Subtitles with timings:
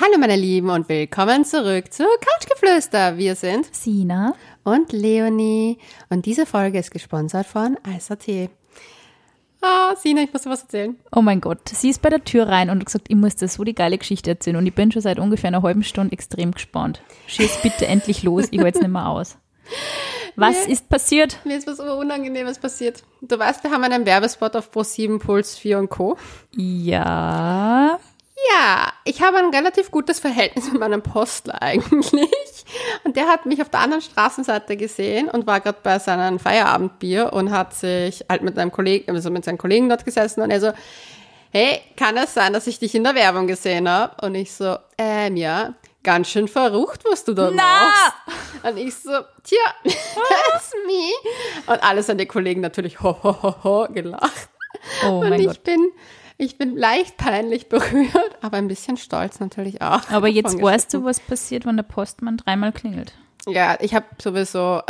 [0.00, 3.16] Hallo meine Lieben und willkommen zurück zu Couchgeflüster.
[3.18, 4.34] Wir sind Sina
[4.64, 8.50] und Leonie und diese Folge ist gesponsert von ISAT.
[9.60, 10.96] Ah, Sina, ich muss dir was erzählen.
[11.14, 13.48] Oh mein Gott, sie ist bei der Tür rein und hat gesagt, ich muss dir
[13.48, 16.52] so die geile Geschichte erzählen und ich bin schon seit ungefähr einer halben Stunde extrem
[16.52, 17.02] gespannt.
[17.26, 19.36] Schieß bitte endlich los, ich halte es nicht mehr aus.
[20.36, 20.72] Was Nee.
[20.72, 21.38] ist passiert?
[21.44, 23.02] Mir ist was Unangenehmes passiert.
[23.20, 26.16] Du weißt, wir haben einen Werbespot auf Pro7, Puls 4 und Co.
[26.56, 27.98] Ja,
[28.54, 32.30] Ja, ich habe ein relativ gutes Verhältnis mit meinem Postler eigentlich.
[33.04, 37.32] Und der hat mich auf der anderen Straßenseite gesehen und war gerade bei seinem Feierabendbier
[37.32, 40.60] und hat sich halt mit einem Kollegen, also mit seinen Kollegen dort gesessen und er
[40.60, 40.72] so,
[41.50, 44.24] hey, kann es sein, dass ich dich in der Werbung gesehen habe?
[44.24, 47.62] Und ich so, ähm, ja, ganz schön verrucht, was du da Na!
[47.62, 48.64] machst.
[48.64, 49.10] Und ich so,
[49.42, 51.72] tja, that's me.
[51.72, 54.48] Und alle seine Kollegen natürlich ho, ho, ho, ho gelacht.
[55.06, 55.64] oh Und ich Gott.
[55.64, 55.90] bin,
[56.40, 60.08] ich bin leicht peinlich berührt, aber ein bisschen stolz natürlich auch.
[60.10, 63.12] Aber jetzt weißt du, was passiert, wenn der Postmann dreimal klingelt.
[63.46, 64.82] Ja, ich habe sowieso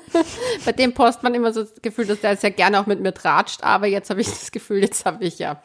[0.64, 3.62] bei dem Postmann immer so das Gefühl, dass der sehr gerne auch mit mir tratscht,
[3.62, 5.60] aber jetzt habe ich das Gefühl, jetzt habe ich ja.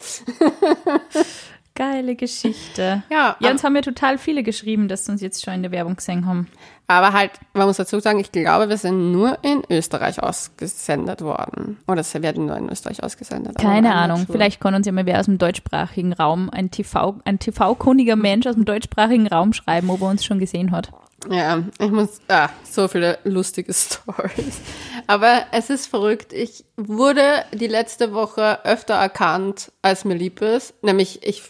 [1.79, 3.03] Geile Geschichte.
[3.09, 5.71] Ja, Ja, uns haben ja total viele geschrieben, dass sie uns jetzt schon in der
[5.71, 6.49] Werbung gesehen haben.
[6.87, 11.77] aber halt, man muss dazu sagen, ich glaube, wir sind nur in Österreich ausgesendet worden.
[11.87, 13.57] Oder sie werden nur in Österreich ausgesendet.
[13.57, 14.25] Keine Ahnung.
[14.29, 18.45] Vielleicht kann uns ja mal wer aus dem deutschsprachigen Raum, ein TV, ein TV-kundiger Mensch
[18.45, 20.91] aus dem deutschsprachigen Raum schreiben, ob er uns schon gesehen hat.
[21.29, 24.59] Ja, ich muss, ah, so viele lustige Stories.
[25.07, 26.33] Aber es ist verrückt.
[26.33, 30.73] Ich wurde die letzte Woche öfter erkannt, als mir lieb ist.
[30.83, 31.43] Nämlich, ich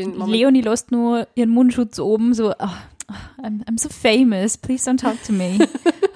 [0.00, 2.68] bin Leonie lässt nur ihren Mundschutz oben, so, oh,
[3.42, 5.58] I'm, I'm so famous, please don't talk to me.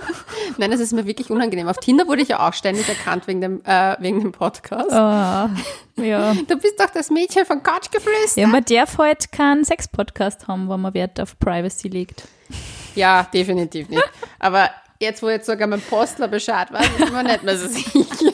[0.59, 1.69] Nein, es ist mir wirklich unangenehm.
[1.69, 4.91] Auf Tinder wurde ich ja auch ständig erkannt wegen dem, äh, wegen dem Podcast.
[4.91, 6.35] Oh, ja.
[6.49, 8.41] Du bist doch das Mädchen von Couchgeflüster.
[8.41, 12.29] Ja, man darf heute keinen Sex-Podcast haben, wo man Wert auf Privacy legt.
[12.95, 14.03] Ja, definitiv nicht.
[14.39, 18.33] Aber jetzt, wo jetzt sogar mein Postler Bescheid weiß, ist man nicht mehr so sicher.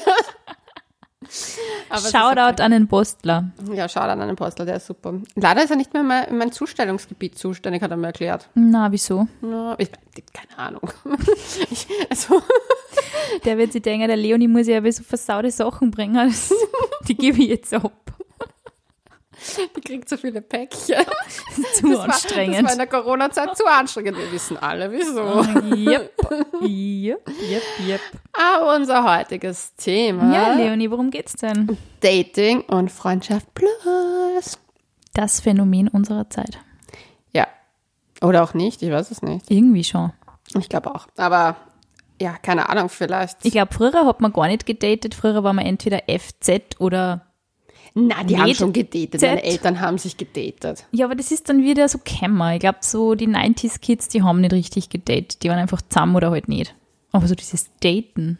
[1.98, 3.50] Shoutout an den Postler.
[3.72, 5.14] Ja, Shoutout an den Postler, der ist super.
[5.34, 8.48] Leider ist er nicht mehr in mein, in mein Zustellungsgebiet zuständig, hat er mir erklärt.
[8.54, 9.26] Na, wieso?
[9.42, 9.90] Ja, ich,
[10.32, 10.90] keine Ahnung.
[11.70, 12.42] Ich, also,
[13.44, 16.14] Der wird sich denken, der Leonie muss ja aber so versaute Sachen bringen.
[16.14, 16.52] Das,
[17.08, 17.92] die gebe ich jetzt ab.
[19.76, 20.96] die kriegt so viele Päckchen.
[21.74, 22.64] Zu Das war, das anstrengend.
[22.64, 24.16] war in der Corona-Zeit zu anstrengend.
[24.18, 25.42] Wir wissen alle, wieso.
[25.76, 26.12] Yep.
[26.62, 28.00] Yep, yep, yep.
[28.32, 31.76] Aber unser heutiges Thema, Ja, Leonie, worum geht's denn?
[32.00, 34.58] Dating und Freundschaft plus.
[35.14, 36.58] Das Phänomen unserer Zeit.
[37.32, 37.46] Ja.
[38.22, 39.50] Oder auch nicht, ich weiß es nicht.
[39.50, 40.12] Irgendwie schon.
[40.58, 41.06] Ich glaube auch.
[41.16, 41.56] Aber
[42.20, 43.38] ja, keine Ahnung, vielleicht.
[43.44, 45.14] Ich glaube, früher hat man gar nicht gedatet.
[45.14, 47.26] Früher war man entweder FZ oder.
[47.94, 49.20] Na, die haben Med- schon gedatet.
[49.20, 50.86] Meine Eltern haben sich gedatet.
[50.92, 52.54] Ja, aber das ist dann wieder so Kämmer.
[52.54, 55.42] Ich glaube, so die 90s-Kids, die haben nicht richtig gedatet.
[55.42, 56.74] Die waren einfach zusammen oder halt nicht.
[57.12, 58.38] Aber so dieses Daten.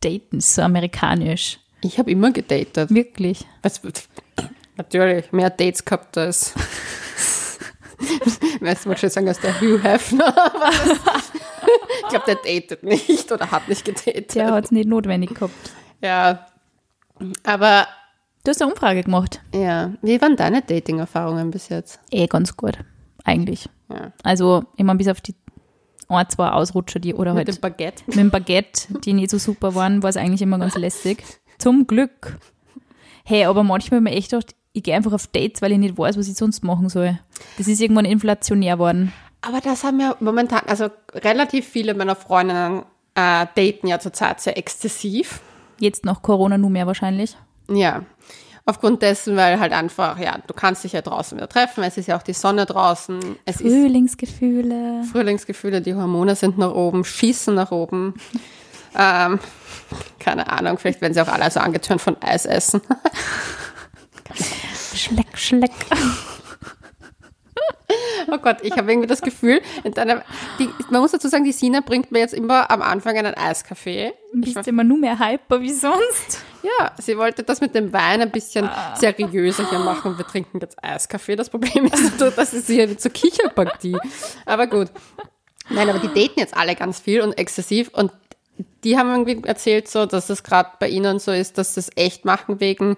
[0.00, 1.58] Daten ist so amerikanisch.
[1.82, 2.90] Ich habe immer gedatet.
[2.90, 3.46] Wirklich.
[3.62, 3.80] Was,
[4.76, 6.52] natürlich, mehr Dates gehabt als.
[8.60, 10.34] Weißt du, schon sagen, als der Hugh Hefner.
[12.02, 14.34] ich glaube, der datet nicht oder hat nicht gedatet.
[14.34, 15.54] Der hat es nicht notwendig gehabt.
[16.02, 16.46] Ja.
[17.44, 17.86] Aber,
[18.44, 19.40] Du hast eine Umfrage gemacht.
[19.54, 19.92] ja.
[20.02, 22.00] Wie waren deine Dating-Erfahrungen bis jetzt?
[22.10, 22.78] Eh, ganz gut.
[23.24, 23.68] Eigentlich.
[23.90, 24.12] Ja.
[24.22, 25.34] Also, ich meine, bis auf die
[26.08, 28.02] ein, zwei Ausrutscher, die oder Mit halt dem Baguette.
[28.06, 31.22] mit dem Baguette, die nicht so super waren, war es eigentlich immer ganz lästig.
[31.58, 32.38] Zum Glück.
[33.24, 35.78] Hey, aber manchmal habe ich mir echt gedacht, ich gehe einfach auf Dates, weil ich
[35.78, 37.18] nicht weiß, was ich sonst machen soll.
[37.58, 39.12] Das ist irgendwann inflationär worden.
[39.42, 42.82] Aber das haben ja momentan, also relativ viele meiner Freundinnen
[43.14, 45.40] äh, daten ja zurzeit sehr exzessiv.
[45.78, 47.36] Jetzt nach Corona nur mehr wahrscheinlich.
[47.68, 48.02] Ja.
[48.66, 52.06] Aufgrund dessen, weil halt einfach, ja, du kannst dich ja draußen wieder treffen, es ist
[52.06, 55.02] ja auch die Sonne draußen, es Frühlingsgefühle.
[55.10, 58.14] Frühlingsgefühle, die Hormone sind nach oben, schießen nach oben.
[58.98, 59.38] ähm,
[60.18, 62.80] keine Ahnung, vielleicht werden sie auch alle so angetörnt von Eis essen.
[64.94, 65.72] Schleck, schleck.
[68.30, 70.22] Oh Gott, ich habe irgendwie das Gefühl, in deiner,
[70.58, 74.12] die, man muss dazu sagen, die Sina bringt mir jetzt immer am Anfang einen Eiskaffee.
[74.32, 76.39] Ich Bist immer nur mehr hyper wie sonst.
[76.62, 78.68] Ja, sie wollte das mit dem Wein ein bisschen
[78.98, 80.16] seriöser hier machen.
[80.18, 81.36] Wir trinken jetzt Eiskaffee.
[81.36, 83.96] Das Problem ist dass es hier zur Kicherpartie.
[84.46, 84.88] Aber gut.
[85.68, 88.12] Nein, aber die daten jetzt alle ganz viel und exzessiv und
[88.84, 91.90] die haben irgendwie erzählt so, dass es gerade bei ihnen so ist, dass sie es
[91.96, 92.96] echt machen wegen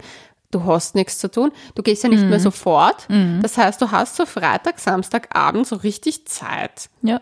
[0.52, 1.50] du hast nichts zu tun.
[1.74, 3.06] Du gehst ja nicht mehr sofort.
[3.40, 6.90] Das heißt, du hast so Freitag, Samstagabend so richtig Zeit.
[7.02, 7.20] Ja.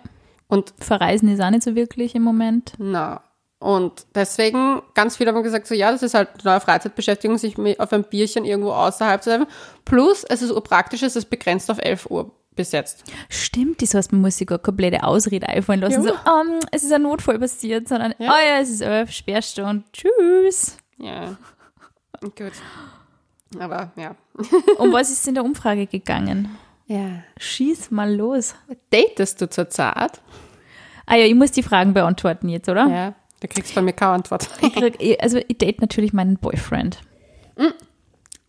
[0.48, 2.72] Und Verreisen ist auch nicht so wirklich im Moment.
[2.78, 3.22] na,
[3.60, 7.56] und deswegen, ganz viele haben gesagt, so ja, das ist halt eine neue Freizeitbeschäftigung, sich
[7.56, 9.46] mit- auf ein Bierchen irgendwo außerhalb zu treffen.
[9.84, 13.04] Plus, es ist urpraktisch, es ist begrenzt auf 11 Uhr bis jetzt.
[13.28, 16.02] Stimmt, das heißt, man muss sich gar komplette Ausrede einfallen lassen.
[16.04, 16.14] Ja.
[16.24, 18.30] So, ähm, es ist ein Notfall passiert, sondern, Ja.
[18.32, 20.76] oh ja, es ist elf, Sperrstunde, tschüss.
[20.98, 21.36] Ja.
[22.22, 22.52] Gut.
[23.58, 24.14] Aber ja.
[24.78, 26.56] Um was ist in der Umfrage gegangen?
[26.86, 27.22] Ja.
[27.38, 28.54] Schieß mal los.
[28.90, 30.20] Datest du zurzeit?
[31.06, 32.86] Ah ja, ich muss die Fragen beantworten jetzt, oder?
[32.88, 33.14] Ja.
[33.40, 34.48] Du kriegst von mir keine Antwort.
[34.62, 37.00] Ich krieg, also ich date natürlich meinen Boyfriend.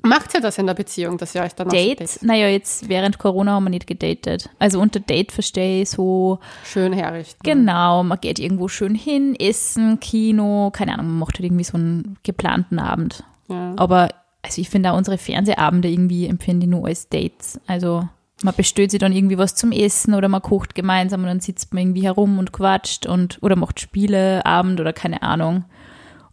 [0.04, 2.24] Macht ihr das in der Beziehung, dass ihr euch dann Date, datet?
[2.24, 4.50] naja, jetzt während Corona haben wir nicht gedatet.
[4.58, 7.40] Also unter Date verstehe ich so, schön herrichten?
[7.44, 11.78] genau, man geht irgendwo schön hin, essen, Kino, keine Ahnung, man macht halt irgendwie so
[11.78, 13.24] einen geplanten Abend.
[13.48, 13.74] Ja.
[13.76, 14.10] Aber
[14.42, 17.60] also ich finde auch unsere Fernsehabende irgendwie empfinde ich nur als Dates.
[17.68, 18.08] Also
[18.44, 21.74] man bestellt sich dann irgendwie was zum Essen oder man kocht gemeinsam und dann sitzt
[21.74, 25.66] man irgendwie herum und quatscht und oder macht Spieleabend oder keine Ahnung.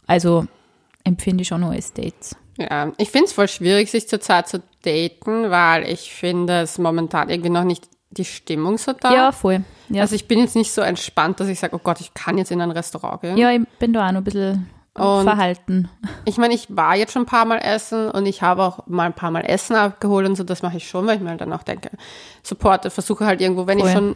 [0.07, 0.45] Also
[1.03, 2.35] empfinde ich schon nur als Dates.
[2.57, 7.29] Ja, ich finde es voll schwierig, sich zurzeit zu daten, weil ich finde es momentan
[7.29, 9.13] irgendwie noch nicht die Stimmung so da.
[9.13, 9.63] Ja, voll.
[9.89, 12.37] Ja, Also ich bin jetzt nicht so entspannt, dass ich sage, oh Gott, ich kann
[12.37, 13.37] jetzt in ein Restaurant gehen.
[13.37, 15.89] ja ich bin da auch noch ein bisschen Und- verhalten.
[16.25, 19.05] Ich meine, ich war jetzt schon ein paar Mal essen und ich habe auch mal
[19.05, 21.41] ein paar Mal Essen abgeholt und so, das mache ich schon, weil ich mir halt
[21.41, 21.89] dann auch denke,
[22.43, 23.93] supporte, versuche halt irgendwo, wenn ich Voll.
[23.93, 24.15] schon,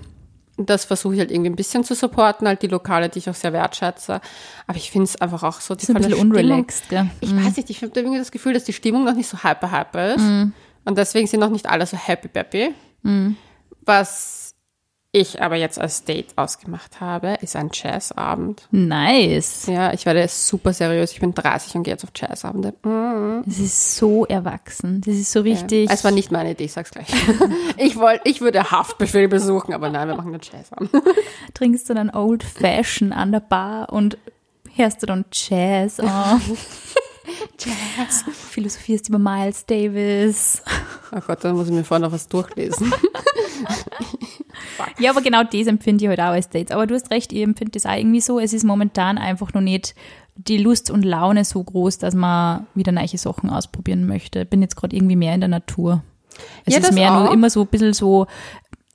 [0.58, 3.34] das versuche ich halt irgendwie ein bisschen zu supporten, halt die Lokale, die ich auch
[3.36, 4.20] sehr wertschätze.
[4.68, 7.10] Aber ich finde es einfach auch so, die Ist ein bisschen unrelaxed, gell?
[7.22, 9.72] Ich weiß nicht, ich habe irgendwie das Gefühl, dass die Stimmung noch nicht so hyper
[9.72, 10.22] hyper ist.
[10.22, 10.54] Mhm.
[10.86, 12.74] Und deswegen sind noch nicht alle so happy peppy.
[13.86, 14.53] Was
[15.15, 18.68] ich aber jetzt als Date ausgemacht habe, ist ein Jazzabend.
[18.71, 19.68] Nice.
[19.68, 21.12] Ja, ich werde super seriös.
[21.12, 22.74] Ich bin 30 und gehe jetzt auf Jazzabende.
[22.83, 23.44] Mhm.
[23.45, 25.01] Das ist so erwachsen.
[25.06, 25.88] Das ist so richtig.
[25.92, 27.07] Es war nicht meine Idee, ich sag's gleich.
[27.77, 30.89] ich wollte, ich würde Haftbefehl besuchen, aber nein, wir machen einen Jazzabend.
[31.54, 34.18] trinkst du dann Old Fashion an der Bar und
[34.74, 36.42] hörst du dann Jazz an.
[37.60, 38.25] Jazz.
[38.31, 40.62] Philosophierst über Miles Davis.
[41.16, 42.92] Oh Gott, dann muss ich mir vorher noch was durchlesen.
[45.00, 46.72] Ja, aber genau das empfinde ich halt auch als Dates.
[46.72, 48.40] Aber du hast recht, ich empfinde das auch irgendwie so.
[48.40, 49.96] Es ist momentan einfach noch nicht
[50.36, 54.46] die Lust und Laune so groß, dass man wieder neue Sachen ausprobieren möchte.
[54.46, 56.04] Bin jetzt gerade irgendwie mehr in der Natur.
[56.66, 57.34] Es Ja, ist mehr nur auch.
[57.34, 58.25] immer so ein bisschen so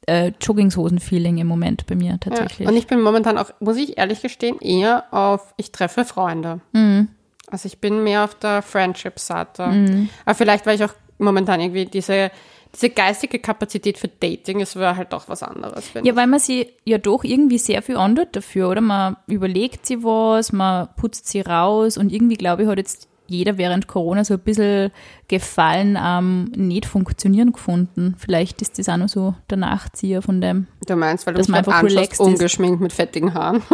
[0.07, 2.61] äh, Joggingshosen-Feeling im Moment bei mir tatsächlich.
[2.67, 2.69] Ja.
[2.71, 6.61] Und ich bin momentan auch, muss ich ehrlich gestehen, eher auf, ich treffe Freunde.
[6.73, 7.09] Mhm.
[7.51, 10.09] Also ich bin mehr auf der Friendship-Seite.
[10.25, 12.31] Aber vielleicht, weil ich auch momentan irgendwie diese,
[12.75, 15.91] diese geistige Kapazität für Dating, es wäre halt doch was anderes.
[16.03, 18.81] Ja, weil man sie ja doch irgendwie sehr viel andert dafür, oder?
[18.81, 23.59] Man überlegt sie was, man putzt sie raus und irgendwie, glaube ich, hat jetzt jeder
[23.59, 24.91] während Corona so ein bisschen
[25.29, 28.15] Gefallen am nicht funktionieren gefunden.
[28.19, 30.67] Vielleicht ist das auch noch so der Nachzieher von dem.
[30.87, 32.21] Du meinst, weil du dass man einfach relaxed ist.
[32.21, 33.63] ungeschminkt mit fettigen Haaren.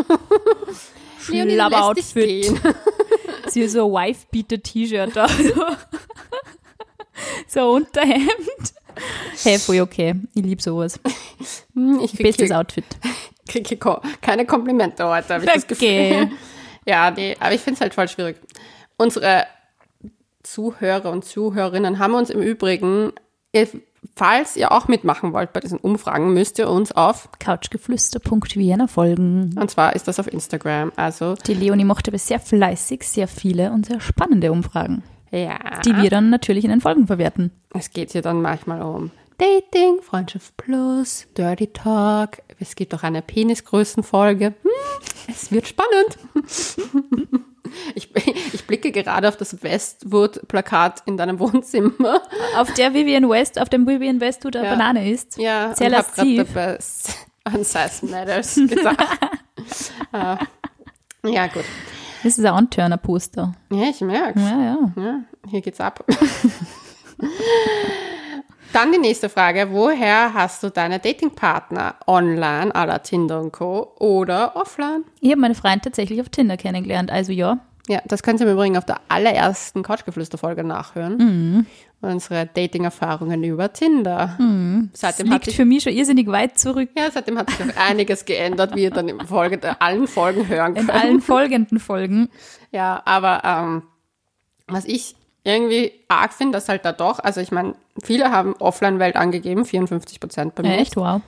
[1.25, 2.53] Schlabber-Outfit.
[3.49, 5.27] Sie so ein Wife-Beater-T-Shirt da.
[7.47, 8.75] So, so ein Unterhemd.
[9.43, 10.15] Hey, voll okay.
[10.35, 10.99] Ich liebe sowas.
[11.75, 12.85] Hm, Ich krieg Bestes hier, Outfit.
[13.49, 16.31] krieg hier ko- keine Komplimente heute, habe ich das Gefühl.
[16.87, 18.37] Ja, nee, aber ich finde es halt voll schwierig.
[18.97, 19.47] Unsere
[20.43, 23.13] Zuhörer und Zuhörerinnen haben uns im Übrigen,
[24.17, 29.55] falls ihr auch mitmachen wollt bei diesen Umfragen, müsst ihr uns auf, Couchgeflüster.vienna folgen.
[29.59, 33.71] und zwar ist das auf Instagram, also Die Leonie macht aber sehr fleißig, sehr viele
[33.73, 37.51] und sehr spannende Umfragen, ja, die wir dann natürlich in den Folgen verwerten.
[37.73, 43.21] es geht hier dann manchmal um Dating, Freundschaft Plus, Dirty Talk, es gibt auch eine
[43.21, 44.47] Penisgrößenfolge.
[44.47, 44.71] Hm,
[45.27, 46.19] es wird spannend.
[48.81, 52.21] Blicke gerade auf das Westwood-Plakat in deinem Wohnzimmer.
[52.57, 54.71] Auf der Vivian West, auf dem Vivian West, wo der Ja.
[54.71, 55.37] Banane ist.
[55.39, 56.79] Ja, Sehr dabei
[57.45, 58.99] an Size Matters gedacht.
[60.13, 60.39] Ah.
[61.25, 61.65] ja, gut.
[62.23, 63.55] Das ist ein Anturner-Poster.
[63.71, 64.79] Ja, ich merke Ja, ja.
[64.97, 66.05] ja, Hier geht's ab.
[68.73, 69.69] Dann die nächste Frage.
[69.71, 71.95] Woher hast du deine Datingpartner?
[72.07, 73.95] Online, à la Tinder und Co.
[74.01, 75.05] oder offline?
[75.21, 77.59] Ich habe meine Freundin tatsächlich auf Tinder kennengelernt, also ja.
[77.89, 81.17] Ja, das könnt ihr im Übrigen auf der allerersten Couchgeflüster-Folge nachhören.
[81.19, 81.67] Mhm.
[82.01, 84.37] Unsere Dating-Erfahrungen über Tinder.
[84.93, 86.91] Das Seitdem hat liegt sich für mich schon irrsinnig weit zurück.
[86.97, 90.47] ja, seitdem hat sich auch einiges geändert, wie ihr dann in Folge, äh, allen Folgen
[90.49, 90.91] hören In könnt.
[91.03, 92.29] allen folgenden Folgen.
[92.73, 93.83] Ja, aber ähm,
[94.67, 95.15] was ich
[95.45, 100.21] irgendwie arg finde, dass halt da doch, also ich meine, viele haben Offline-Welt angegeben, 54
[100.21, 100.79] Prozent bei Ja, mir.
[100.79, 101.21] echt, wow.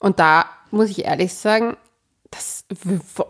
[0.00, 1.76] Und da muss ich ehrlich sagen,
[2.36, 2.64] das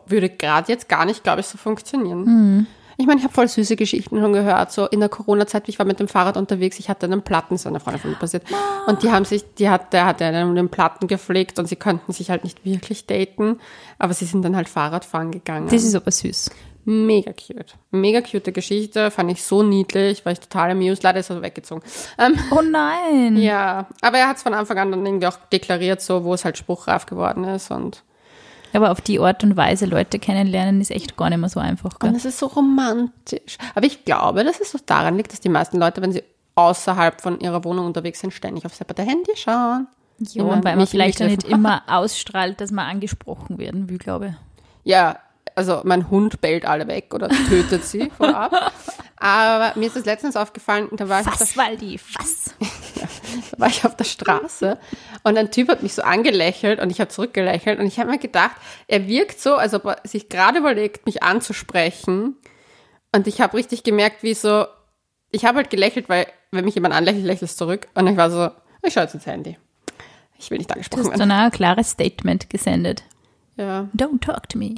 [0.07, 2.25] würde gerade jetzt gar nicht, glaube ich, so funktionieren.
[2.25, 2.67] Mhm.
[2.99, 4.73] Ich meine, ich habe voll süße Geschichten schon gehört.
[4.73, 7.69] So in der Corona-Zeit, ich war mit dem Fahrrad unterwegs, ich hatte einen Platten, so
[7.69, 8.45] eine Freundin von mir passiert.
[8.51, 8.91] Ah.
[8.91, 12.13] Und die haben sich, die hat, der hat einen den Platten gepflegt und sie könnten
[12.13, 13.61] sich halt nicht wirklich daten,
[13.99, 15.69] aber sie sind dann halt Fahrrad fahren gegangen.
[15.69, 16.51] Das ist aber süß.
[16.89, 17.75] Mega cute.
[17.91, 21.03] Mega cute Geschichte, fand ich so niedlich, war ich total amused.
[21.03, 21.83] Leider ist er weggezogen.
[22.17, 23.37] Ähm, Oh nein.
[23.43, 26.45] ja, aber er hat es von Anfang an dann irgendwie auch deklariert, so wo es
[26.45, 28.05] halt spruchreif geworden ist und
[28.77, 31.99] Aber auf die Art und Weise Leute kennenlernen ist echt gar nicht mehr so einfach.
[31.99, 32.11] Gell?
[32.11, 33.57] Und es ist so romantisch.
[33.75, 36.23] Aber ich glaube, dass es so daran liegt, dass die meisten Leute, wenn sie
[36.57, 39.87] außerhalb von ihrer Wohnung unterwegs sind, ständig aufs separate Handy schauen.
[40.19, 43.99] Ja, und weil man vielleicht ja viel nicht immer ausstrahlt, dass man angesprochen werden will,
[43.99, 44.35] glaube ich.
[44.85, 45.19] Ja,
[45.55, 48.73] also mein Hund bellt alle weg oder tötet sie vorab.
[49.17, 52.55] Aber mir ist das letztens aufgefallen, da war ich auf der Was, Waldi, was?
[52.95, 53.06] da
[53.59, 54.79] war ich auf der Straße
[55.23, 58.19] und ein Typ hat mich so angelächelt und ich habe zurückgelächelt und ich habe mir
[58.19, 58.57] gedacht,
[58.89, 62.37] er wirkt so, als ob er sich gerade überlegt, mich anzusprechen
[63.13, 64.67] und ich habe richtig gemerkt, wie so,
[65.31, 68.31] ich habe halt gelächelt, weil wenn mich jemand anlächelt, lächelst du zurück und ich war
[68.31, 68.51] so,
[68.83, 69.57] ich schaue jetzt ins Handy.
[70.39, 71.29] Ich will nicht Du angesprochen hast werden.
[71.29, 73.05] dann auch ein klares Statement gesendet.
[73.57, 73.89] Ja.
[73.97, 74.75] Don't talk to me.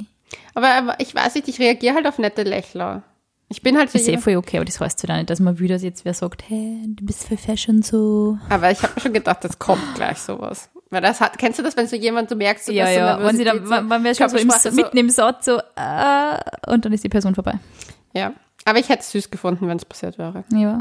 [0.53, 3.03] Aber, aber ich weiß nicht, ich reagiere halt auf nette Lächler.
[3.51, 5.39] Ich bin halt so ist eh voll okay, aber das heißt ja dann nicht, dass
[5.39, 8.37] man wieder jetzt wer sagt, hey, du bist für Fashion so.
[8.47, 10.69] Aber ich habe mir schon gedacht, das kommt gleich sowas.
[10.91, 12.99] Weil das hat, kennst du das, wenn so jemand, du merkst, so, Ja, dass so
[12.99, 15.57] ja, wenn sie dann, Nervosität, man, wäre schon so, im, Körpersprache mitten im Satz so,
[15.57, 17.59] äh, und dann ist die Person vorbei.
[18.13, 18.33] Ja,
[18.65, 20.43] aber ich hätte es süß gefunden, wenn es passiert wäre.
[20.53, 20.79] Ja.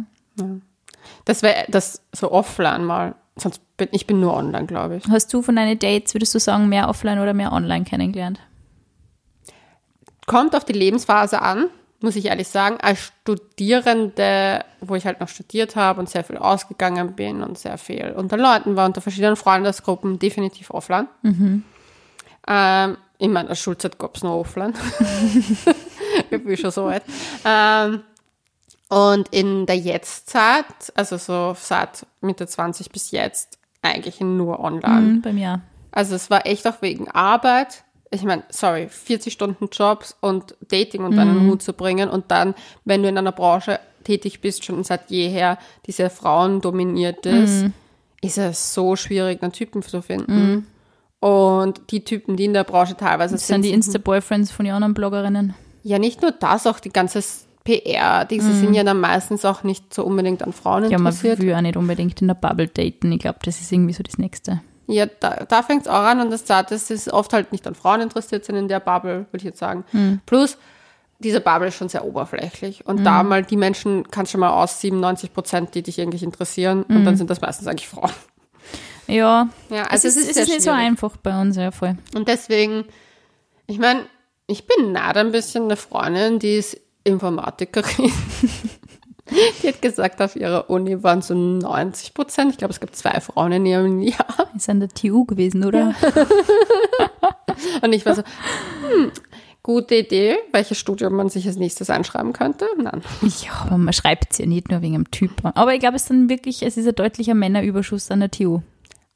[1.25, 3.15] Das wäre das so offline mal.
[3.37, 5.05] Sonst bin ich bin nur online, glaube ich.
[5.09, 8.41] Hast du von deinen Dates, würdest du sagen, mehr offline oder mehr online kennengelernt?
[10.27, 11.69] Kommt auf die Lebensphase an,
[12.01, 12.79] muss ich ehrlich sagen.
[12.81, 17.79] Als Studierende, wo ich halt noch studiert habe und sehr viel ausgegangen bin und sehr
[17.79, 21.09] viel unter Leuten war, unter verschiedenen Freundesgruppen, definitiv offline.
[22.47, 24.75] Ähm, in meiner Schulzeit gab es nur offline.
[26.31, 27.03] ich bin schon so weit.
[27.45, 28.03] Ähm,
[28.89, 30.65] und in der Jetztzeit,
[30.95, 35.01] also so seit Mitte 20 bis jetzt, eigentlich nur online.
[35.01, 35.61] Mhm, bei mir.
[35.91, 37.85] Also es war echt auch wegen Arbeit.
[38.11, 42.55] Ich meine, sorry, 40 Stunden Jobs und Dating unter einen Hut zu bringen und dann,
[42.85, 47.67] wenn du in einer Branche tätig bist, schon seit jeher, die sehr frauendominiert ist,
[48.23, 50.67] ist es so schwierig, einen Typen zu finden.
[51.21, 54.75] Und die Typen, die in der Branche teilweise Das sind die sind, Insta-Boyfriends von den
[54.75, 55.55] anderen Bloggerinnen.
[55.83, 57.23] ja nicht nur das, auch die ganze
[57.65, 61.41] PR, diese sind ja dann meistens auch nicht so unbedingt an Frauen Ja, man interessiert.
[61.41, 63.13] will auch nicht unbedingt in der Bubble daten.
[63.13, 64.63] Ich glaube, das ist irgendwie so das Nächste.
[64.91, 67.75] Ja, da, da fängt es auch an und das Zweite ist, oft halt nicht an
[67.75, 69.85] Frauen interessiert sind in der Bubble, würde ich jetzt sagen.
[70.25, 70.57] Plus,
[71.19, 74.81] diese Bubble ist schon sehr oberflächlich und da mal die Menschen kannst du mal aus
[74.81, 78.11] 97 Prozent, die dich eigentlich interessieren und dann sind das meistens eigentlich Frauen.
[79.09, 81.71] Ja, Ja, es also ist, es ist es ist nicht so einfach bei uns, ja
[81.71, 81.97] voll.
[82.15, 82.85] Und deswegen,
[83.67, 84.03] ich meine,
[84.47, 88.13] ich bin nahe ein bisschen eine Freundin, die ist Informatikerin.
[89.63, 92.53] die hat gesagt, auf ihrer Uni waren so 90 Prozent.
[92.53, 94.49] Ich glaube, es gibt zwei Frauen in ihrem Jahr.
[94.57, 95.95] Ist an der TU gewesen, oder?
[97.83, 99.11] Und ich war so, hm,
[99.63, 102.67] gute Idee, welches Studium man sich als nächstes einschreiben könnte.
[102.77, 103.03] Nein.
[103.45, 105.33] Ja, aber man schreibt es ja nicht nur wegen dem Typ.
[105.55, 108.61] Aber ich glaube, es ist dann wirklich, es ist ein deutlicher Männerüberschuss an der TU.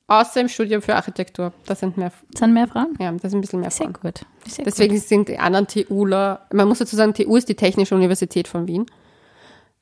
[0.09, 1.53] Außer im Studium für Architektur.
[1.65, 2.95] Da sind mehr, Es sind mehr Frauen?
[3.01, 3.99] ja, da sind ein bisschen mehr Sehr Frauen.
[4.03, 4.21] gut.
[4.47, 8.49] Sehr Deswegen sind die anderen TUler, man muss dazu sagen, TU ist die Technische Universität
[8.49, 8.87] von Wien.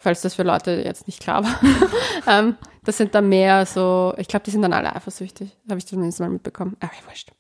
[0.03, 1.61] Falls das für Leute jetzt nicht klar war.
[2.27, 5.55] ähm, das sind da mehr so, ich glaube, die sind dann alle eifersüchtig.
[5.69, 6.75] Habe ich zumindest mal mitbekommen.
[6.81, 7.31] Aber wurscht.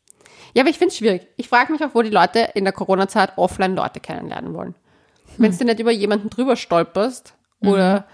[0.53, 1.27] Ja, aber ich finde es schwierig.
[1.37, 4.75] Ich frage mich auch, wo die Leute in der Corona-Zeit offline Leute kennenlernen wollen.
[5.39, 8.07] Wenn du nicht über jemanden drüber stolperst oder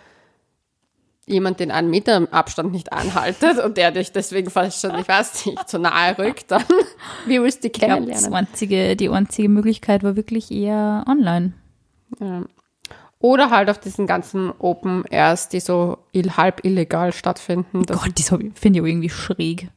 [1.26, 5.46] jemand den einen Meter Abstand nicht anhaltet und der dich deswegen fast schon, ich weiß
[5.46, 6.62] nicht, zu nahe rückt, dann
[7.26, 8.24] wie willst du die Ich kennenlernen?
[8.24, 11.54] das einzige, die einzige Möglichkeit war wirklich eher online.
[12.20, 12.44] Ja.
[13.18, 17.84] Oder halt auf diesen ganzen Open Airs, die so halb illegal stattfinden.
[17.86, 19.68] Das, Gott, ich- finde ich irgendwie schräg.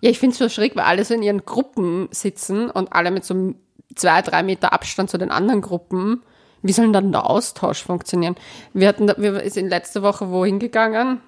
[0.00, 3.10] ja, ich finde es so schräg, weil alle so in ihren Gruppen sitzen und alle
[3.12, 3.54] mit so
[3.94, 6.22] zwei, drei Meter Abstand zu den anderen Gruppen.
[6.62, 8.36] Wie soll denn dann der Austausch funktionieren?
[8.72, 11.20] Wir hatten, wir sind letzte Woche wohin gegangen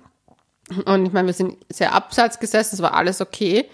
[0.87, 3.67] und ich meine, wir sind sehr abseits gesessen, es war alles okay.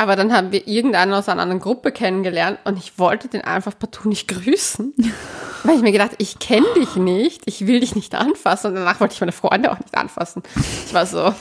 [0.00, 3.78] Aber dann haben wir irgendeinen aus einer anderen Gruppe kennengelernt und ich wollte den einfach
[3.78, 4.94] partout nicht grüßen.
[5.62, 8.98] Weil ich mir gedacht, ich kenne dich nicht, ich will dich nicht anfassen und danach
[9.00, 10.42] wollte ich meine Freunde auch nicht anfassen.
[10.86, 11.34] Ich war so,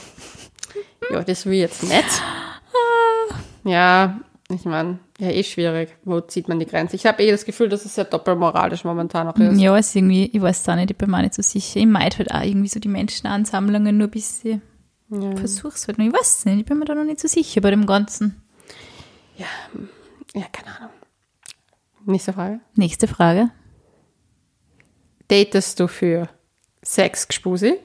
[1.09, 2.03] ja, das will jetzt nett.
[3.63, 5.95] Ja, ich meine, ja, eh schwierig.
[6.03, 6.97] Wo zieht man die Grenze?
[6.97, 9.57] Ich habe eh das Gefühl, dass es sehr doppelmoralisch momentan auch ist.
[9.57, 11.79] Ja, ist irgendwie, ich weiß es auch nicht, ich bin mir nicht so sicher.
[11.79, 14.61] Ich meide halt auch irgendwie so die Menschenansammlungen nur ein bisschen.
[15.11, 15.33] Ja.
[15.37, 16.05] Versuch's halt noch.
[16.05, 18.35] Ich weiß es nicht, ich bin mir da noch nicht so sicher bei dem Ganzen.
[20.35, 20.89] Ja, keine Ahnung.
[22.05, 22.59] Nächste Frage.
[22.75, 23.51] Nächste Frage.
[25.27, 26.29] Datest du für
[26.81, 27.75] Sex Gspusi?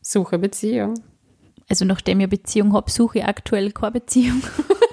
[0.00, 0.94] Suche Beziehung.
[1.68, 4.42] Also nachdem ich eine Beziehung habe, suche ich aktuell keine Beziehung.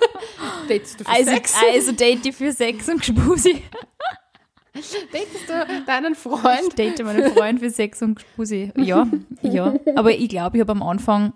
[0.69, 1.55] Datest du für Also, Sex?
[1.73, 3.61] also date ich für Sex und Gspusi.
[4.73, 6.61] Datest du deinen Freund?
[6.69, 8.71] Ich date meinen Freund für Sex und Spusi.
[8.77, 9.07] Ja,
[9.41, 9.73] ja.
[9.95, 11.33] Aber ich glaube, ich habe am Anfang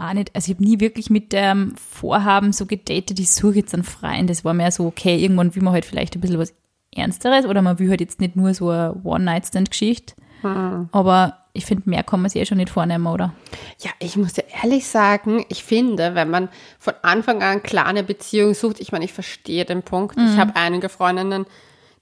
[0.00, 3.74] auch nicht, also ich habe nie wirklich mit dem Vorhaben so gedatet, ich suche jetzt
[3.74, 4.30] einen Freund.
[4.30, 6.54] Das war mehr so, okay, irgendwann will man halt vielleicht ein bisschen was
[6.94, 10.14] Ernsteres oder man will halt jetzt nicht nur so eine One-Night-Stand-Geschichte.
[10.42, 10.88] Hm.
[10.92, 13.32] Aber ich finde, mehr kann man sich eh schon nicht vornehmen, oder?
[13.80, 18.02] Ja, ich muss dir ehrlich sagen, ich finde, wenn man von Anfang an klar eine
[18.02, 20.16] Beziehung sucht, ich meine, ich verstehe den Punkt.
[20.16, 21.46] Ich habe einige Freundinnen,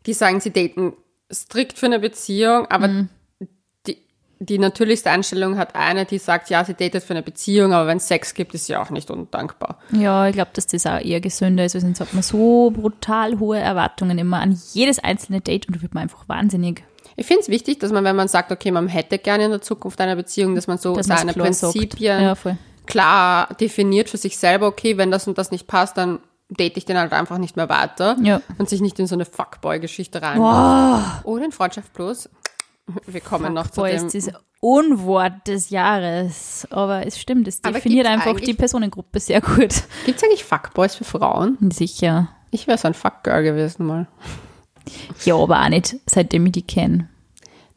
[0.06, 0.92] die sagen, sie daten
[1.32, 3.06] strikt für eine Beziehung, aber die,
[4.40, 7.96] die natürlichste Einstellung hat eine, die sagt, ja, sie datet für eine Beziehung, aber wenn
[7.96, 9.78] es Sex gibt, ist sie auch nicht undankbar.
[9.90, 13.38] Ja, ich glaube, dass das auch eher gesünder ist, weil sonst hat man so brutal
[13.40, 16.84] hohe Erwartungen immer an jedes einzelne Date und da wird man einfach wahnsinnig.
[17.16, 19.60] Ich finde es wichtig, dass man, wenn man sagt, okay, man hätte gerne in der
[19.60, 21.46] Zukunft eine Beziehung, dass man so Dass seine klar.
[21.46, 22.36] Prinzipien Ja,
[22.86, 26.84] klar definiert für sich selber, okay, wenn das und das nicht passt, dann date ich
[26.86, 28.40] den halt einfach nicht mehr weiter Ja.
[28.56, 30.38] und sich nicht in so eine Fuckboy-Geschichte rein.
[31.24, 32.30] Oder in Freundschaft plus.
[33.06, 34.06] Wir kommen noch zu Boah, dem.
[34.06, 36.66] ist das Unwort des Jahres.
[36.70, 39.82] Aber es stimmt, es Aber definiert einfach die Personengruppe sehr gut.
[40.06, 41.58] Gibt es eigentlich Fuckboys für Frauen?
[41.70, 42.28] Sicher.
[42.50, 44.06] Ich wäre so ein Fuckgirl gewesen mal.
[45.24, 47.08] Ja, aber auch nicht, seitdem ich die kenne.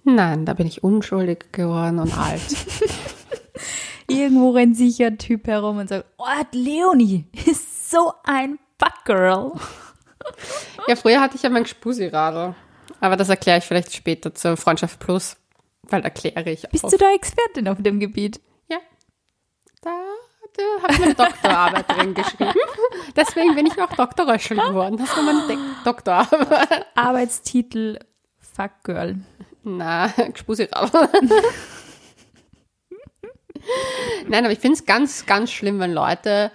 [0.04, 2.42] Nein, da bin ich unschuldig geworden und alt.
[4.08, 9.52] Irgendwo rennt sich ein Typ herum und sagt, oh, Leonie ist so ein Fuckgirl.
[10.88, 12.56] ja, früher hatte ich ja mein Gspusi-Radl.
[13.02, 15.36] Aber das erkläre ich vielleicht später zur Freundschaft Plus,
[15.84, 16.92] weil erkläre ich Bist auch.
[16.92, 18.40] du da Expertin auf dem Gebiet?
[18.70, 18.78] Ja.
[19.82, 19.90] Da,
[20.56, 22.54] da habe ich meine Doktorarbeit drin geschrieben.
[23.16, 24.28] Deswegen bin ich auch Dr.
[24.32, 24.98] Röschel geworden.
[24.98, 26.86] Das war meine De Doktorarbeit.
[26.96, 27.98] Arbeitstitel
[28.40, 29.16] Fuckgirl.
[29.64, 31.10] Na, Gspusi-Radl.
[34.28, 36.52] Nein, aber ich finde es ganz, ganz schlimm, wenn Leute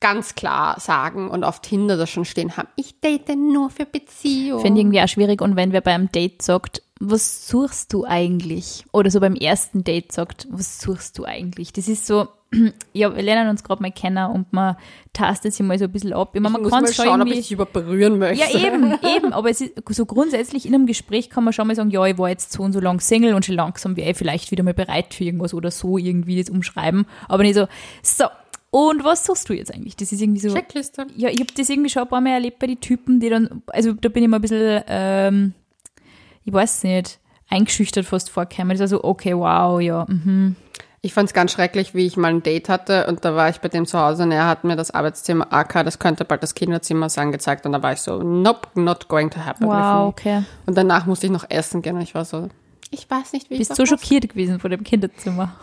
[0.00, 4.60] ganz klar sagen und auf Tinder das schon stehen haben, ich date nur für Beziehung.
[4.60, 5.40] Finde ich irgendwie auch schwierig.
[5.40, 8.84] Und wenn wer beim Date sagt, was suchst du eigentlich?
[8.92, 11.72] Oder so beim ersten Date sagt, was suchst du eigentlich?
[11.72, 12.28] Das ist so,
[12.92, 14.76] ja, wir lernen uns gerade mal kennen und man
[15.12, 16.30] tastet sich mal so ein bisschen ab.
[16.34, 18.56] Ich meine, man muss kann mal schon schauen, ob ich dich über berühren möchte.
[18.56, 19.32] Ja, eben, eben.
[19.32, 22.18] Aber es ist so grundsätzlich in einem Gespräch kann man schon mal sagen, ja, ich
[22.18, 24.74] war jetzt so und so lang Single und schon langsam wäre ich vielleicht wieder mal
[24.74, 27.06] bereit für irgendwas oder so irgendwie das umschreiben.
[27.28, 27.66] Aber nicht so,
[28.02, 28.24] so,
[28.70, 29.96] und was suchst du jetzt eigentlich?
[29.96, 30.54] Das ist irgendwie so.
[30.54, 31.06] Checkliste.
[31.16, 33.62] Ja, ich habe das irgendwie schon ein paar Mal erlebt bei den Typen, die dann,
[33.68, 35.54] also da bin ich mal ein bisschen, ähm,
[36.44, 38.70] ich weiß nicht, eingeschüchtert fast vorgekommen.
[38.70, 40.56] Das war so, okay, wow, ja, mhm.
[41.00, 43.60] Ich fand es ganz schrecklich, wie ich mal ein Date hatte und da war ich
[43.60, 46.56] bei dem zu Hause und er hat mir das Arbeitszimmer AK, das könnte bald das
[46.56, 49.68] Kinderzimmer sein, gezeigt und da war ich so, nope, not going to happen.
[49.68, 50.42] Wow, okay.
[50.66, 52.48] Und danach musste ich noch essen gehen und ich war so,
[52.90, 55.54] ich weiß nicht, wie ich Bist so schockiert gewesen vor dem Kinderzimmer?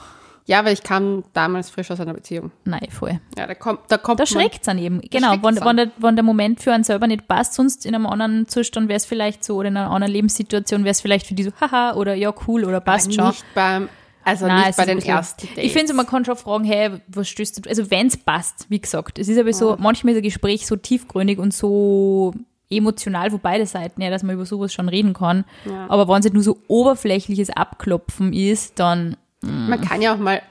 [0.47, 2.51] Ja, weil ich kam damals frisch aus einer Beziehung.
[2.65, 3.19] Nein, voll.
[3.36, 5.01] Ja, da kommt, da kommt Da man- schreckt's an eben.
[5.01, 8.05] Genau, wenn, wenn, der, wenn der Moment für einen selber nicht passt, sonst in einem
[8.05, 11.34] anderen Zustand wäre es vielleicht so, oder in einer anderen Lebenssituation wäre es vielleicht für
[11.34, 13.27] die so, haha, oder ja, cool, oder passt schon.
[13.29, 13.89] nicht beim,
[14.23, 15.63] also Nein, nicht es bei den bisschen- ersten Dates.
[15.63, 17.69] Ich finde, man kann schon fragen, hey, was stößt du?
[17.69, 19.17] Also wenn es passt, wie gesagt.
[19.17, 22.34] Es ist aber so, manchmal ist ein Gespräch so tiefgründig und so
[22.69, 25.45] emotional für beide Seiten, ja, dass man über sowas schon reden kann.
[25.65, 25.86] Ja.
[25.89, 30.41] Aber wenn es halt nur so oberflächliches Abklopfen ist, dann Man kann ja auch mal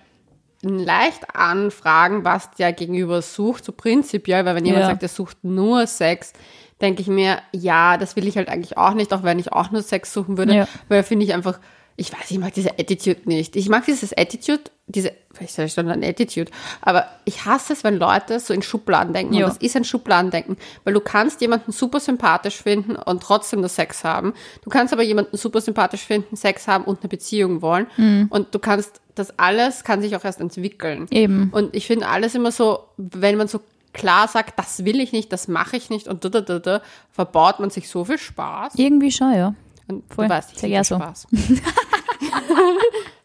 [0.62, 4.88] leicht anfragen, was der Gegenüber sucht, so prinzipiell, weil wenn jemand Ja.
[4.90, 6.32] sagt, er sucht nur Sex,
[6.80, 9.70] denke ich mir, ja, das will ich halt eigentlich auch nicht, auch wenn ich auch
[9.70, 10.68] nur Sex suchen würde, Ja.
[10.88, 11.60] weil finde ich einfach,
[11.96, 13.54] ich weiß, ich mag diese Attitude nicht.
[13.54, 16.50] Ich mag dieses Attitude, diese, vielleicht sage ich schon ein Attitude,
[16.82, 19.34] aber ich hasse es, wenn Leute so in Schubladen denken.
[19.34, 19.46] Ja.
[19.46, 23.68] Und das ist ein Schubladendenken, weil du kannst jemanden super sympathisch finden und trotzdem nur
[23.68, 24.34] Sex haben.
[24.62, 27.86] Du kannst aber jemanden super sympathisch finden, Sex haben und eine Beziehung wollen.
[27.96, 28.26] Mhm.
[28.28, 31.06] Und du kannst, das alles kann sich auch erst entwickeln.
[31.10, 31.50] eben.
[31.52, 33.60] Und ich finde alles immer so, wenn man so
[33.92, 36.82] klar sagt, das will ich nicht, das mache ich nicht und da, da, da, da,
[37.12, 38.74] verbaut man sich so viel Spaß.
[38.74, 39.54] Irgendwie schon, ja.
[39.88, 40.28] Und Voll.
[40.28, 40.96] du Sag liebe ja so.
[40.96, 41.26] Spaß.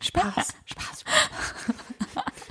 [0.01, 1.03] Spaß, Spaß.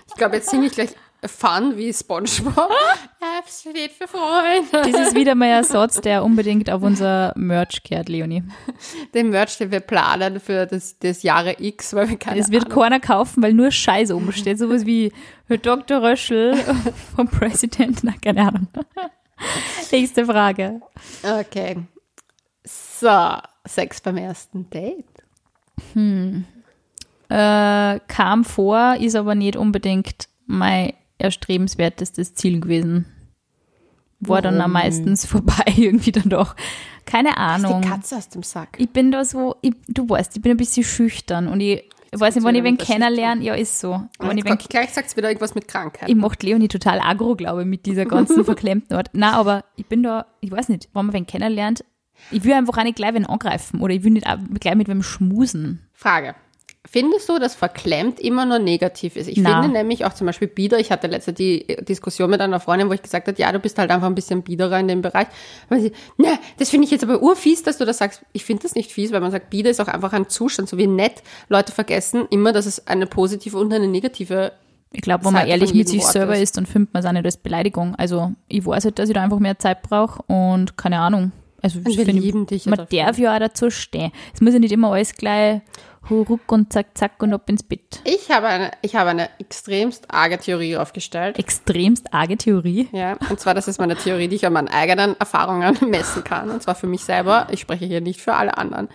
[0.08, 0.90] Ich glaube, jetzt singe ich gleich
[1.26, 2.70] Fun wie Spongebob.
[3.44, 4.70] F steht für Freunde.
[4.70, 8.44] Das ist wieder mal ein Satz, der unbedingt auf unser Merch gehört, Leonie.
[9.14, 12.66] Den Merch, den wir planen für das, das Jahre X, weil wir keine Es wird
[12.66, 12.82] Ahnung.
[12.82, 14.58] keiner kaufen, weil nur Scheiß oben steht.
[14.60, 15.12] Sowas wie
[15.48, 16.02] Dr.
[16.02, 16.54] Röschel
[17.16, 18.04] vom Präsident.
[18.04, 18.68] Na, keine Ahnung.
[19.90, 20.80] Nächste Frage.
[21.24, 21.78] Okay.
[22.64, 25.04] So, Sex beim ersten Date.
[27.28, 33.06] Äh, kam vor, ist aber nicht unbedingt mein erstrebenswertestes Ziel gewesen.
[34.20, 36.56] War dann am meistens vorbei irgendwie dann doch.
[37.04, 37.82] Keine Ahnung.
[37.82, 38.76] Die Katze aus dem Sack.
[38.78, 42.18] Ich bin da so, ich, du weißt, ich bin ein bisschen schüchtern und ich, ich
[42.18, 44.02] weiß nicht, wenn ich wen kennenlerne, ja, ist so.
[44.18, 46.08] Wenn ich wen Gleich, sagt es wieder irgendwas mit Krankheit.
[46.08, 49.10] ich macht Leonie total aggro, glaube ich, mit dieser ganzen verklemmten Art.
[49.12, 51.84] Na, aber ich bin da, ich weiß nicht, wenn man wen kennenlernt,
[52.30, 54.26] Ich will einfach auch nicht gleich wen angreifen oder ich will nicht
[54.60, 55.86] gleich mit wem schmusen.
[55.92, 56.34] Frage.
[56.90, 59.28] Findest du, dass verklemmt immer nur negativ ist?
[59.28, 59.60] Ich Na.
[59.60, 60.78] finde nämlich auch zum Beispiel bieder.
[60.78, 63.76] Ich hatte letzte die Diskussion mit einer Freundin, wo ich gesagt habe, ja, du bist
[63.76, 65.26] halt einfach ein bisschen biederer in dem Bereich.
[65.68, 68.22] Weil sie, ne, das finde ich jetzt aber urfies, dass du das sagst.
[68.32, 70.78] Ich finde das nicht fies, weil man sagt, bieder ist auch einfach ein Zustand, so
[70.78, 71.22] wie nett.
[71.48, 74.52] Leute vergessen immer, dass es eine positive und eine negative
[74.92, 76.42] Ich glaube, wenn man ehrlich mit sich Wort selber ist.
[76.42, 77.96] ist, dann findet man es auch nicht als Beleidigung.
[77.96, 81.32] Also ich weiß halt, dass ich da einfach mehr Zeit brauche und keine Ahnung.
[81.62, 83.04] Also Und ich wir finde, lieben dich man dafür.
[83.04, 84.12] darf ja auch dazu stehen.
[84.32, 85.60] Es muss ja nicht immer alles gleich
[86.10, 88.00] ruck und zack, zack und ab ins Bett.
[88.04, 91.38] Ich habe eine, ich habe eine extremst arge Theorie aufgestellt.
[91.38, 92.88] Extremst arge Theorie.
[92.92, 96.50] Ja, und zwar, das ist meine Theorie, die ich an meinen eigenen Erfahrungen messen kann.
[96.50, 97.48] Und zwar für mich selber.
[97.50, 98.88] Ich spreche hier nicht für alle anderen.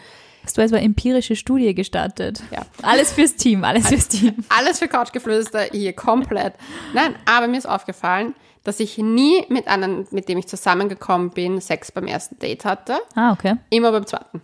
[0.44, 2.42] Hast du als eine empirische Studie gestartet?
[2.52, 2.64] Ja.
[2.82, 4.34] Alles fürs Team, alles fürs Team.
[4.50, 6.54] Alles für Couchgeflüster hier komplett.
[6.94, 11.60] Nein, aber mir ist aufgefallen, dass ich nie mit einem, mit dem ich zusammengekommen bin,
[11.60, 12.98] Sex beim ersten Date hatte.
[13.16, 13.56] Ah, okay.
[13.70, 14.42] Immer beim zweiten.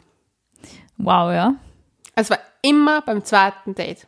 [0.97, 1.55] Wow, ja.
[2.15, 4.08] Es war immer beim zweiten Date.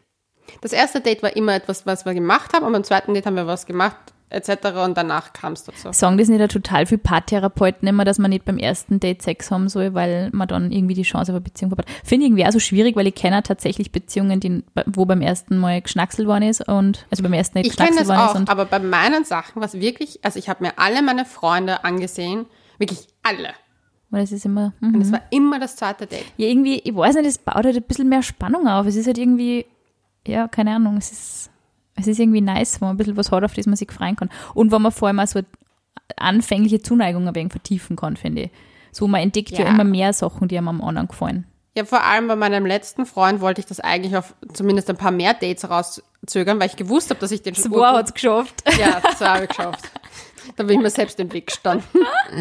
[0.60, 3.36] Das erste Date war immer etwas, was wir gemacht haben, und beim zweiten Date haben
[3.36, 4.78] wir was gemacht, etc.
[4.84, 5.90] Und danach kam es dazu.
[5.92, 9.52] Sagen das nicht auch total viele Paartherapeuten immer, dass man nicht beim ersten Date Sex
[9.52, 11.90] haben soll, weil man dann irgendwie die Chance auf eine Beziehung verpasst.
[12.04, 15.58] Finde ich irgendwie auch so schwierig, weil ich kenne tatsächlich Beziehungen, die, wo beim ersten
[15.58, 18.50] Mal geschnackselt worden ist und, also beim ersten Date Ich geschnackselt worden ist auch, und
[18.50, 22.46] aber bei meinen Sachen, was wirklich, also ich habe mir alle meine Freunde angesehen,
[22.78, 23.50] wirklich alle.
[24.10, 24.96] weil das ist immer, mhm.
[24.96, 26.26] Und es war immer das zweite Date.
[26.38, 28.86] ja, irgendwie, ich weiß nicht, es baut halt ein bisschen mehr Spannung auf.
[28.88, 29.66] Es ist halt irgendwie,
[30.26, 31.51] ja, keine Ahnung, es ist,
[31.96, 34.16] es ist irgendwie nice, wenn man ein bisschen was hat, auf das man sich freuen
[34.16, 34.30] kann.
[34.54, 35.42] Und wenn man vor allem auch so
[36.18, 38.52] anfängliche Zuneigung ein wenig vertiefen kann, finde ich.
[38.92, 39.62] So, man entdeckt ja.
[39.66, 39.70] Ja.
[39.70, 41.46] immer mehr Sachen, die einem am anderen gefallen.
[41.76, 45.12] Ja, vor allem bei meinem letzten Freund wollte ich das eigentlich auf zumindest ein paar
[45.12, 48.64] mehr Dates rauszögern, weil ich gewusst habe, dass ich den schon Zwei hat es geschafft.
[48.78, 49.90] Ja, zwei habe ich geschafft.
[50.56, 51.88] Da bin ich mir selbst im Weg gestanden.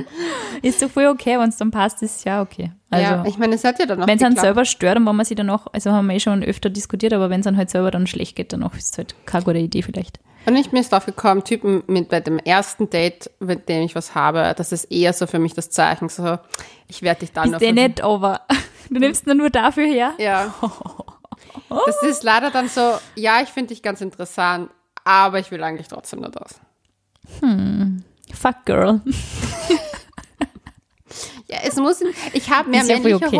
[0.62, 2.72] Ist so voll okay, wenn es dann passt, ist ja okay.
[2.88, 4.46] Also, ja, ich meine, es hat ja dann noch wenn es einen geklappt.
[4.46, 7.12] selber stört und wenn man sich dann auch, also haben wir eh schon öfter diskutiert,
[7.12, 9.44] aber wenn es dann halt selber dann schlecht geht, dann auch ist es halt keine
[9.44, 10.18] gute Idee vielleicht.
[10.46, 13.94] Und ich bin jetzt drauf gekommen, Typen mit bei dem ersten Date, mit dem ich
[13.94, 16.38] was habe, das ist eher so für mich das Zeichen, so,
[16.88, 18.40] ich werde dich dann Ist eh nicht, aber
[18.90, 20.14] du nimmst ihn nur dafür her.
[20.18, 20.54] Ja.
[21.68, 24.70] Das ist leider dann so, ja, ich finde dich ganz interessant,
[25.04, 26.61] aber ich will eigentlich trotzdem nur das.
[28.34, 29.00] Fuck girl.
[31.48, 32.00] Ja, es muss,
[32.32, 33.26] ich habe mehr Ist ja männliche okay.
[33.26, 33.32] Ist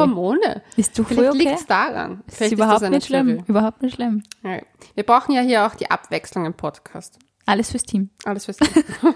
[0.76, 1.38] Ist du Vielleicht okay?
[1.38, 2.24] liegt es daran.
[2.26, 3.26] ist Vielleicht überhaupt eine nicht schlimm.
[3.29, 3.44] Theorie.
[3.46, 4.24] Überhaupt nicht schlimm.
[4.42, 4.59] Ja.
[4.94, 7.18] Wir brauchen ja hier auch die Abwechslung im Podcast.
[7.46, 8.11] Alles fürs Team.
[8.24, 8.68] Alles fürs Team.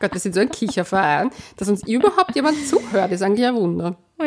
[0.00, 3.96] Gott, wir sind so ein Kicherverein, dass uns überhaupt jemand zuhört, ist eigentlich ein Wunder.
[4.18, 4.24] Oh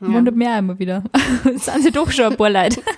[0.00, 0.08] ja.
[0.08, 1.04] Wundert mich auch immer wieder.
[1.54, 2.82] sind sie doch schon ein paar Leute.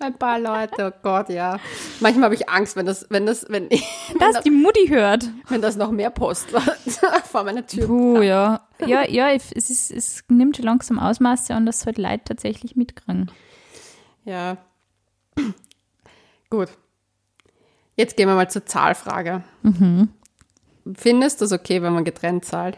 [0.00, 1.58] Ein paar Leute, oh Gott, ja.
[2.00, 5.30] Manchmal habe ich Angst, wenn das, wenn das, wenn, wenn, Dass das, die Mutti hört.
[5.48, 6.62] wenn das noch mehr Postler
[7.30, 8.66] vor meiner Tür Puh, ja.
[8.84, 13.30] Ja, ja, es, ist, es nimmt schon langsam Ausmaße an, dass halt Leute tatsächlich mitkriegen.
[14.24, 14.56] Ja.
[16.50, 16.68] Gut.
[17.96, 19.44] Jetzt gehen wir mal zur Zahlfrage.
[20.94, 22.76] Findest du es okay, wenn man getrennt zahlt?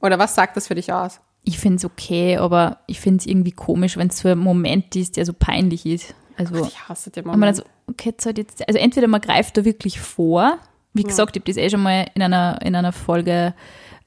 [0.00, 1.20] Oder was sagt das für dich aus?
[1.42, 4.94] Ich finde es okay, aber ich finde es irgendwie komisch, wenn es so ein Moment
[4.96, 6.14] ist, der so peinlich ist.
[6.36, 7.42] Also, Ich hasse den Moment.
[7.42, 10.58] dann so, okay, jetzt halt jetzt, also entweder man greift da wirklich vor,
[10.92, 13.54] wie gesagt, ich habe das eh schon mal in einer, in einer Folge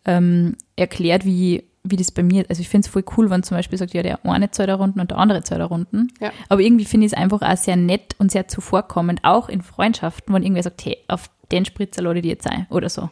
[0.06, 3.58] ähm, erklärt, wie, wie das bei mir, also ich finde es voll cool, wenn zum
[3.58, 6.10] Beispiel sagt, ja, der eine zahlt eine Runden und der andere zahlt eine Runden.
[6.20, 6.32] Ja.
[6.50, 10.34] Aber irgendwie finde ich es einfach auch sehr nett und sehr zuvorkommend, auch in Freundschaften,
[10.34, 13.10] wenn irgendwer sagt, hey, auf den Spritzer lade ich die jetzt ein oder so.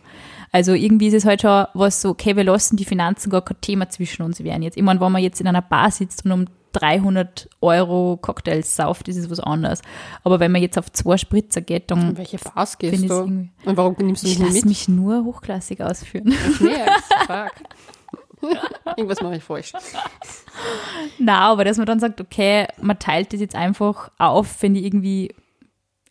[0.51, 3.61] Also irgendwie ist es halt schon was so, okay, wir lassen die Finanzen gar kein
[3.61, 4.77] Thema zwischen uns werden jetzt.
[4.77, 9.07] Ich meine, wenn man jetzt in einer Bar sitzt und um 300 Euro Cocktails sauft,
[9.07, 9.81] ist es was anderes.
[10.23, 13.23] Aber wenn man jetzt auf zwei Spritzer geht, dann In welche Bars gehst du?
[13.23, 14.65] Und warum nimmst du ich mich nicht mit?
[14.65, 16.31] mich nur hochklassig ausführen.
[16.31, 17.51] Fuck.
[18.97, 19.73] Irgendwas mache ich falsch.
[21.19, 24.85] Na, aber dass man dann sagt, okay, man teilt das jetzt einfach auf, finde ich
[24.85, 25.33] irgendwie.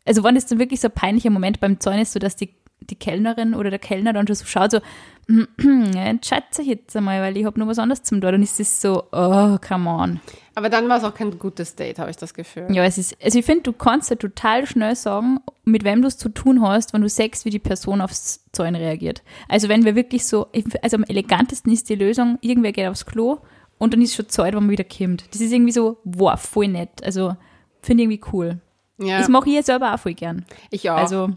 [0.06, 2.54] Also, wenn es dann wirklich so ein peinlicher Moment beim Zahlen ist, so dass die,
[2.90, 4.80] die Kellnerin oder der Kellner dann schon so schaut, so,
[5.94, 8.32] entscheidet sich jetzt einmal, weil ich habe noch was anderes zum tun.
[8.32, 10.20] Dann ist es so, oh, come on.
[10.54, 12.66] Aber dann war es auch kein gutes Date, habe ich das Gefühl.
[12.70, 16.08] Ja, es ist, also ich finde, du kannst ja total schnell sagen, mit wem du
[16.08, 19.22] es zu tun hast, wenn du sagst, wie die Person aufs Zahlen reagiert.
[19.48, 20.48] Also wenn wir wirklich so,
[20.82, 23.38] also am elegantesten ist die Lösung, irgendwer geht aufs Klo
[23.78, 25.24] und dann ist schon Zeit, wenn man wieder kommt.
[25.32, 27.02] Das ist irgendwie so, wow, voll nett.
[27.04, 27.36] Also
[27.80, 28.60] finde ich irgendwie cool.
[28.98, 30.44] Ja, Das mache ich jetzt selber auch voll gern.
[30.70, 30.96] ich auch.
[30.96, 31.30] Also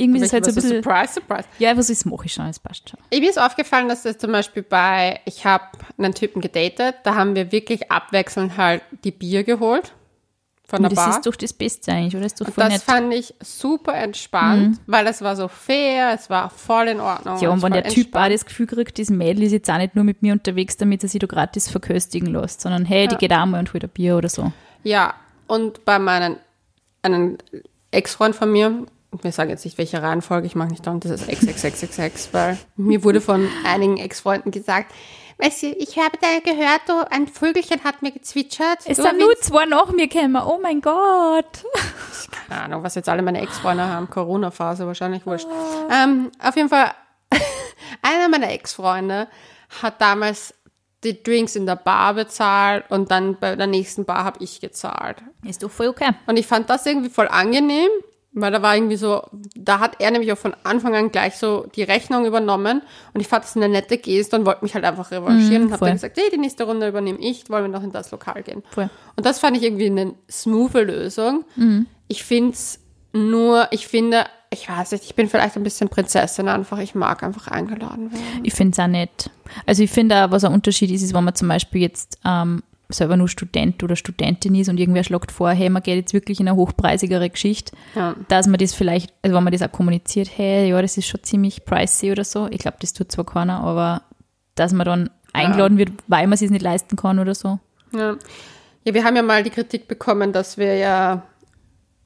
[0.00, 1.44] irgendwie ist es halt so ein bisschen, Surprise, surprise.
[1.58, 2.98] ja, was ist, mache ich schon, es passt schon.
[3.10, 5.64] Mir ist aufgefallen, dass das zum Beispiel bei, ich habe
[5.98, 9.92] einen Typen gedatet, da haben wir wirklich abwechselnd halt die Bier geholt.
[10.64, 11.10] von der das Bar.
[11.10, 12.22] ist doch das Beste eigentlich, oder?
[12.22, 12.82] Das ist doch Und das nett.
[12.82, 17.38] fand ich super entspannt, weil es war so fair, es war voll in Ordnung.
[17.40, 18.34] Ja, und wenn der Typ auch entspannt.
[18.34, 21.08] das Gefühl kriegt, das Mädel ist jetzt auch nicht nur mit mir unterwegs, damit er
[21.08, 24.16] sich da gratis verköstigen lässt, sondern hey, die geht auch mal und holt ein Bier
[24.16, 24.52] oder so.
[24.84, 25.14] Ja,
[25.48, 26.36] und bei meinen
[27.02, 27.38] einem
[27.90, 31.28] Ex-Freund von mir, wir sagen jetzt nicht, welche Reihenfolge, ich mache nicht dauernd das ist
[31.28, 34.92] XXXXX, weil mir wurde von einigen Ex-Freunden gesagt,
[35.38, 38.80] weißt du, ich habe da gehört, du, ein Vögelchen hat mir gezwitschert.
[38.84, 41.64] Es sind nur zwei nach mir gekommen, oh mein Gott.
[42.48, 45.48] Keine Ahnung, was jetzt alle meine Ex-Freunde haben, Corona-Phase wahrscheinlich, wurscht.
[45.90, 46.92] Ähm, auf jeden Fall,
[48.02, 49.28] einer meiner Ex-Freunde
[49.82, 50.54] hat damals
[51.02, 55.22] die Drinks in der Bar bezahlt und dann bei der nächsten Bar habe ich gezahlt.
[55.44, 56.10] Ist doch voll okay.
[56.26, 57.88] Und ich fand das irgendwie voll angenehm,
[58.32, 59.22] weil da war irgendwie so,
[59.54, 63.28] da hat er nämlich auch von Anfang an gleich so die Rechnung übernommen und ich
[63.28, 66.16] fand das eine nette Geste und wollte mich halt einfach revanchieren und habe dann gesagt,
[66.16, 68.62] hey, die nächste Runde übernehme ich, wollen wir noch in das Lokal gehen.
[68.70, 68.88] Voll.
[69.16, 71.44] Und das fand ich irgendwie eine smooth Lösung.
[72.06, 72.78] Ich finde es
[73.12, 77.22] nur, ich finde, ich weiß nicht, ich bin vielleicht ein bisschen Prinzessin einfach, ich mag
[77.22, 78.24] einfach eingeladen werden.
[78.44, 79.30] Ich finde es auch nett.
[79.66, 82.62] Also ich finde auch, was ein Unterschied ist, ist, wenn man zum Beispiel jetzt ähm,
[82.92, 86.40] selber nur Student oder Studentin ist und irgendwer schlagt vor, hey, man geht jetzt wirklich
[86.40, 88.14] in eine hochpreisigere Geschichte, Ja.
[88.28, 91.22] dass man das vielleicht, also wenn man das auch kommuniziert, hey, ja, das ist schon
[91.22, 92.46] ziemlich pricey oder so.
[92.50, 94.02] Ich glaube, das tut zwar keiner, aber
[94.54, 97.58] dass man dann eingeladen wird, weil man es sich nicht leisten kann oder so.
[97.92, 98.16] Ja.
[98.84, 101.22] ja, wir haben ja mal die Kritik bekommen, dass wir ja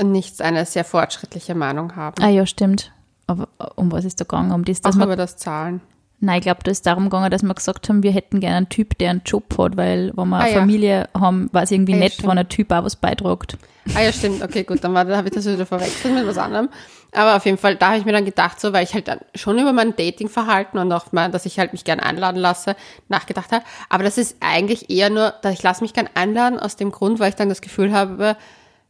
[0.03, 2.23] nicht eine sehr fortschrittliche Meinung haben.
[2.23, 2.92] Ah ja, stimmt.
[3.27, 4.53] Aber äh, um was ist da gegangen?
[4.53, 5.81] Um das, dass Auch man, über das Zahlen.
[6.25, 8.69] Nein, ich glaube, da ist darum gegangen, dass wir gesagt haben, wir hätten gerne einen
[8.69, 10.59] Typ, der einen Job hat, weil wenn wir Ah, eine ja.
[10.61, 12.29] Familie haben, war es irgendwie Ah, ja, nett, stimmt.
[12.31, 13.57] wenn ein Typ auch was beitragt.
[13.95, 14.43] Ah ja, stimmt.
[14.43, 16.69] Okay, gut, dann war, da habe ich das wieder verwechselt mit was anderem.
[17.13, 19.21] Aber auf jeden Fall, da habe ich mir dann gedacht, so, weil ich halt dann
[19.35, 22.75] schon über mein Datingverhalten und auch mal, dass ich halt mich gern einladen lasse,
[23.09, 23.65] nachgedacht habe.
[23.91, 27.21] Aber das ist eigentlich eher nur, dass ich lasse mich gern einladen aus dem Grund,
[27.21, 28.37] weil ich dann das Gefühl habe,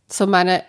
[0.07, 0.63] so meine,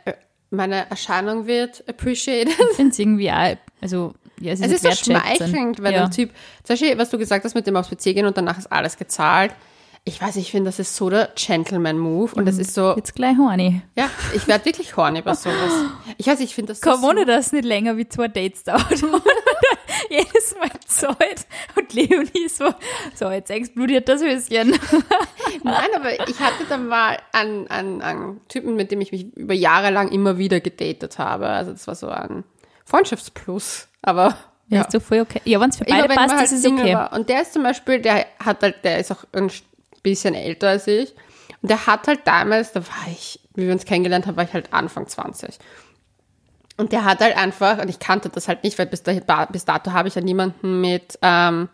[0.49, 2.54] meine Erscheinung wird appreciated.
[2.71, 6.06] Ich finde es irgendwie auch, also, ja, es ist, Es ist so schmeichelnd, wenn ja.
[6.06, 6.32] ein Typ,
[6.63, 8.98] zum Beispiel, was du gesagt hast mit dem aufs PC gehen und danach ist alles
[8.98, 9.52] gezahlt.
[10.08, 13.38] Ich weiß, ich finde, das ist so der Gentleman-Move und das ist so, Jetzt gleich
[13.39, 13.82] horny.
[13.95, 15.56] ja, ich werde wirklich horny bei sowas.
[16.17, 18.63] Ich weiß, ich finde das so Kein Wunder, dass es nicht länger wie zwei Dates
[18.63, 18.86] dauert.
[20.10, 22.71] Jedes Mal zahlt und Leonie so,
[23.15, 24.80] so, jetzt explodiert das Höschen.
[25.63, 29.56] Nein, aber ich hatte dann mal einen, einen, einen Typen, mit dem ich mich über
[29.56, 31.48] Jahre lang immer wieder gedatet habe.
[31.48, 32.43] Also das war so ein
[32.86, 33.88] Freundschaftsplus.
[34.02, 35.41] Aber Ja, ist doch voll okay.
[35.45, 36.93] Ja, wenn es für beide passt, halt ist es okay.
[36.93, 37.13] war.
[37.13, 39.52] Und der ist zum Beispiel, der hat halt, der ist auch ein
[40.04, 41.13] bisschen älter als ich.
[41.62, 44.54] Und der hat halt damals, da war ich, wie wir uns kennengelernt haben, war ich
[44.54, 45.58] halt Anfang 20.
[46.78, 49.65] Und der hat halt einfach, und ich kannte das halt nicht, weil bis, dahin, bis
[49.65, 51.69] dato habe ich ja niemanden mit, ähm,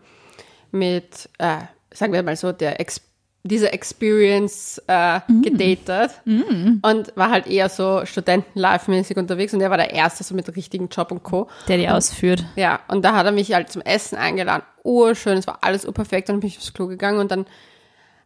[0.72, 1.58] mit, äh,
[1.94, 3.02] sagen wir mal so, der Ex
[3.44, 5.42] diese Experience äh, Mm.
[5.42, 10.56] gedatet und war halt eher so Studenten-Life-mäßig unterwegs und der war der Erste so mit
[10.56, 11.48] richtigen Job und Co.
[11.68, 12.44] Der die ausführt.
[12.56, 14.64] Ja, und da hat er mich halt zum Essen eingeladen.
[14.84, 16.30] Urschön, es war alles urperfekt.
[16.30, 17.46] Und dann bin ich aufs Klo gegangen und dann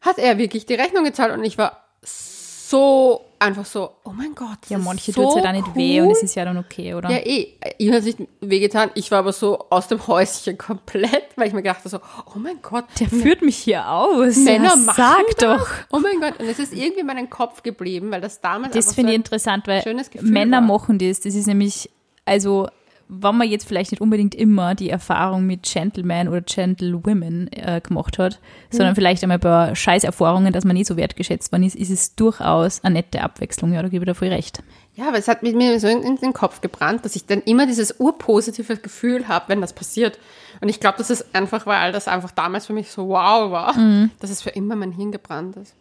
[0.01, 4.58] hat er wirklich die Rechnung gezahlt und ich war so, einfach so, oh mein Gott.
[4.62, 5.75] das Ja, manche so tut es ja dann nicht cool.
[5.75, 7.10] weh und es ist ja dann okay, oder?
[7.10, 7.53] Ja, eh.
[7.77, 8.91] Ihm hat es nicht wehgetan.
[8.95, 12.39] Ich war aber so aus dem Häuschen komplett, weil ich mir gedacht habe so, oh
[12.39, 12.86] mein Gott.
[12.99, 14.36] Der führt mich hier aus.
[14.38, 15.60] Männer ja, machen sag das.
[15.60, 15.67] doch.
[15.91, 16.39] Oh mein Gott.
[16.39, 19.19] Und es ist irgendwie in meinem Kopf geblieben, weil das damals Das finde ich so
[19.19, 19.84] ein interessant, weil
[20.21, 20.62] Männer war.
[20.62, 21.21] machen das.
[21.21, 21.89] Das ist nämlich,
[22.25, 22.67] also,
[23.07, 28.17] wenn man jetzt vielleicht nicht unbedingt immer die Erfahrung mit Gentlemen oder Gentlewomen äh, gemacht
[28.17, 28.39] hat,
[28.71, 28.77] Mhm.
[28.77, 32.15] sondern vielleicht einmal ein paar Scheißerfahrungen, dass man nicht so wertgeschätzt worden ist, ist es
[32.15, 33.73] durchaus eine nette Abwechslung.
[33.73, 34.63] Ja, da gebe ich dir voll recht.
[34.95, 37.67] Ja, aber es hat mit mir so in, den Kopf gebrannt, dass ich dann immer
[37.67, 40.17] dieses urpositive Gefühl habe, wenn das passiert.
[40.61, 43.77] Und ich glaube, das ist einfach, weil das einfach damals für mich so wow war,
[43.77, 44.11] Mhm.
[44.19, 45.75] dass es für immer mein Hirn gebrannt ist.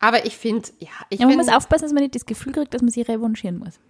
[0.00, 2.72] Aber ich finde, ja, ich Ja, man muss aufpassen, dass man nicht das Gefühl kriegt,
[2.74, 3.80] dass man sich revanchieren muss.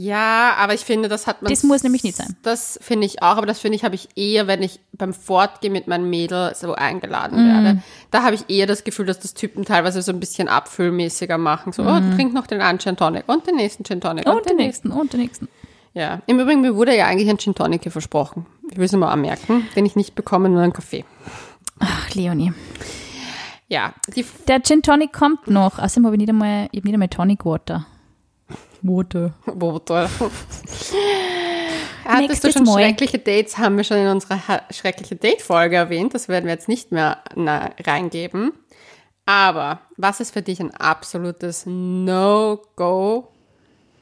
[0.00, 1.50] Ja, aber ich finde, das hat man.
[1.50, 2.36] Das muss nämlich nicht sein.
[2.42, 5.72] Das finde ich auch, aber das finde ich, habe ich eher, wenn ich beim Fortgehen
[5.72, 7.48] mit meinem Mädel so eingeladen Mhm.
[7.64, 7.82] werde.
[8.12, 11.72] Da habe ich eher das Gefühl, dass das Typen teilweise so ein bisschen abfüllmäßiger machen.
[11.72, 14.32] So, oh, trink noch den einen Gin Tonic und den nächsten Gin Tonic Mhm.
[14.32, 15.48] Und den nächsten, und den nächsten.
[15.94, 18.46] Ja, im Übrigen, mir wurde ja eigentlich ein Gin Tonic hier versprochen.
[18.70, 21.04] Ich will es mal anmerken, den ich nicht bekomme, nur einen Kaffee.
[21.80, 22.52] Ach, Leonie.
[23.66, 23.94] Ja,
[24.46, 25.78] Der Gin Tonic kommt noch.
[25.80, 27.84] Außerdem habe ich nicht einmal, ich habe nicht einmal Tonic Water.
[28.82, 29.34] Water.
[29.54, 30.08] Motor.
[32.04, 32.74] Hattest Nächstes du schon Mal.
[32.82, 36.14] schreckliche Dates, haben wir schon in unserer ha- schreckliche Date-Folge erwähnt.
[36.14, 38.52] Das werden wir jetzt nicht mehr na, reingeben.
[39.26, 43.28] Aber was ist für dich ein absolutes No-Go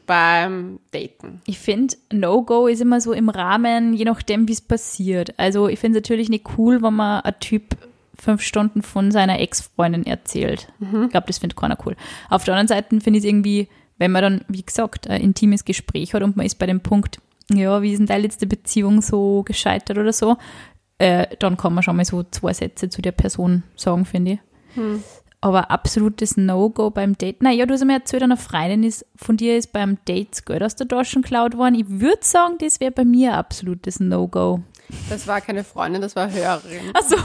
[0.06, 1.40] beim Daten?
[1.46, 5.34] Ich finde, No-Go ist immer so im Rahmen, je nachdem, wie es passiert.
[5.36, 7.76] Also ich finde es natürlich nicht cool, wenn man ein Typ
[8.18, 10.68] fünf Stunden von seiner Ex-Freundin erzählt.
[10.80, 11.96] Ich glaube, das findet keiner cool.
[12.30, 15.64] Auf der anderen Seite finde ich es irgendwie, wenn man dann, wie gesagt, ein intimes
[15.64, 17.20] Gespräch hat und man ist bei dem Punkt,
[17.52, 20.36] ja, wie ist denn deine letzte Beziehung so gescheitert oder so,
[20.98, 24.38] äh, dann kann man schon mal so zwei Sätze zu der Person sagen, finde ich.
[25.40, 27.42] Aber absolutes No-Go beim Date.
[27.42, 30.74] Naja, du hast mir erzählt, eine Freundin ist, von dir ist beim Date Geld aus
[30.76, 31.74] der Tasche geklaut worden.
[31.74, 34.62] Ich würde sagen, das wäre bei mir ein absolutes No-Go.
[35.08, 36.90] Das war keine Freundin, das war Hörerin.
[36.94, 37.16] Also,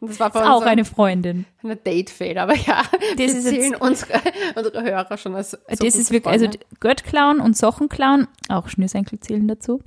[0.00, 1.46] Und das war von auch eine Freundin.
[1.62, 2.82] eine Date-Fail, aber ja,
[3.16, 4.20] das ist zählen unsere,
[4.54, 6.58] unsere Hörer schon als so das ist wirklich, also Freunde.
[6.80, 9.80] Geld klauen und Sachen klauen, auch Schnürsenkel zählen dazu.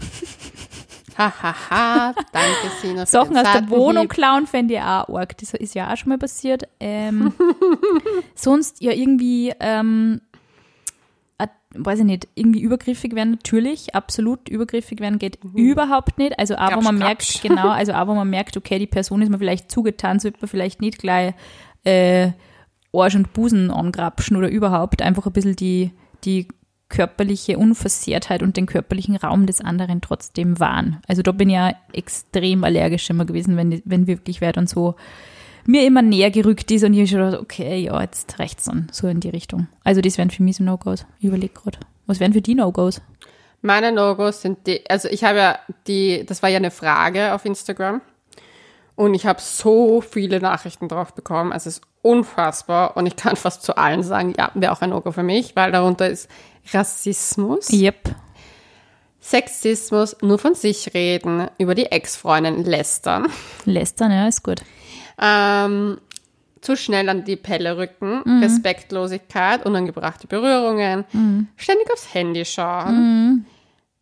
[1.18, 3.06] Hahaha, danke Sina.
[3.06, 5.38] Sachen aus der Wohnung klauen fände ich auch arg.
[5.38, 6.64] Das ist ja auch schon mal passiert.
[6.80, 7.34] Ähm,
[8.36, 10.33] sonst ja irgendwie, ähm, äh,
[11.76, 16.38] weiß ich nicht, irgendwie übergriffig werden natürlich, absolut übergriffig werden geht überhaupt nicht.
[16.40, 19.72] Also Grapsch, man merkt, genau, also wo man merkt, okay, die Person ist mir vielleicht
[19.72, 21.34] zugetan, sollte man vielleicht nicht gleich
[21.84, 22.32] äh,
[22.94, 25.92] Arsch und Busen angrapschen oder überhaupt einfach ein bisschen die,
[26.24, 26.48] die
[26.90, 31.02] körperliche Unversehrtheit und den körperlichen Raum des anderen trotzdem wahren.
[31.08, 34.96] Also da bin ich ja extrem allergisch immer gewesen, wenn, wenn wirklich wer dann so
[35.66, 39.08] mir immer näher gerückt ist und ich schon gedacht, okay, ja, jetzt reicht's dann, so
[39.08, 39.68] in die Richtung.
[39.84, 41.06] Also das wären für mich so No-Gos.
[41.20, 41.80] Ich überlege gerade.
[42.06, 43.02] Was wären für die No-Gos?
[43.62, 47.46] Meine No-Gos sind die, also ich habe ja die, das war ja eine Frage auf
[47.46, 48.02] Instagram
[48.96, 53.36] und ich habe so viele Nachrichten drauf bekommen, also es ist unfassbar und ich kann
[53.38, 56.30] fast zu allen sagen, ja, wäre auch ein No-Go für mich, weil darunter ist
[56.74, 58.16] Rassismus, Yep.
[59.22, 63.28] Sexismus, nur von sich reden, über die Ex-Freundin lästern,
[63.64, 64.62] Lästern, ja, ist gut.
[65.20, 65.98] Ähm,
[66.62, 71.06] zu schnell an die Pelle rücken, Respektlosigkeit, unangebrachte Berührungen,
[71.58, 73.46] ständig aufs Handy schauen.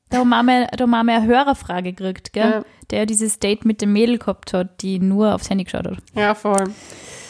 [0.10, 2.52] Da haben wir, da haben wir eine Hörerfrage gekriegt, gell?
[2.52, 2.64] Ja.
[2.92, 6.04] Der dieses Date mit dem Mädel gehabt hat, die nur aufs Handy geschaut hat.
[6.14, 6.66] Ja, voll.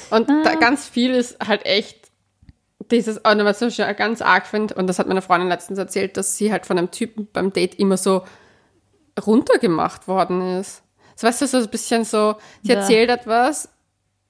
[0.10, 2.12] Und da ganz viel ist halt echt
[2.90, 6.38] dieses, oh, was ich ganz arg finde, und das hat meine Freundin letztens erzählt, dass
[6.38, 8.24] sie halt von einem Typen beim Date immer so
[9.26, 10.84] runtergemacht worden ist.
[11.22, 12.80] So, weißt du, so ein bisschen so, sie Ja.
[12.80, 13.70] erzählt etwas,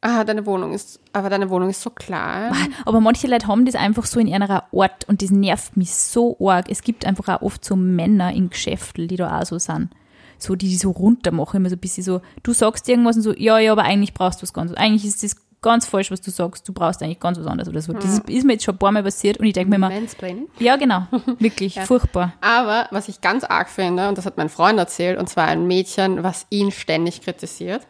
[0.01, 2.53] ah, deine Wohnung ist, aber deine Wohnung ist so klein.
[2.85, 6.35] Aber manche Leute haben das einfach so in ihrer Art und das nervt mich so
[6.45, 6.65] arg.
[6.69, 9.89] Es gibt einfach auch oft so Männer in Geschäften, die da auch so sind.
[10.37, 13.21] So, die die so runter machen, immer so ein bisschen so, du sagst irgendwas und
[13.21, 16.21] so, ja, ja, aber eigentlich brauchst du was ganz, eigentlich ist das ganz falsch, was
[16.21, 17.93] du sagst, du brauchst eigentlich ganz was anderes oder so.
[17.93, 19.89] Das ist, ist mir jetzt schon ein paar Mal passiert und ich denke mir immer,
[19.89, 20.47] Mansplaining.
[20.59, 21.05] ja, genau,
[21.39, 22.33] wirklich, furchtbar.
[22.41, 25.67] Aber was ich ganz arg finde, und das hat mein Freund erzählt, und zwar ein
[25.67, 27.85] Mädchen, was ihn ständig kritisiert.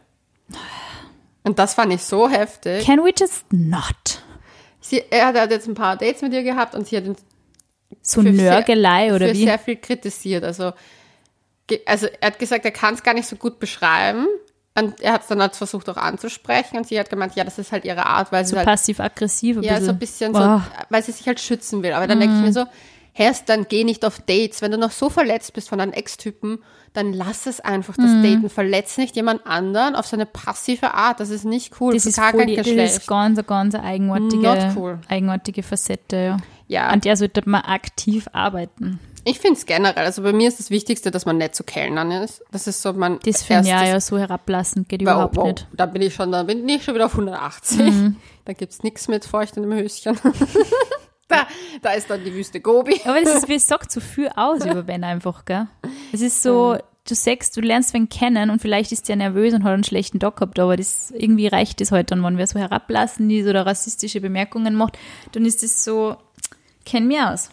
[1.43, 2.85] Und das fand ich so heftig.
[2.85, 4.21] Can we just not?
[4.79, 7.15] Sie, er hat jetzt ein paar Dates mit ihr gehabt und sie hat ihn
[8.01, 9.45] So Nörgelei sehr, oder für wie?
[9.45, 10.43] sehr viel kritisiert.
[10.43, 10.73] Also,
[11.85, 14.27] also er hat gesagt, er kann es gar nicht so gut beschreiben.
[14.77, 17.59] Und er hat es dann halt versucht auch anzusprechen und sie hat gemeint, ja, das
[17.59, 19.85] ist halt ihre Art, weil sie So halt, passiv-aggressiv ja, bisschen.
[19.85, 21.91] so ein bisschen so, weil sie sich halt schützen will.
[21.91, 22.47] Aber dann denke ich Mhm.
[22.47, 22.65] mir so,
[23.13, 24.61] Herst, dann geh nicht auf Dates.
[24.61, 28.23] Wenn du noch so verletzt bist von deinen Ex-Typen, dann lass es einfach, das Mhm.
[28.23, 28.49] Daten.
[28.49, 31.19] Verletz nicht jemand anderen auf seine passive Art.
[31.19, 31.93] Das ist nicht cool.
[31.93, 32.97] Das Für ist, gar voll kein die, das Geschlecht.
[32.97, 34.99] ist ganz, ganz eigenartige, cool.
[35.07, 36.37] eigenartige Facette, ja.
[36.67, 36.87] Ja.
[36.87, 38.99] An der sollte man aktiv arbeiten.
[39.23, 42.11] Ich finde es generell, also bei mir ist das Wichtigste, dass man nett zu Kellnern
[42.11, 42.41] ist.
[42.51, 45.47] Das ist so mein Das finde ich ja, ja so herablassend, geht Wow, überhaupt wow,
[45.47, 45.67] nicht.
[45.73, 47.77] Da bin ich schon, da bin ich schon wieder auf 180.
[47.79, 48.15] Mhm.
[48.45, 50.17] Da gibt's nichts mit feuchtendem Höschen.
[51.31, 51.47] da,
[51.81, 52.99] da ist dann die Wüste Gobi.
[53.05, 55.67] Aber das ist, sagt, so viel aus über Ben einfach, gell?
[56.11, 59.63] Es ist so, du sagst, du lernst wen kennen und vielleicht ist der nervös und
[59.63, 62.59] hat einen schlechten Tag gehabt, aber das, irgendwie reicht das halt dann, wenn wer so
[62.59, 64.97] herablassend ist oder rassistische Bemerkungen macht,
[65.31, 66.15] dann ist das so,
[66.85, 67.49] kenn mich aus.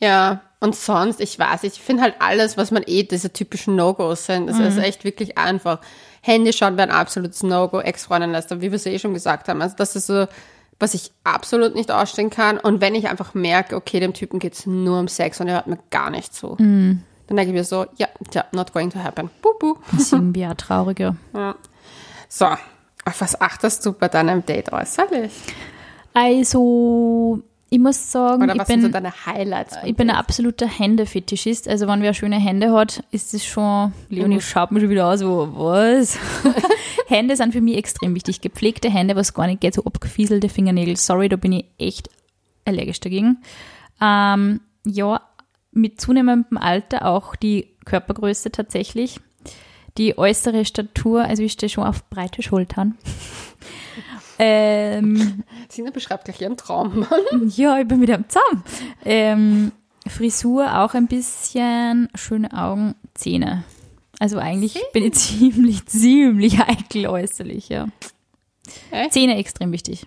[0.00, 4.26] Ja, und sonst, ich weiß, ich finde halt alles, was man eh diese typischen No-Gos
[4.26, 4.64] sind, das Mhm.
[4.66, 5.80] ist echt wirklich einfach.
[6.20, 9.60] Handy schauen wäre ein absolutes No-Go, Ex-Freundin lästern, wie wir es eh schon gesagt haben.
[9.60, 10.26] Also das ist so,
[10.84, 12.58] was ich absolut nicht ausstehen kann.
[12.58, 15.66] Und wenn ich einfach merke, okay, dem Typen geht's nur um Sex und er hört
[15.66, 17.02] mir gar nicht zu, Mhm.
[17.26, 19.30] dann denke ich mir so, ja, ja, not going to happen.
[19.96, 21.16] Ist irgendwie auch trauriger.
[22.28, 25.32] So, auf was achtest du bei deinem Date äußerlich?
[26.12, 27.40] Also,
[27.74, 29.76] ich muss sagen, Oder ich was sind so bin, deine Highlights?
[29.84, 31.66] ich bin ein absoluter Händefetischist.
[31.66, 35.18] Also, wenn wer schöne Hände hat, ist das schon, Leonie schaut mir schon wieder aus,
[35.18, 36.16] so, was?
[37.08, 38.40] Hände sind für mich extrem wichtig.
[38.40, 40.96] Gepflegte Hände, was gar nicht geht, so abgefieselte Fingernägel.
[40.96, 42.10] Sorry, da bin ich echt
[42.64, 43.38] allergisch dagegen.
[44.00, 45.20] Ähm, ja,
[45.72, 49.18] mit zunehmendem Alter auch die Körpergröße tatsächlich.
[49.98, 52.96] Die äußere Statur, also ich stehe schon auf breite Schultern.
[54.38, 57.06] Ähm, Sina beschreibt gleich ihren Traum.
[57.56, 58.62] ja, ich bin wieder am Zaum.
[59.04, 59.72] Ähm,
[60.06, 63.64] Frisur auch ein bisschen, schöne Augen, Zähne.
[64.18, 67.88] Also eigentlich bin ich ziemlich, ziemlich heikel äußerlich, ja.
[68.90, 69.12] Echt?
[69.12, 70.06] Zähne extrem wichtig.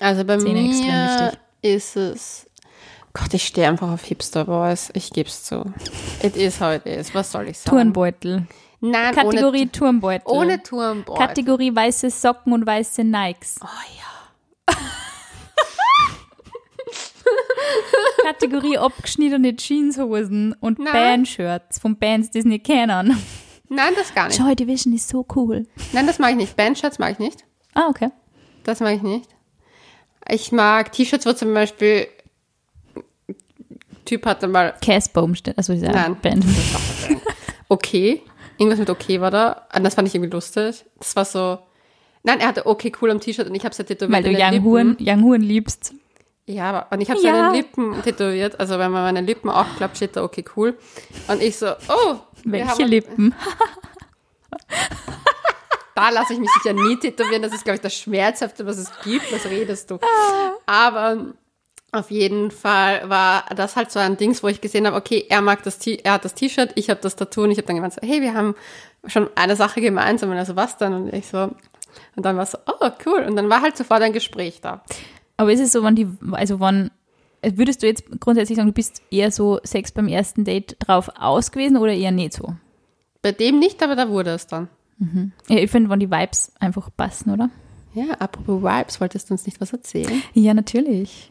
[0.00, 2.46] Also bei Zähne extrem mir ist es.
[3.12, 4.90] Gott, ich stehe einfach auf Hipster Boys.
[4.92, 5.72] Ich gebe es zu.
[6.20, 7.14] It is how it is.
[7.14, 7.76] Was soll ich sagen?
[7.76, 8.46] Turnbeutel.
[8.84, 10.22] Nein, Kategorie ohne, Turnbeutel.
[10.26, 11.26] ohne Turnbeutel.
[11.26, 13.56] Kategorie weiße Socken und weiße Nikes.
[13.62, 14.74] oh ja.
[18.24, 20.78] Kategorie abgeschnittene Jeanshosen und.
[20.84, 23.16] Bandshirts von Bands, die es nicht kennen.
[23.70, 24.38] Nein, das gar nicht.
[24.38, 25.66] Joy Division ist so cool.
[25.92, 26.56] Nein, das mag ich nicht.
[26.56, 27.44] Bandshirts mag ich nicht.
[27.72, 28.10] Ah, okay.
[28.64, 29.30] Das mag ich nicht.
[30.28, 32.06] Ich mag T-Shirts, wo zum Beispiel
[34.04, 36.16] Typ hatte mal Cass Baumstedt, also diese Nein.
[36.20, 36.44] Band.
[37.68, 38.22] okay.
[38.58, 39.66] Irgendwas mit okay war da.
[39.74, 40.84] Und das fand ich irgendwie lustig.
[40.98, 41.58] Das war so.
[42.22, 44.12] Nein, er hatte okay cool am T-Shirt und ich habe es ja tätowiert.
[44.12, 44.62] Weil du Lippen.
[44.64, 45.92] Huren, Young Huren liebst.
[46.46, 47.32] Ja, aber und ich habe Ja.
[47.34, 48.58] seine Lippen tätowiert.
[48.60, 50.76] Also wenn man meine Lippen aufklappt, steht da okay cool.
[51.28, 53.34] Und ich so, oh, Welche haben- Lippen?
[55.96, 57.42] Da lasse ich mich sicher nie tätowieren.
[57.42, 59.32] Das ist, glaube ich, das Schmerzhafte, was es gibt.
[59.32, 59.98] Was redest du?
[60.66, 61.18] Aber
[61.94, 65.40] auf jeden Fall war das halt so ein Dings, wo ich gesehen habe, okay, er
[65.40, 67.76] mag das T er hat das T-Shirt, ich habe das Tattoo und ich habe dann
[67.76, 68.54] gemeint, so, hey, wir haben
[69.06, 70.30] schon eine Sache gemeinsam.
[70.30, 70.94] Und also was dann?
[70.94, 71.50] Und ich so,
[72.16, 73.20] und dann war es so, oh, cool.
[73.20, 74.82] Und dann war halt sofort ein Gespräch da.
[75.36, 76.90] Aber ist es so, wenn die, also wann,
[77.42, 81.52] würdest du jetzt grundsätzlich sagen, du bist eher so Sex beim ersten Date drauf aus
[81.52, 82.54] gewesen oder eher nicht so?
[83.22, 84.68] Bei dem nicht, aber da wurde es dann.
[85.48, 87.50] Ja, ich finde, wenn die Vibes einfach passen, oder?
[87.94, 90.22] Ja, apropos Vibes, wolltest du uns nicht was erzählen?
[90.32, 91.30] Ja, natürlich.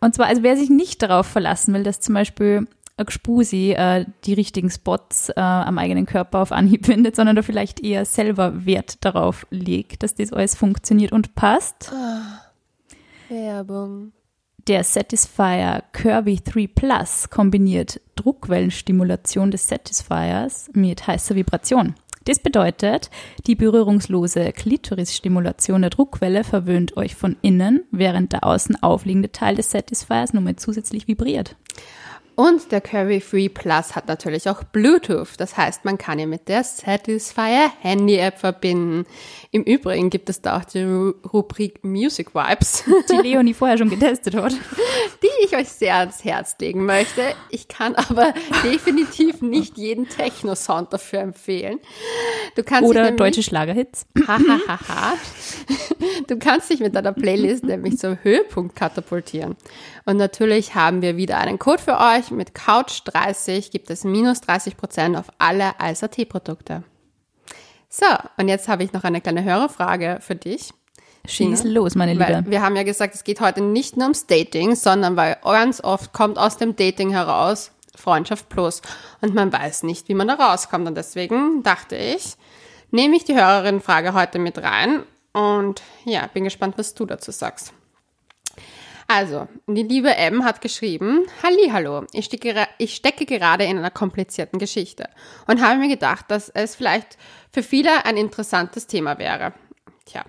[0.00, 2.66] Und zwar, also wer sich nicht darauf verlassen will, dass zum Beispiel
[3.02, 7.80] Gspusi äh, die richtigen Spots äh, am eigenen Körper auf Anhieb findet, sondern da vielleicht
[7.80, 11.92] eher selber Wert darauf legt, dass das alles funktioniert und passt.
[13.28, 14.12] Werbung.
[14.68, 21.96] Der Satisfier Kirby 3 Plus kombiniert Druckwellenstimulation des Satisfiers mit heißer Vibration.
[22.24, 23.10] Das bedeutet,
[23.46, 29.70] die berührungslose Klitorisstimulation der Druckwelle verwöhnt euch von innen, während der außen aufliegende Teil des
[29.70, 31.56] Satisfiers nur mal zusätzlich vibriert.
[32.34, 35.28] Und der Curry Free Plus hat natürlich auch Bluetooth.
[35.38, 39.06] Das heißt, man kann ihn mit der Satisfyer Handy App verbinden.
[39.50, 43.90] Im Übrigen gibt es da auch die Ru Rubrik Music Vibes, Die Leonie vorher schon
[43.90, 44.52] getestet hat.
[45.22, 47.22] die ich euch sehr ans Herz legen möchte.
[47.50, 48.32] Ich kann aber
[48.64, 51.80] definitiv nicht jeden Techno-Sound dafür empfehlen.
[52.56, 54.06] Du kannst Oder nämlich- deutsche Schlagerhits.
[54.26, 55.14] Hahaha.
[56.26, 59.56] Du kannst dich mit deiner Playlist nämlich zum Höhepunkt katapultieren.
[60.04, 62.21] Und natürlich haben wir wieder einen Code für euch.
[62.30, 66.84] Mit Couch30 gibt es minus 30% auf alle Alsa-T-Produkte.
[67.88, 68.06] So,
[68.38, 70.72] und jetzt habe ich noch eine kleine Hörerfrage für dich.
[71.26, 72.50] Schieß los, meine Weil Liebe.
[72.50, 76.12] wir haben ja gesagt, es geht heute nicht nur ums Dating, sondern weil ganz oft
[76.12, 78.82] kommt aus dem Dating heraus Freundschaft plus
[79.20, 80.88] und man weiß nicht, wie man da rauskommt.
[80.88, 82.36] Und deswegen dachte ich,
[82.90, 87.72] nehme ich die Hörerin-Frage heute mit rein und ja, bin gespannt, was du dazu sagst.
[89.14, 92.30] Also, die liebe M hat geschrieben, Hallo, ich
[92.78, 95.06] ich stecke gerade in einer komplizierten Geschichte
[95.46, 97.18] und habe mir gedacht, dass es vielleicht
[97.52, 99.52] für viele ein interessantes Thema wäre.
[100.06, 100.24] Tja,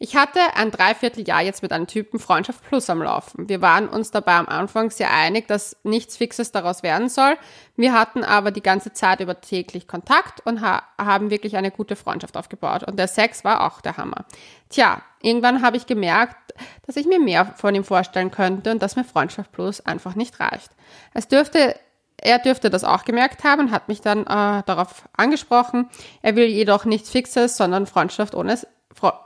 [0.00, 3.48] ich hatte ein Dreivierteljahr jetzt mit einem Typen Freundschaft Plus am Laufen.
[3.48, 7.36] Wir waren uns dabei am Anfang sehr einig, dass nichts Fixes daraus werden soll.
[7.76, 11.96] Wir hatten aber die ganze Zeit über täglich Kontakt und ha haben wirklich eine gute
[11.96, 12.84] Freundschaft aufgebaut.
[12.84, 14.24] Und der Sex war auch der Hammer.
[14.68, 16.54] Tja, irgendwann habe ich gemerkt,
[16.86, 20.38] dass ich mir mehr von ihm vorstellen könnte und dass mir Freundschaft Plus einfach nicht
[20.38, 20.70] reicht.
[21.12, 21.74] Es dürfte
[22.20, 25.88] er dürfte das auch gemerkt haben und hat mich dann äh, darauf angesprochen.
[26.20, 28.58] Er will jedoch nichts Fixes, sondern Freundschaft ohne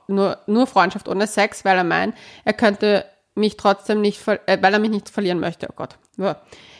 [0.08, 2.14] nur, nur Freundschaft ohne Sex, weil er meint,
[2.44, 3.04] er könnte
[3.34, 5.68] mich trotzdem nicht, äh, weil er mich nicht verlieren möchte.
[5.70, 5.96] Oh Gott.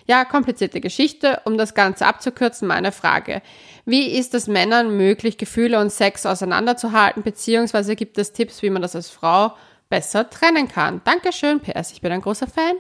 [0.07, 1.41] Ja, komplizierte Geschichte.
[1.45, 3.43] Um das Ganze abzukürzen, meine Frage.
[3.85, 8.83] Wie ist es Männern möglich, Gefühle und Sex auseinanderzuhalten, beziehungsweise gibt es Tipps, wie man
[8.83, 9.57] das als Frau
[9.89, 11.01] besser trennen kann?
[11.05, 12.75] Dankeschön, PS, ich bin ein großer Fan.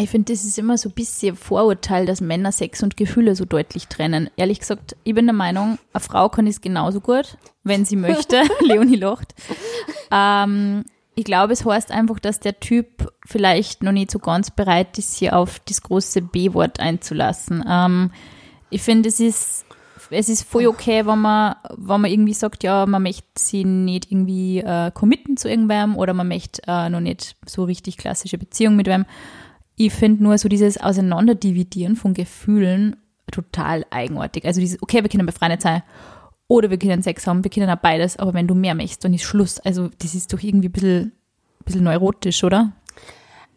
[0.00, 3.44] Ich finde, das ist immer so ein bisschen Vorurteil, dass Männer Sex und Gefühle so
[3.44, 4.30] deutlich trennen.
[4.36, 8.42] Ehrlich gesagt, ich bin der Meinung, eine Frau kann es genauso gut, wenn sie möchte.
[8.60, 9.34] Leonie lacht.
[10.10, 14.96] Ähm, ich glaube, es heißt einfach, dass der Typ vielleicht noch nicht so ganz bereit
[14.96, 17.62] ist, hier auf das große B-Wort einzulassen.
[17.68, 18.12] Ähm,
[18.70, 19.66] ich finde, es ist,
[20.08, 24.10] es ist voll okay, wenn man, wenn man irgendwie sagt, ja, man möchte sie nicht
[24.10, 28.74] irgendwie äh, committen zu irgendwem oder man möchte äh, noch nicht so richtig klassische Beziehung
[28.74, 29.04] mit wem.
[29.76, 32.96] Ich finde nur so dieses Auseinanderdividieren von Gefühlen
[33.30, 34.44] total eigenartig.
[34.44, 35.82] Also dieses, okay, wir können befreundet sein
[36.48, 39.12] oder wir können Sex haben, wir können auch beides, aber wenn du mehr möchtest, dann
[39.14, 39.58] ist Schluss.
[39.60, 42.72] Also das ist doch irgendwie ein bisschen, ein bisschen neurotisch, oder?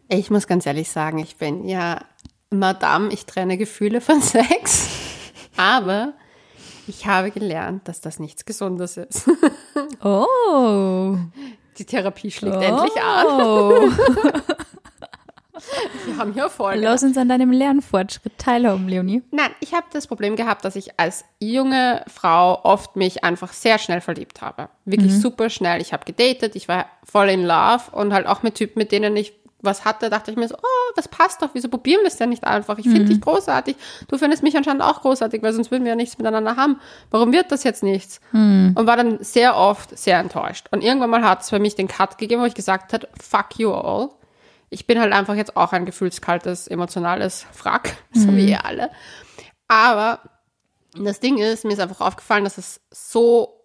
[0.08, 2.04] Ich muss ganz ehrlich sagen, ich bin ja
[2.50, 4.88] Madame, ich trenne Gefühle von Sex.
[5.56, 6.14] Aber
[6.88, 9.30] Ich habe gelernt, dass das nichts Gesundes ist.
[10.02, 11.16] Oh.
[11.78, 13.96] Die Therapie schlägt endlich an.
[16.06, 16.80] Wir haben hier Erfolge.
[16.80, 19.22] Lass uns an deinem Lernfortschritt teilhaben, Leonie.
[19.30, 23.78] Nein, ich habe das Problem gehabt, dass ich als junge Frau oft mich einfach sehr
[23.78, 24.68] schnell verliebt habe.
[24.84, 25.80] Wirklich super schnell.
[25.80, 29.16] Ich habe gedatet, ich war voll in Love und halt auch mit Typen, mit denen
[29.16, 32.16] ich was hatte, dachte ich mir so, oh, das passt doch, wieso probieren wir es
[32.16, 32.78] denn nicht einfach?
[32.78, 33.76] Ich finde dich großartig,
[34.08, 36.80] du findest mich anscheinend auch großartig, weil sonst würden wir ja nichts miteinander haben.
[37.10, 38.20] Warum wird das jetzt nichts?
[38.32, 40.68] Und war dann sehr oft sehr enttäuscht.
[40.70, 43.58] Und irgendwann mal hat es für mich den Cut gegeben, wo ich gesagt habe, fuck
[43.58, 44.10] you all.
[44.70, 48.90] Ich bin halt einfach jetzt auch ein gefühlskaltes, emotionales Frack, so wie ihr alle.
[49.68, 50.20] Aber
[50.94, 53.60] das Ding ist, mir ist einfach aufgefallen, dass es so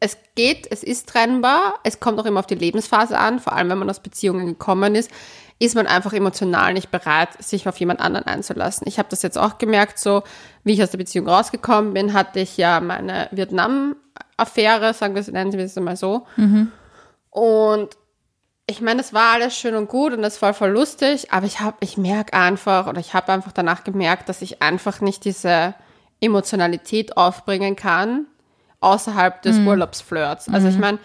[0.00, 3.68] es geht, es ist trennbar, es kommt auch immer auf die Lebensphase an, vor allem
[3.68, 5.10] wenn man aus Beziehungen gekommen ist,
[5.58, 8.86] ist man einfach emotional nicht bereit, sich auf jemand anderen einzulassen.
[8.86, 10.22] Ich habe das jetzt auch gemerkt, so
[10.62, 15.28] wie ich aus der Beziehung rausgekommen bin, hatte ich ja meine Vietnam-Affäre, sagen wir es,
[15.28, 16.26] nennen wir es mal so.
[17.30, 17.96] Und
[18.70, 21.60] ich meine, es war alles schön und gut und das war voll lustig, aber ich
[21.60, 25.74] habe, ich merke einfach oder ich habe einfach danach gemerkt, dass ich einfach nicht diese
[26.20, 28.26] Emotionalität aufbringen kann
[28.80, 30.48] außerhalb des Urlaubsflirts.
[30.50, 30.98] Also ich meine,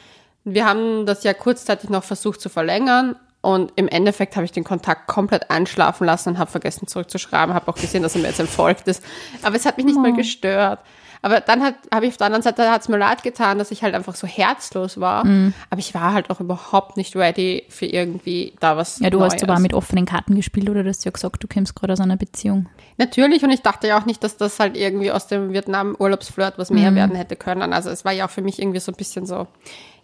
[0.43, 4.66] wir haben das ja kurzzeitig noch versucht zu verlängern und im Endeffekt habe ich den
[4.66, 8.39] Kontakt komplett einschlafen lassen und habe vergessen zurückzuschreiben, habe auch gesehen, dass er mir jetzt
[8.41, 9.03] entfolgt ist.
[9.41, 10.80] Aber es hat mich nicht mal gestört.
[11.24, 13.71] Aber dann hat, habe ich auf der anderen Seite, hat es mir leid getan, dass
[13.71, 15.21] ich halt einfach so herzlos war.
[15.69, 19.34] Aber ich war halt auch überhaupt nicht ready für irgendwie da was Ja, du Neues.
[19.34, 22.01] hast aber mit offenen Karten gespielt, oder du hast ja gesagt, du kommst gerade aus
[22.01, 22.67] einer Beziehung.
[22.97, 26.69] Natürlich, und ich dachte ja auch nicht, dass das halt irgendwie aus dem Vietnam-Urlaubsflirt was
[26.69, 27.74] mehr werden hätte können.
[27.74, 29.47] Also es war ja auch für mich irgendwie so ein bisschen so,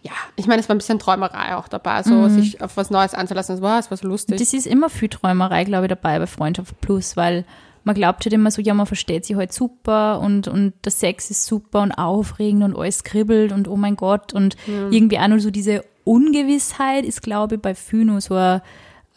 [0.02, 3.12] ja, ich meine, es war ein bisschen Träumerei auch dabei, so sich auf was Neues
[3.12, 3.56] einzulassen.
[3.56, 4.38] Es war, es war so lustig.
[4.38, 7.44] Das ist immer viel Träumerei, glaube ich, dabei bei Freundschaft Plus, weil
[7.84, 11.30] man glaubt halt immer so, ja, man versteht sich halt super und, und der Sex
[11.30, 15.40] ist super und aufregend und alles kribbelt und oh mein Gott und irgendwie auch nur
[15.40, 18.60] so diese Ungewissheit ist, glaube ich, bei vielen nur so ein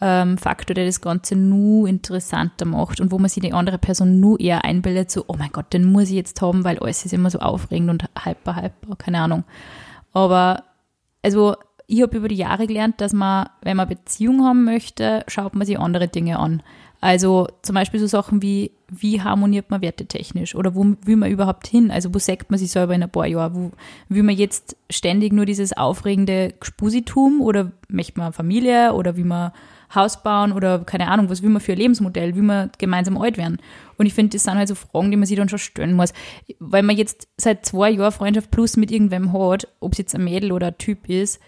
[0.00, 4.20] ähm, Faktor, der das Ganze nur interessanter macht und wo man sich die andere Person
[4.20, 7.12] nur eher einbildet, so, oh mein Gott, den muss ich jetzt haben, weil alles ist
[7.12, 9.44] immer so aufregend und hyper, hyper, keine Ahnung.
[10.12, 10.64] Aber,
[11.22, 11.56] also,
[11.86, 15.66] ich habe über die Jahre gelernt, dass man, wenn man Beziehung haben möchte, schaut man
[15.66, 16.62] sich andere Dinge an.
[17.04, 21.66] Also zum Beispiel so Sachen wie, wie harmoniert man wertetechnisch oder wo will man überhaupt
[21.66, 21.90] hin?
[21.90, 23.54] Also wo sagt man sich selber in ein paar Jahren?
[23.54, 23.72] Wo
[24.08, 29.52] will man jetzt ständig nur dieses aufregende Gespusitum oder möchte man Familie oder will man
[29.94, 33.36] Haus bauen oder keine Ahnung, was will man für ein Lebensmodell, will man gemeinsam alt
[33.36, 33.58] werden?
[33.98, 36.14] Und ich finde, das sind halt so Fragen, die man sich dann schon stellen muss.
[36.58, 40.24] Weil man jetzt seit zwei Jahren Freundschaft plus mit irgendwem hat, ob es jetzt ein
[40.24, 41.38] Mädel oder ein Typ ist,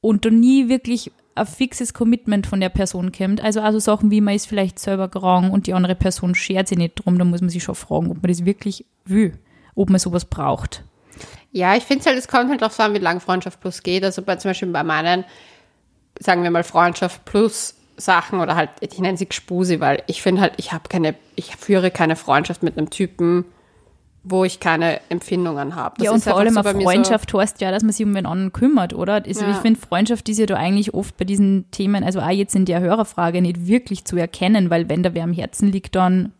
[0.00, 3.42] und da nie wirklich ein fixes Commitment von der Person kommt.
[3.42, 6.78] Also also Sachen wie man ist vielleicht selber krank und die andere Person schert sich
[6.78, 9.38] nicht drum, da muss man sich schon fragen, ob man das wirklich will,
[9.74, 10.84] ob man sowas braucht.
[11.50, 14.04] Ja, ich finde es halt, es kommt halt darauf an, wie lang Freundschaft plus geht.
[14.04, 15.24] Also bei, zum Beispiel bei meinen,
[16.20, 20.42] sagen wir mal, Freundschaft plus Sachen oder halt, ich nenne sie Gspusi, weil ich finde
[20.42, 23.44] halt, ich habe keine, ich führe keine Freundschaft mit einem Typen,
[24.30, 26.02] wo ich keine Empfindungen habe.
[26.04, 28.14] Ja, und vor allem so bei mir so- Freundschaft heißt ja, dass man sich um
[28.14, 29.14] den anderen kümmert, oder?
[29.24, 29.50] Also Ja.
[29.50, 32.64] Ich finde, Freundschaft ist ja da eigentlich oft bei diesen Themen, also auch jetzt in
[32.64, 36.32] der Hörerfrage, nicht wirklich zu erkennen, weil wenn da wer am Herzen liegt, dann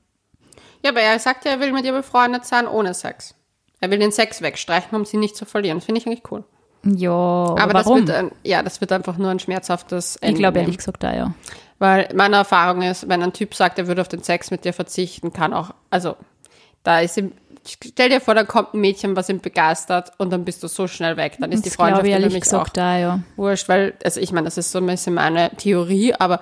[0.84, 3.34] Ja, aber er sagt ja, er will mit ihr befreundet sein ohne Sex.
[3.80, 5.78] Er will den Sex wegstreichen, um sie nicht zu verlieren.
[5.78, 6.44] Das finde ich eigentlich cool.
[6.84, 8.06] ja, aber, warum?
[8.06, 10.66] das wird, ja, das wird einfach nur ein schmerzhaftes ich Ende glaube nehmen.
[10.66, 11.34] ehrlich gesagt da, ja.
[11.80, 14.72] Weil meine Erfahrung ist, wenn ein Typ sagt, er würde auf den Sex mit dir
[14.72, 16.16] verzichten, kann auch, also
[16.82, 17.32] da ist ihm,
[17.66, 20.86] stell dir vor, da kommt ein Mädchen, was ihn begeistert und dann bist du so
[20.86, 21.36] schnell weg.
[21.40, 23.20] Dann ist die Das glaube Freundschaft ich ehrlich mich auch gesagt da, ja.
[23.36, 26.40] wurscht, weil, also ich meine, das ist so ein bisschen meine Theorie, aber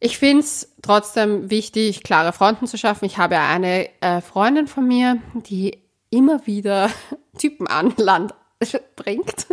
[0.00, 3.04] ich finde es trotzdem wichtig, klare Fronten zu schaffen.
[3.04, 5.78] Ich habe ja eine äh, Freundin von mir, die
[6.10, 6.90] immer wieder
[7.38, 8.34] Typen an Land
[8.96, 9.46] bringt.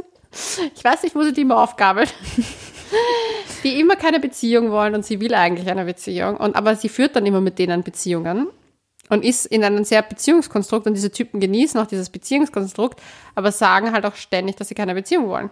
[0.75, 2.13] Ich weiß nicht, wo sie die immer aufgabelt.
[3.63, 6.37] Die immer keine Beziehung wollen und sie will eigentlich eine Beziehung.
[6.37, 8.47] Und, aber sie führt dann immer mit denen Beziehungen
[9.09, 13.01] und ist in einem sehr Beziehungskonstrukt und diese Typen genießen auch dieses Beziehungskonstrukt,
[13.35, 15.49] aber sagen halt auch ständig, dass sie keine Beziehung wollen.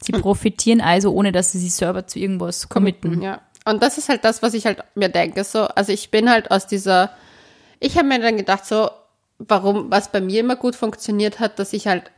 [0.00, 3.22] Sie profitieren also, ohne dass sie sich selber zu irgendwas committen.
[3.22, 3.40] Ja.
[3.64, 5.42] Und das ist halt das, was ich halt mir denke.
[5.44, 7.10] So, also ich bin halt aus dieser,
[7.80, 8.90] ich habe mir dann gedacht, so,
[9.38, 12.10] warum, was bei mir immer gut funktioniert hat, dass ich halt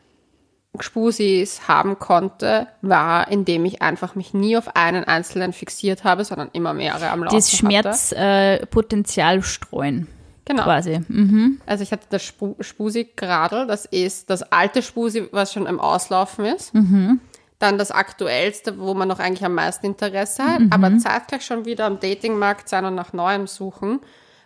[0.81, 6.51] Spusis haben konnte, war, indem ich einfach mich nie auf einen einzelnen fixiert habe, sondern
[6.53, 7.57] immer mehrere am Laufen Das.
[7.57, 10.09] Schmerzpotenzial streuen,
[10.47, 10.63] Genau.
[10.63, 11.01] quasi.
[11.09, 11.61] Mhm.
[11.67, 16.45] Also ich hatte das Spu Spusi-Gradl, das ist das alte Spusi, was schon im Auslaufen
[16.47, 16.73] ist.
[17.59, 21.87] Dann das aktuellste, wo man noch eigentlich am meisten Interesse hat, aber zeitgleich schon wieder
[21.87, 24.01] am Datingmarkt sein und nach Neuem suchen.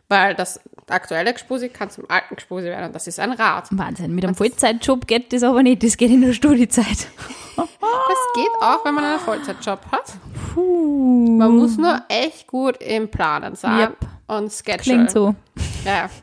[0.09, 3.69] Weil das aktuelle Gspusi kann zum alten Gspusi werden und das ist ein Rad.
[3.71, 4.13] Wahnsinn.
[4.13, 5.85] Mit einem Vollzeitjob geht das aber nicht.
[5.85, 6.87] Das geht in der Studiezeit.
[8.09, 10.15] Das geht auch, wenn man einen Vollzeitjob hat.
[10.55, 11.37] Puh.
[11.39, 13.97] Man muss nur echt gut im Planen sein Yep.
[14.37, 14.79] Und Schedule.
[14.79, 15.35] Klingt so.
[15.85, 16.09] Ja.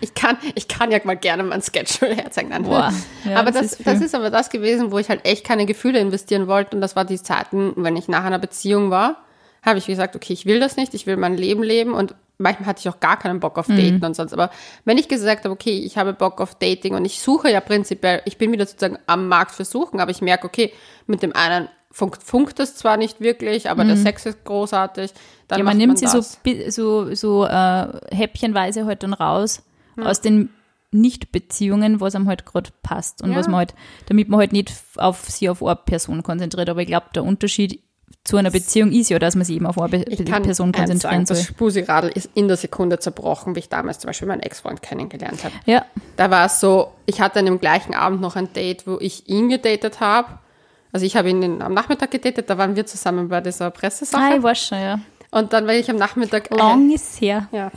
[0.00, 2.50] Ich kann, ich kann ja mal gerne mein Schedule herzeigen.
[2.62, 2.92] Boah,
[3.24, 5.66] ja, aber das das, ist das, ist aber das gewesen, wo ich halt echt keine
[5.66, 6.74] Gefühle investieren wollte.
[6.74, 9.16] Und das war die Zeiten, wenn ich nach einer Beziehung war,
[9.62, 11.92] habe ich gesagt, okay, ich will das nicht, ich will mein Leben leben.
[11.92, 13.76] Und manchmal hatte ich auch gar keinen Bock auf Mhm.
[13.76, 14.32] Daten und sonst.
[14.32, 14.50] Aber
[14.86, 18.22] wenn ich gesagt habe, okay, ich habe Bock auf Dating und ich suche ja prinzipiell,
[18.24, 20.72] ich bin wieder sozusagen am Markt für Suchen, aber ich merke, okay,
[21.06, 25.12] mit dem einen funkt, funkt es zwar nicht wirklich, aber der Sex ist großartig.
[25.48, 25.66] Dann Mhm.
[25.66, 26.20] Ja, man nimmt sie so,
[26.68, 29.62] so, so äh, häppchenweise halt dann raus
[29.96, 30.06] Hm.
[30.06, 30.50] aus den
[31.10, 33.38] Nicht-Beziehungen, was einem halt gerade passt und Ja.
[33.38, 33.74] was man halt,
[34.06, 36.68] damit man halt nicht auf sie auf eine Person konzentriert.
[36.68, 37.82] Aber ich glaube, der Unterschied
[38.24, 40.68] zu einer Beziehung ist ja, dass man sich eben auf eine Be Ich kann Person
[40.74, 41.46] eins sagen, konzentrieren das soll.
[41.46, 45.54] Spusi-Radl ist in der Sekunde zerbrochen, wie ich damals zum Beispiel meinen Ex-Freund kennengelernt habe.
[45.66, 45.84] Ja,
[46.16, 49.28] Da war es so, ich hatte an dem gleichen Abend noch ein Date, wo ich
[49.28, 50.38] ihn gedatet habe.
[50.92, 54.36] Also ich habe ihn am Nachmittag gedatet, da waren wir zusammen bei dieser ah, Pressesache.
[54.36, 55.00] ich weiß schon, ja.
[55.30, 56.50] Und dann war ich am Nachmittag...
[56.50, 57.48] äh, Lang ist her.
[57.52, 57.70] ja.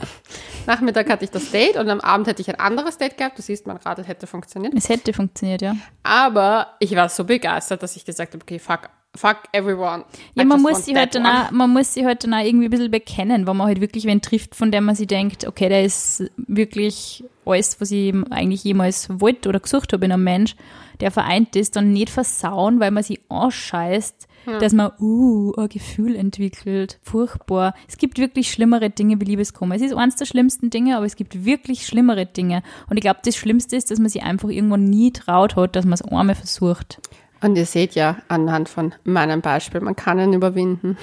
[0.66, 3.38] Nachmittag hatte ich das Date und am Abend hätte ich ein anderes Date gehabt.
[3.38, 4.72] Du siehst, mein Radl hätte funktioniert.
[4.74, 5.76] Es hätte funktioniert, ja.
[6.02, 10.04] Aber ich war so begeistert, dass ich gesagt habe, okay, fuck, fuck everyone.
[10.34, 11.46] Ja, I man muss, halt dann one.
[11.46, 14.04] auch, man muss sich halt dann auch irgendwie ein bisschen bekennen, wenn man halt wirklich
[14.04, 18.64] wen trifft, von dem man sich denkt, okay, der ist wirklich alles, was ich eigentlich
[18.64, 20.54] jemals wollte oder gesucht habe in einem Mensch,
[21.00, 24.28] der vereint ist, dann nicht versauen, weil man sich anscheißt,
[24.58, 26.98] dass man, uh, ein Gefühl entwickelt.
[27.02, 27.74] Furchtbar.
[27.88, 29.74] Es gibt wirklich schlimmere Dinge wie Liebeskummer.
[29.74, 32.62] Es ist eines der schlimmsten Dinge, aber es gibt wirklich schlimmere Dinge.
[32.88, 35.84] Und ich glaube, das Schlimmste ist, dass man sich einfach irgendwann nie traut hat, dass
[35.84, 37.00] man es einmal versucht.
[37.42, 40.96] Und ihr seht ja anhand von meinem Beispiel, man kann ihn überwinden.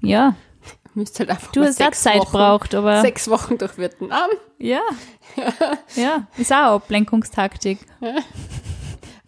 [0.00, 0.34] Ja,
[0.94, 3.02] Müsst halt einfach du hast sechs Zeit Wochen, braucht, aber.
[3.02, 4.30] Sechs Wochen durch Vietnam.
[4.58, 4.80] Ja.
[5.94, 7.80] ja, ist auch Ablenkungstaktik.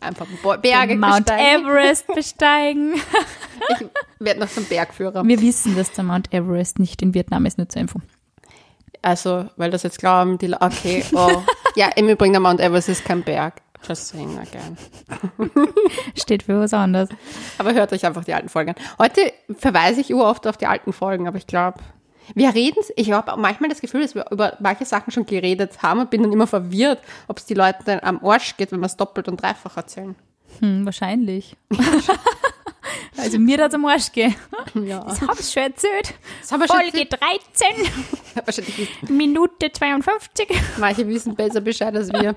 [0.00, 0.26] Einfach
[0.62, 1.66] Berge Mount besteigen.
[1.66, 2.94] Everest besteigen.
[3.70, 3.86] Ich
[4.20, 5.24] werde noch zum Bergführer.
[5.24, 8.00] Wir wissen, dass der Mount Everest nicht in Vietnam ist, nur zur Info.
[9.02, 11.42] Also, weil das jetzt glauben, die okay, oh.
[11.74, 13.54] ja, im Übrigen, der Mount Everest ist kein Berg.
[13.86, 14.76] Just saying again.
[16.14, 17.08] Steht für was anderes.
[17.58, 18.76] Aber hört euch einfach die alten Folgen an.
[18.98, 21.78] Heute verweise ich oft auf die alten Folgen, aber ich glaube,
[22.34, 26.00] wir reden, ich habe manchmal das Gefühl, dass wir über manche Sachen schon geredet haben
[26.00, 28.86] und bin dann immer verwirrt, ob es die Leuten dann am Arsch geht, wenn wir
[28.86, 30.14] es doppelt und dreifach erzählen.
[30.60, 31.56] Hm, wahrscheinlich.
[33.16, 34.34] also mir das am Arsch gehen.
[34.74, 35.04] Ja.
[35.08, 36.14] Das habe ich schon erzählt.
[36.40, 37.88] Das haben wir schon Folge 13,
[38.44, 40.48] Wahrscheinlich wissen, Minute 52.
[40.78, 42.36] manche wissen besser Bescheid als wir.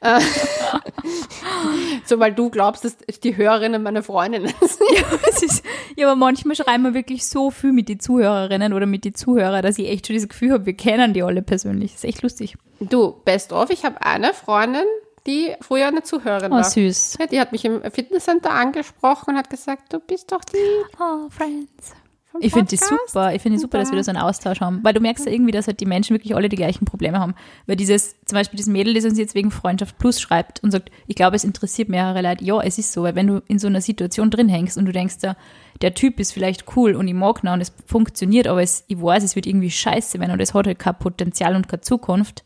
[0.00, 0.20] Äh,
[2.04, 5.06] so, weil du glaubst, dass die Hörerinnen meine Freundinnen sind.
[5.24, 5.64] Das ist,
[5.96, 9.62] ja, aber manchmal schreiben wir wirklich so viel mit den Zuhörerinnen oder mit den Zuhörern,
[9.62, 11.92] dass ich echt schon das Gefühl habe, wir kennen die alle persönlich.
[11.92, 12.56] Das ist echt lustig.
[12.80, 14.84] Du, best of, ich habe eine Freundin,
[15.26, 16.64] die früher eine Zuhörerin Oh, war.
[16.64, 17.16] süß.
[17.20, 20.56] Ja, Die hat mich im Fitnesscenter angesprochen und hat gesagt, du bist doch die
[20.98, 21.92] Oh, Friends.
[22.30, 23.08] vom Ich finde das Podcast.
[23.12, 23.34] super.
[23.34, 24.80] Ich finde es super, dass wir da so einen Austausch haben.
[24.82, 27.34] Weil du merkst ja irgendwie, dass halt die Menschen wirklich alle die gleichen Probleme haben.
[27.66, 30.90] Weil dieses, zum Beispiel das Mädel, das uns jetzt wegen Freundschaft Plus schreibt und sagt,
[31.06, 32.42] ich glaube, es interessiert mehrere Leute.
[32.44, 34.92] Ja, es ist so, weil wenn du in so einer Situation drin hängst und du
[34.92, 35.36] denkst, der,
[35.82, 39.00] der Typ ist vielleicht cool und ich mag ihn und es funktioniert, aber es, ich
[39.00, 42.42] weiß, es wird irgendwie scheiße, wenn er das hat halt kein Potenzial und keine Zukunft.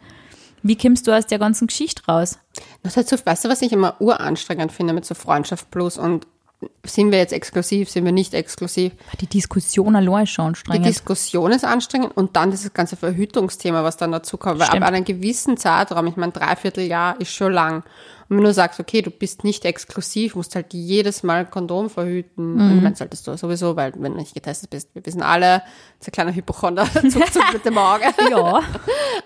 [0.67, 2.39] Wie kommst du aus der ganzen Geschichte raus?
[2.83, 6.27] Das ist so, weißt du, was ich immer uranstrengend finde mit so Freundschaft plus und
[6.85, 8.93] sind wir jetzt exklusiv, sind wir nicht exklusiv?
[9.21, 10.87] Die Diskussion allein ist schon Die anstrengend.
[10.87, 14.59] Diskussion ist anstrengend und dann dieses ganze Verhütungsthema, was dann dazu kommt.
[14.59, 14.83] Weil Stimmt.
[14.83, 17.83] ab einem gewissen Zeitraum, ich meine, dreiviertel Jahr ist schon lang.
[18.29, 22.55] Und wenn du sagst, okay, du bist nicht exklusiv, musst halt jedes Mal Kondom verhüten.
[22.55, 22.61] Mhm.
[22.61, 25.62] Und ich meine, solltest du sowieso, weil wenn du nicht getestet bist, wir wissen alle,
[25.99, 28.05] das ist ein kleiner Hypochonder, zuckt zuckt mit dem Auge.
[28.31, 28.61] ja.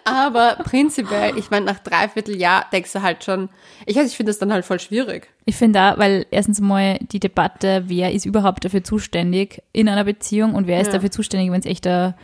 [0.05, 3.49] Aber prinzipiell, ich meine, nach dreiviertel Jahr denkst du halt schon,
[3.87, 5.29] ich weiß, ich finde das dann halt voll schwierig.
[5.47, 10.05] Ich finde auch, weil erstens mal die Debatte, wer ist überhaupt dafür zuständig in einer
[10.05, 10.95] Beziehung und wer ist Ja.
[10.95, 12.15] dafür zuständig, wenn es echt eine,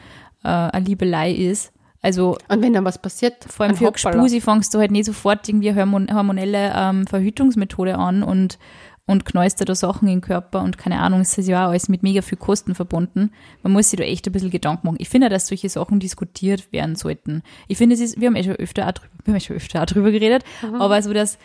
[0.44, 1.72] äh, eine Liebelei ist.
[2.06, 3.90] Also Und wenn dann was passiert, vor allem für.
[3.96, 8.60] Spusi fängst du halt nicht sofort irgendwie eine hormon hormonelle ähm, Verhütungsmethode an und,
[9.06, 11.88] und dir da Sachen in den Körper und keine Ahnung, es ist ja auch alles
[11.88, 13.32] mit mega viel Kosten verbunden.
[13.64, 14.98] Man muss sich da echt ein bisschen Gedanken machen.
[15.00, 17.42] Ich finde, dass solche Sachen diskutiert werden sollten.
[17.66, 19.56] Ich finde, es ist, wir haben eh schon öfter auch drüber, wir haben eh schon
[19.56, 20.44] öfter auch drüber geredet,
[20.78, 21.38] aber so, dass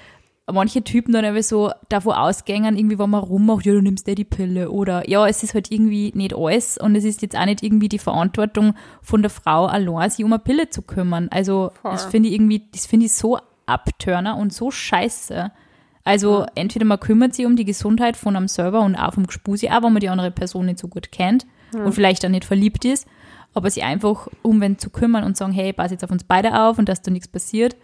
[0.51, 4.15] manche Typen dann einfach so davon ausgängen, irgendwie, wenn man rummacht, ja, du nimmst dir
[4.15, 7.45] die Pille oder ja, es ist halt irgendwie nicht alles und es ist jetzt auch
[7.45, 11.29] nicht irgendwie die Verantwortung von der Frau allein, sich um eine Pille zu kümmern.
[11.31, 11.91] Also, Voll.
[11.91, 15.51] das finde ich irgendwie, das finde ich so abturner und so scheiße.
[16.03, 19.69] Also, entweder man kümmert sich um die Gesundheit von einem selber und auch vom Gespusi,
[19.69, 21.45] auch wenn man die andere Person nicht so gut kennt
[21.85, 23.07] und vielleicht auch nicht verliebt ist.
[23.53, 26.77] aber sie einfach umwenden zu kümmern und sagen, hey, pass jetzt auf uns beide auf
[26.77, 27.75] und dass da nichts passiert,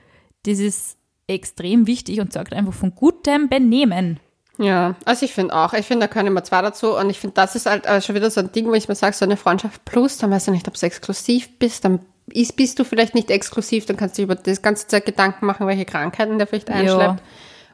[0.45, 0.97] das ist
[1.28, 4.20] extrem wichtig und sorgt einfach von gutem Benehmen.
[4.58, 7.36] Ja, also ich finde auch, ich finde, da können immer zwei dazu und ich finde,
[7.36, 9.86] das ist halt schon wieder so ein Ding, wo ich mir sage, so eine Freundschaft
[9.86, 13.30] plus, dann weißt du nicht, ob du exklusiv bist, dann ist, bist du vielleicht nicht
[13.30, 16.70] exklusiv, dann kannst du dir über das ganze Zeit Gedanken machen, welche Krankheiten der vielleicht
[16.70, 17.20] einschleppt.
[17.20, 17.26] Ja.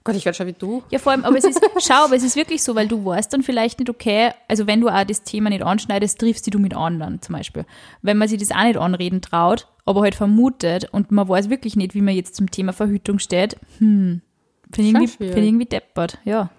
[0.06, 0.84] Gott, ich werde schon wie du.
[0.91, 3.32] Ja, vor allem, aber es ist, schau, aber es ist wirklich so, weil du weißt
[3.32, 6.74] dann vielleicht nicht, okay, also wenn du auch das Thema nicht anschneidest, triffst du mit
[6.76, 7.66] anderen zum Beispiel.
[8.01, 11.76] Wenn man sich das auch nicht anreden traut, aber halt vermutet und man weiß wirklich
[11.78, 14.22] nicht, wie man jetzt zum Thema Verhütung steht, hm,
[14.74, 16.49] finde ich, irgendwie- ich irgendwie deppert, ja.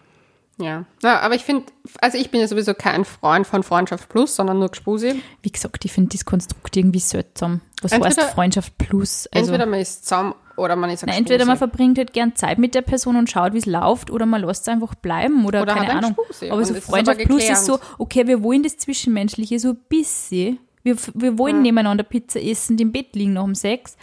[0.56, 0.84] Ja.
[1.02, 1.64] ja aber ich finde,
[2.00, 5.20] also ich bin ja sowieso kein Freund von Freundschaft plus, sondern nur Gspusi.
[5.42, 7.60] Wie gesagt, ich finde das Konstrukt irgendwie seltsam.
[7.82, 9.26] Was Entweder- heißt Freundschaft plus?
[9.32, 12.58] Also, Entweder man ist zusammen oder man ist na, entweder man verbringt halt gern Zeit
[12.58, 15.62] mit der Person und schaut, wie es läuft, oder man lässt es einfach bleiben oder,
[15.62, 16.14] Oder keine Ahnung.
[16.14, 19.78] Gspusi Aber so Freundschaft aber plus ist so, okay, wir wollen das Zwischenmenschliche so ein
[19.88, 20.58] bisschen.
[20.82, 23.96] Wir, wir wollen nebeneinander Pizza essen, im Bett liegen nach dem Sex.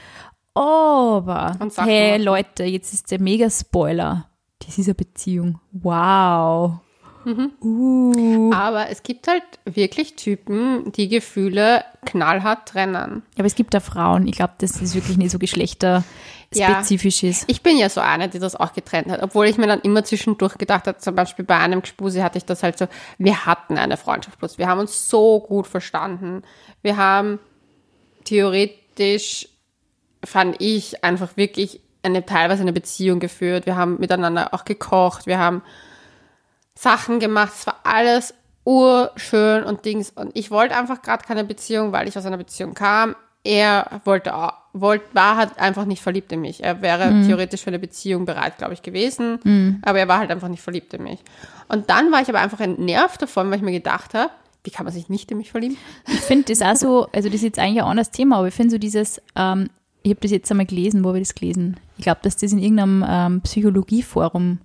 [0.53, 2.23] Aber, hey machen.
[2.23, 4.27] Leute, jetzt ist der Mega-Spoiler.
[4.59, 5.59] Das ist eine Beziehung.
[5.71, 6.79] Wow.
[7.25, 7.51] Mhm.
[7.61, 8.51] Uh.
[8.53, 13.23] Aber es gibt halt wirklich Typen, die Gefühle knallhart trennen.
[13.37, 17.43] Aber es gibt da Frauen, ich glaube, das ist wirklich nicht so geschlechterspezifisch ist.
[17.47, 20.03] Ich bin ja so eine, die das auch getrennt hat, obwohl ich mir dann immer
[20.03, 23.77] zwischendurch gedacht habe, zum Beispiel bei einem Gspusi hatte ich das halt so, wir hatten
[23.77, 26.43] eine Freundschaft plus, wir haben uns so gut verstanden.
[26.81, 27.39] Wir haben
[28.23, 29.47] theoretisch,
[30.23, 33.65] fand ich, einfach wirklich eine, teilweise eine Beziehung geführt.
[33.65, 35.61] Wir haben miteinander auch gekocht, wir haben
[36.81, 40.09] Sachen gemacht, es war alles urschön und Dings.
[40.11, 43.15] Und ich wollte einfach gerade keine Beziehung, weil ich aus einer Beziehung kam.
[43.43, 46.63] Er wollte, auch- wollte war halt einfach nicht verliebt in mich.
[46.63, 49.79] Er wäre theoretisch für eine Beziehung bereit, glaube ich, gewesen.
[49.83, 51.19] Aber er war halt einfach nicht verliebt in mich.
[51.67, 54.29] Und dann war ich aber einfach entnervt davon, weil ich mir gedacht habe,
[54.63, 55.77] wie kann man sich nicht in mich verlieben?
[56.07, 58.53] Ich finde das auch so, also das ist jetzt eigentlich ein anderes Thema, aber ich
[58.53, 59.69] finde so dieses, ähm,
[60.03, 61.79] ich habe das jetzt einmal gelesen, wo habe ich das gelesen?
[61.97, 64.59] Ich glaube, dass das in irgendeinem ähm, Psychologieforum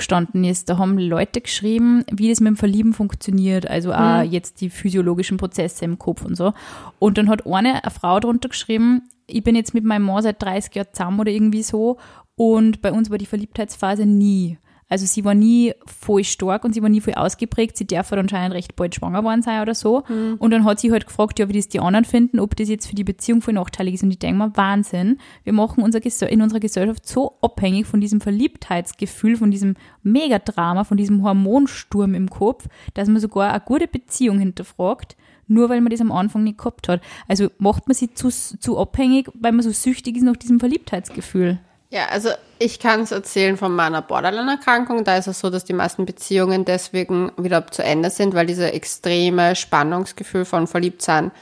[0.00, 0.68] gestanden ist.
[0.68, 5.36] Da haben Leute geschrieben, wie das mit dem Verlieben funktioniert, also auch jetzt die physiologischen
[5.36, 6.52] Prozesse im Kopf und so.
[6.98, 10.42] Und dann hat eine, eine Frau drunter geschrieben, ich bin jetzt mit meinem Mann seit
[10.42, 11.98] 30 Jahren zusammen oder irgendwie so
[12.34, 14.58] und bei uns war die Verliebtheitsphase nie.
[14.90, 17.76] Also sie war nie voll stark und sie war nie voll ausgeprägt.
[17.76, 20.02] Sie darf halt anscheinend recht bald schwanger worden sein oder so.
[20.38, 22.88] Und dann hat sie halt gefragt, ja, wie das die anderen finden, ob das jetzt
[22.88, 24.02] für die Beziehung voll nachteilig ist.
[24.02, 25.18] Und ich denke mal, Wahnsinn.
[25.44, 30.96] Wir machen unser in unserer Gesellschaft so abhängig von diesem Verliebtheitsgefühl, von diesem Megadrama, von
[30.96, 35.16] diesem Hormonsturm im Kopf, dass man sogar eine gute Beziehung hinterfragt,
[35.46, 37.00] nur weil man das am Anfang nicht gehabt hat.
[37.28, 41.60] Also macht man sie zu, zu abhängig, weil man so süchtig ist nach diesem Verliebtheitsgefühl.
[41.92, 42.28] Ja, also
[42.60, 45.02] ich kann es erzählen von meiner Borderline-Erkrankung.
[45.02, 48.72] Da ist es so, dass die meisten Beziehungen deswegen wieder zu Ende sind, weil diese
[48.72, 51.32] extreme Spannungsgefühl von Verliebtsein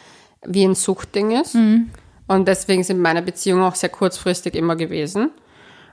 [0.46, 1.54] wie ein Suchtding ist.
[2.26, 5.30] Und deswegen sind meine Beziehungen auch sehr kurzfristig immer gewesen.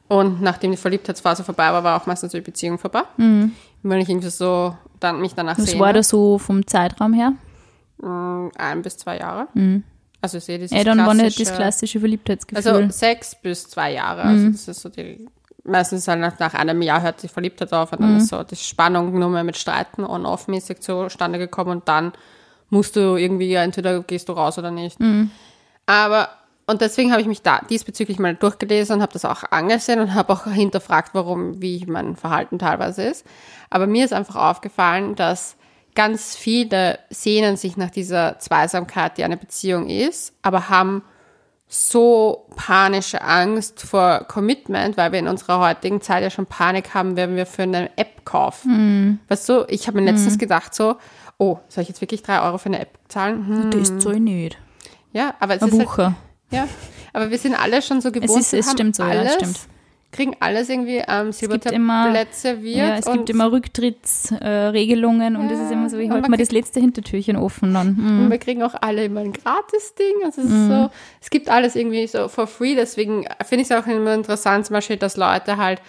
[0.08, 3.02] Und nachdem die Verliebtheitsphase vorbei war, war auch meistens die Beziehung vorbei.
[3.84, 7.34] Wenn ich irgendwie so dann mich danach Was sehe, war das so vom Zeitraum her?
[8.02, 9.48] ein bis zwei Jahre.
[10.26, 12.72] Also ich sehe dieses Ja, dann war nicht das klassische- Verliebtheitsgefühl.
[12.74, 14.24] Also sechs bis zwei Jahre.
[14.24, 15.28] Also das ist so die,
[15.64, 18.56] meistens halt nach, nach einem Jahr hört die Verliebtheit auf und dann ist so die
[18.56, 22.12] Spannung nur mehr mit Streiten on-off-mäßig zustande gekommen und dann
[22.70, 24.98] musst du irgendwie, ja, entweder gehst du raus oder nicht.
[25.86, 26.30] Aber,
[26.66, 30.14] und deswegen habe ich mich da diesbezüglich mal durchgelesen und habe das auch angesehen und
[30.16, 33.26] habe auch hinterfragt, warum, wie mein Verhalten teilweise ist.
[33.70, 35.56] Aber mir ist einfach aufgefallen, dass
[35.96, 41.04] ganz viele sehnen sich nach dieser Zweisamkeit, die eine Beziehung ist, aber haben
[41.68, 47.16] so panische Angst vor Commitment, weil wir in unserer heutigen Zeit ja schon Panik haben,
[47.16, 49.20] wenn wir für eine App kaufen.
[49.30, 50.96] Weißt du, ich habe mir letztens gedacht so,
[51.38, 53.48] oh, soll ich jetzt wirklich drei Euro für eine App zahlen?
[53.48, 53.72] Hm.
[53.72, 54.58] das zahle ich nicht.
[55.12, 56.14] Ja, aber es Eine ist halt,
[56.52, 56.68] ja,
[57.14, 58.40] aber wir sind alle schon so gewohnt.
[58.40, 59.60] ist- wir es stimmt so, ja, alles, es stimmt.
[60.16, 62.78] Kriegen alles irgendwie ähm, Silbertablett serviert.
[62.78, 66.52] Ja, es gibt immer Rücktrittsregelungen äh, und es ist immer so, ich halte mir das
[66.52, 67.98] letzte Hintertürchen offen dann.
[67.98, 68.20] Hm.
[68.22, 70.24] Und wir kriegen auch alle immer ein Gratis-Ding.
[70.24, 70.70] Also es Mhm.
[70.70, 70.90] so,
[71.22, 72.76] es gibt alles irgendwie so for free.
[72.76, 75.82] Deswegen finde ich es auch immer interessant, zum Beispiel, dass Leute halt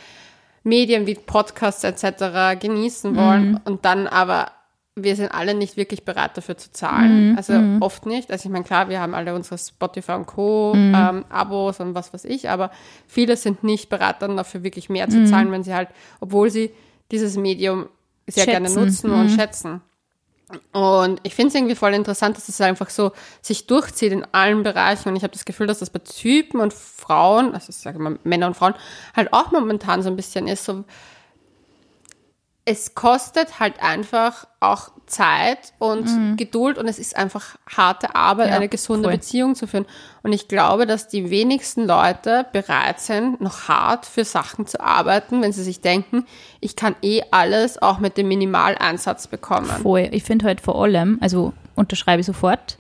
[0.65, 2.59] Medien wie Podcasts etc.
[2.61, 3.61] genießen wollen Mhm.
[3.65, 4.51] und dann aber
[4.99, 7.33] wir sind alle nicht wirklich bereit dafür zu zahlen.
[7.33, 7.37] Mhm.
[7.37, 8.31] Also oft nicht.
[8.31, 10.73] Also ich meine, klar, wir haben alle unsere Spotify und Co.
[10.75, 10.95] Mhm.
[10.97, 12.71] Ähm, Abos und was weiß ich, aber
[13.07, 15.11] viele sind nicht bereit, dann dafür wirklich mehr Mhm.
[15.11, 15.91] zu zahlen, wenn sie halt,
[16.21, 16.73] obwohl sie
[17.11, 17.89] dieses Medium
[18.27, 18.81] sehr gerne Schätzen.
[18.81, 18.87] Mhm.
[18.87, 19.81] nutzen und schätzen.
[20.73, 23.11] Und ich finde es irgendwie voll interessant, dass es einfach so
[23.43, 25.09] sich durchzieht in allen Bereichen.
[25.09, 28.19] Und ich habe das Gefühl, dass das bei Typen und Frauen, also ich sage mal
[28.23, 28.75] Männer und Frauen,
[29.15, 30.65] halt auch momentan so ein bisschen ist.
[30.65, 30.85] So,
[32.69, 38.51] es kostet halt einfach auch Zeit und Geduld und es ist einfach harte Arbeit, Mhm.
[38.51, 39.17] Ja, eine gesunde voll.
[39.17, 39.87] Beziehung zu führen.
[40.25, 45.43] Und ich glaube, dass die wenigsten Leute bereit sind, noch hart für Sachen zu arbeiten,
[45.43, 46.27] wenn sie sich denken,
[46.61, 49.71] ich kann eh alles auch mit dem Minimaleinsatz bekommen.
[49.83, 50.09] Voll.
[50.11, 52.79] Ich finde halt vor allem, also unterschreibe ich sofort,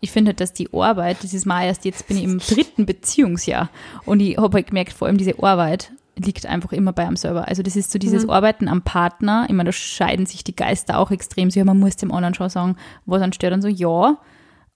[0.00, 2.84] ich finde halt, dass die Arbeit, das ist mal erst, jetzt bin ich im dritten
[2.84, 3.70] Beziehungsjahr
[4.04, 7.48] und ich habe halt gemerkt, vor allem diese Arbeit liegt einfach immer bei einem selber.
[7.48, 10.98] Also das ist so dieses Arbeiten am Partner, ich meine, da scheiden sich die Geister
[10.98, 13.68] auch extrem, so, ja, man muss dem anderen schon sagen, was einen stört und so,
[13.68, 14.18] ja,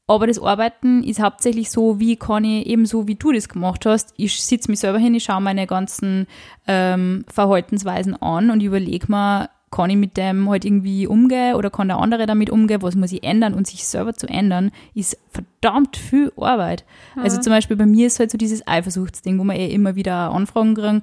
[0.09, 4.15] aber das Arbeiten ist hauptsächlich so, wie kann ich, ebenso wie du das gemacht hast,
[4.17, 6.27] ich sitze mich selber hin, ich schaue meine ganzen
[6.69, 11.89] ähm, Verhaltensweisen an und überlege mir, kann ich mit dem halt irgendwie umgehen oder kann
[11.89, 15.99] der andere damit umgehen, was muss ich ändern und sich selber zu ändern, ist verdammt
[15.99, 16.87] viel Arbeit.
[17.15, 20.33] Also zum Beispiel bei mir ist halt so dieses Eifersuchtsding, wo man eh immer wieder
[20.33, 21.03] Anfragen kriegen,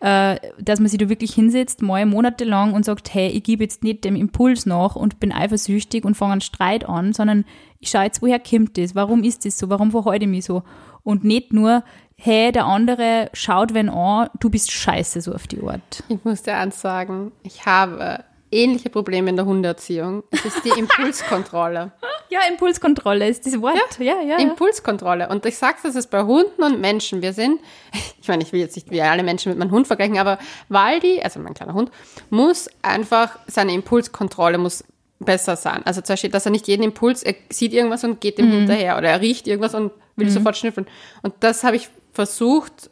[0.00, 3.84] äh, dass man sich da wirklich hinsetzt, mal monatelang und sagt, hey, ich gebe jetzt
[3.84, 7.44] nicht dem Impuls nach und bin eifersüchtig und fange einen Streit an, sondern
[7.80, 8.94] ich schaue jetzt, woher kommt das?
[8.94, 9.68] Warum ist das so?
[9.68, 10.62] Warum verhalte ich mich so?
[11.02, 11.84] Und nicht nur,
[12.18, 16.02] hey, der andere schaut wen an, du bist scheiße, so auf die Art.
[16.08, 20.22] Ich muss dir eins sagen, ich habe ähnliche Probleme in der Hundeerziehung.
[20.30, 21.92] Es ist die Impulskontrolle.
[22.28, 23.76] Ja, Impulskontrolle ist das Wort.
[23.98, 24.38] Ja, ja, ja.
[24.38, 25.28] Impulskontrolle.
[25.28, 27.22] Und ich sage das ist bei Hunden und Menschen.
[27.22, 27.60] Wir sind,
[28.20, 30.38] ich meine, ich will jetzt nicht wie alle Menschen mit meinem Hund vergleichen, aber
[30.68, 31.90] Waldi, also mein kleiner Hund,
[32.30, 34.84] muss einfach, seine Impulskontrolle muss
[35.18, 35.82] besser sein.
[35.84, 38.98] Also zum Beispiel, dass er nicht jeden Impuls, er sieht irgendwas und geht dem hinterher
[38.98, 40.86] oder er riecht irgendwas und will sofort schnüffeln.
[41.22, 42.90] Und das habe ich versucht,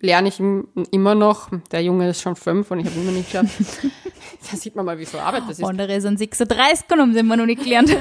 [0.00, 1.50] lerne ich immer noch.
[1.70, 3.50] Der Junge ist schon fünf und ich habe immer nicht geschafft.
[4.50, 5.64] da sieht man mal, wie viel Arbeit das ist.
[5.64, 7.94] Andere sind 36 und haben immer noch nicht gelernt.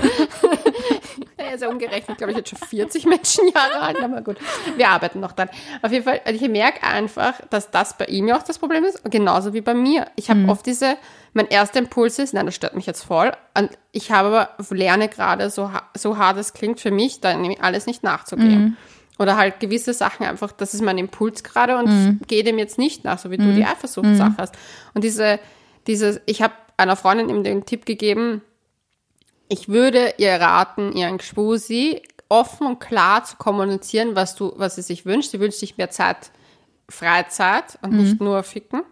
[1.36, 4.38] Er ja umgerechnet, glaube ich, jetzt schon 40 Menschenjahre alt, aber gut,
[4.78, 5.50] wir arbeiten noch dran.
[5.82, 8.86] Auf jeden Fall, also ich merke einfach, dass das bei ihm ja auch das Problem
[8.86, 10.08] ist, genauso wie bei mir.
[10.16, 10.96] Ich habe oft diese,
[11.34, 13.34] mein erster Impuls ist, nein, das stört mich jetzt voll.
[13.58, 17.62] Und ich habe aber, lerne gerade, so, so hart es klingt für mich, da nämlich
[17.62, 18.78] alles nicht nachzugehen.
[19.20, 22.78] Oder halt gewisse Sachen einfach, das ist mein Impuls gerade und ich gehe dem jetzt
[22.78, 24.56] nicht nach, so wie du die Eifersuchtssache hast.
[24.94, 25.40] Und diese,
[25.88, 28.42] dieses, ich habe einer Freundin eben den Tipp gegeben,
[29.50, 34.84] ich würde ihr raten, ihren Gspusi offen und klar zu kommunizieren, was du, was sie
[34.84, 35.32] sich wünscht.
[35.32, 36.32] Sie wünscht sich mehr Zeit,
[36.88, 38.84] Freizeit und nicht nur ficken.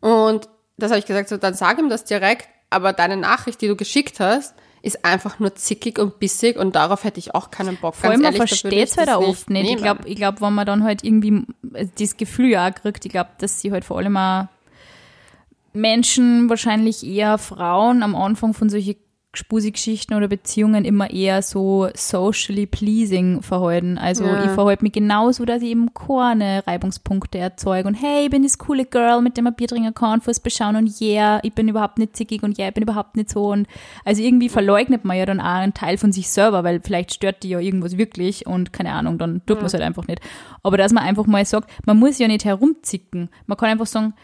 [0.00, 3.68] Und das habe ich gesagt, so, dann sag ihm das direkt, aber deine Nachricht, die
[3.68, 4.54] du geschickt hast,
[4.84, 7.94] ist einfach nur zickig und bissig und darauf hätte ich auch keinen Bock.
[7.94, 9.62] Vor allem, man versteht es halt auch oft nicht.
[9.62, 9.82] Ich nehmen.
[9.82, 11.46] glaube, ich glaub, wenn man dann halt irgendwie
[11.96, 14.48] das Gefühl ja auch kriegt, ich glaube, dass sie halt vor allem auch
[15.72, 18.96] Menschen, wahrscheinlich eher Frauen am Anfang von solchen
[19.36, 23.98] Spusi-Geschichten oder Beziehungen immer eher so socially pleasing verhalten.
[23.98, 24.44] Also Ja.
[24.44, 28.58] ich verhalte mich genauso, dass ich eben keine Reibungspunkte erzeuge und hey, ich bin das
[28.58, 31.98] coole Girl, mit dem man Bier trinken kann, Fuß beschauen und yeah, ich bin überhaupt
[31.98, 33.66] nicht zickig und yeah, ich bin überhaupt nicht so und
[34.04, 37.42] also irgendwie verleugnet man ja dann auch einen Teil von sich selber, weil vielleicht stört
[37.42, 40.20] die ja irgendwas wirklich und keine Ahnung, dann tut man es halt einfach nicht.
[40.62, 43.28] Aber dass man einfach mal sagt, man muss ja nicht herumzicken.
[43.46, 44.14] Man kann einfach sagen,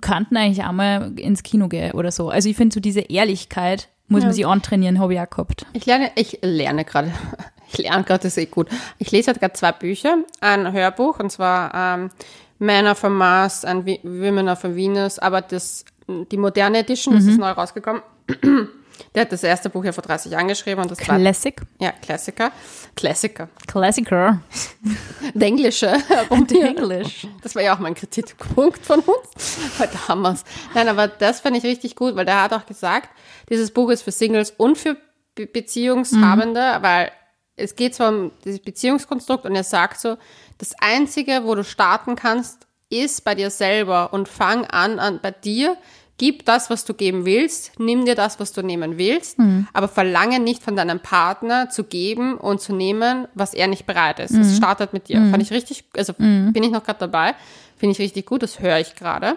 [0.00, 2.30] könnten eigentlich auch mal ins Kino gehen oder so.
[2.30, 5.66] Also ich finde so diese Ehrlichkeit muss man sich antrainieren, habe ich auch gehabt.
[5.72, 7.12] Ich lerne, ich lerne gerade,
[7.72, 8.68] ich lerne gerade, das ist eh gut.
[8.98, 12.10] Ich lese halt gerade zwei Bücher, ein Hörbuch, und zwar ähm,
[12.58, 17.50] Man of Mars and Women of Venus, aber das, die moderne Edition, das ist neu
[17.50, 18.02] rausgekommen.
[19.14, 21.60] Der hat das erste Buch ja vor 30 Jahren geschrieben und das Classic.
[21.78, 22.52] ja, Klassiker.
[22.96, 23.48] Klassiker.
[23.66, 24.40] Klassiker.
[25.34, 25.96] Der Englische.
[26.30, 27.26] Und Englisch.
[27.42, 29.58] Das war ja auch mein Kritikpunkt von uns.
[29.78, 30.44] Heute haben wir's.
[30.74, 33.10] Nein, aber das fand ich richtig gut, weil der hat auch gesagt,
[33.48, 34.96] dieses Buch ist für Singles und für
[35.34, 37.12] Be Beziehungshabende, weil
[37.56, 40.16] es geht zwar um dieses Beziehungskonstrukt und er sagt so,
[40.58, 45.30] das Einzige, wo du starten kannst, ist bei dir selber und fang an, an bei
[45.30, 45.76] dir,
[46.20, 49.38] gib das, was du geben willst, nimm dir das, was du nehmen willst,
[49.72, 54.18] aber verlange nicht von deinem Partner zu geben und zu nehmen, was er nicht bereit
[54.20, 54.32] ist.
[54.34, 55.16] Es startet mit dir.
[55.30, 56.12] Fand ich richtig, also
[56.52, 57.34] bin ich noch gerade dabei,
[57.78, 59.36] finde ich richtig gut, das höre ich gerade.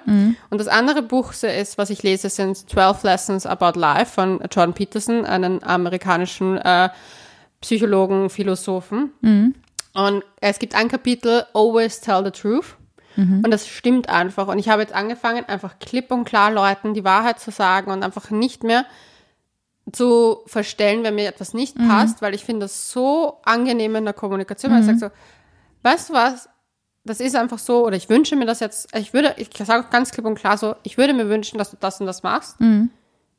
[0.50, 4.74] Und das andere Buch ist, was ich lese, sind 12 Lessons About Life von Jordan
[4.74, 6.90] Peterson, einen amerikanischen äh,
[7.62, 9.12] Psychologen, Philosophen.
[9.94, 12.76] Und es gibt ein Kapitel, Always Tell the Truth.
[13.44, 14.48] Und das stimmt einfach.
[14.48, 18.04] Und ich habe jetzt angefangen, einfach klipp und klar Leuten die Wahrheit zu sagen und
[18.04, 18.86] einfach nicht mehr
[19.92, 24.14] zu verstellen, wenn mir etwas nicht passt, weil ich finde das so angenehm in der
[24.14, 26.50] Kommunikation, weil ich sage so, weißt du was,
[27.04, 29.90] das ist einfach so, oder ich wünsche mir das jetzt, ich würde, ich sage auch
[29.90, 32.56] ganz klipp und klar so, ich würde mir wünschen, dass du das und das machst,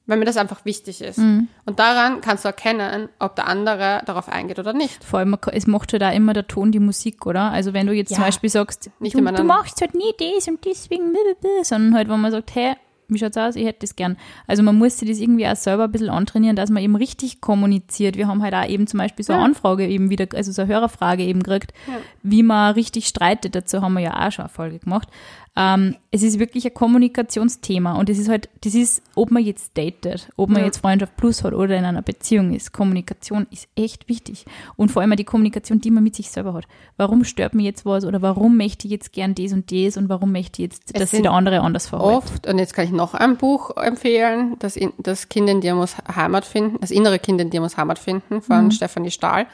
[0.07, 1.19] weil mir das einfach wichtig ist.
[1.19, 5.03] Und daran kannst du erkennen, ob der andere darauf eingeht oder nicht.
[5.03, 7.51] Vor allem, es macht halt auch immer der Ton die Musik, oder?
[7.51, 8.17] Also wenn du jetzt Ja.
[8.17, 11.15] zum Beispiel sagst, Nicht du, du machst halt nie das und deswegen,
[11.63, 12.75] sondern halt, wenn man sagt, hey,
[13.09, 13.55] wie schaut's aus?
[13.55, 14.17] Ich hätte das gern.
[14.47, 17.43] Also man muss sich das irgendwie auch selber ein bisschen antrainieren, dass man eben richtig
[17.43, 18.17] kommuniziert.
[18.17, 19.47] Wir haben halt auch eben zum Beispiel so eine Ja.
[19.47, 21.95] Anfrage eben wieder, also so eine Hörerfrage eben gekriegt, Ja.
[22.23, 23.55] wie man richtig streitet.
[23.55, 25.09] Dazu haben wir ja auch schon eine Folge gemacht.
[25.57, 29.79] Ähm, es ist wirklich ein Kommunikationsthema und es ist halt, das ist, ob man jetzt
[29.79, 30.67] datet, ob man Ja.
[30.67, 32.73] jetzt Freundschaft plus hat oder in einer Beziehung ist.
[32.73, 34.47] Kommunikation ist echt wichtig.
[34.75, 36.65] Und vor allem die Kommunikation, die man mit sich selber hat.
[36.97, 40.09] Warum stört mir jetzt was oder warum möchte ich jetzt gern das und das und
[40.09, 42.17] warum möchte ich jetzt, Es dass sich der andere anders verhält.
[42.17, 45.77] Oft, und jetzt kann ich noch ein Buch empfehlen, das, in, das Kind in dir
[45.77, 49.47] muss Heimat finden, das innere Kind in dir muss Heimat finden von Stefanie Stahl.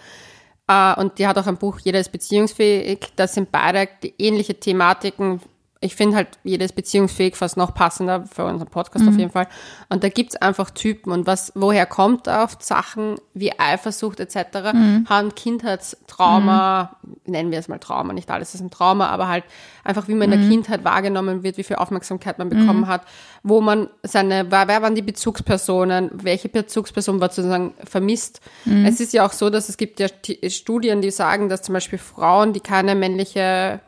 [0.66, 3.00] Äh, und die hat auch ein Buch, Jeder ist beziehungsfähig.
[3.16, 3.86] Das sind beide
[4.18, 5.40] ähnliche Thematiken.
[5.82, 9.48] Ich finde halt, jeder ist beziehungsfähig fast noch passender für unseren Podcast auf jeden Fall.
[9.88, 11.10] Und da gibt's einfach Typen.
[11.10, 14.74] Und was, woher kommt oft Sachen wie Eifersucht etc.,
[15.08, 19.44] haben Kindheitstrauma, nennen wir es mal Trauma, nicht alles ist ein Trauma, aber halt
[19.82, 23.00] einfach, wie man in der Kindheit wahrgenommen wird, wie viel Aufmerksamkeit man bekommen hat,
[23.42, 28.42] wo man seine, wer, wer waren die Bezugspersonen, welche Bezugsperson war sozusagen vermisst.
[28.84, 30.08] Es ist ja auch so, dass es gibt ja
[30.48, 33.80] Studien, die sagen, dass zum Beispiel Frauen, die keine männliche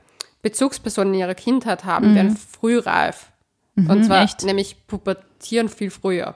[0.42, 3.30] Bezugsperson in ihrer Kindheit haben, werden frühreif.
[3.76, 4.44] Und zwar echt?
[4.44, 6.34] nämlich pubertieren viel früher.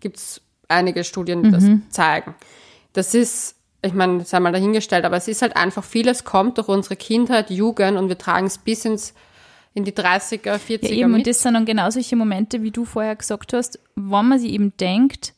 [0.00, 2.34] Gibt es einige Studien, die das zeigen.
[2.92, 6.68] Das ist, ich meine, sei mal dahingestellt, aber es ist halt einfach, vieles kommt durch
[6.68, 9.12] unsere Kindheit, Jugend und wir tragen es bis ins,
[9.74, 11.18] in die 30er, 40er Ja, eben, mit.
[11.18, 14.52] und das sind dann genau solche Momente, wie du vorher gesagt hast, wenn man sich
[14.52, 15.34] eben denkt,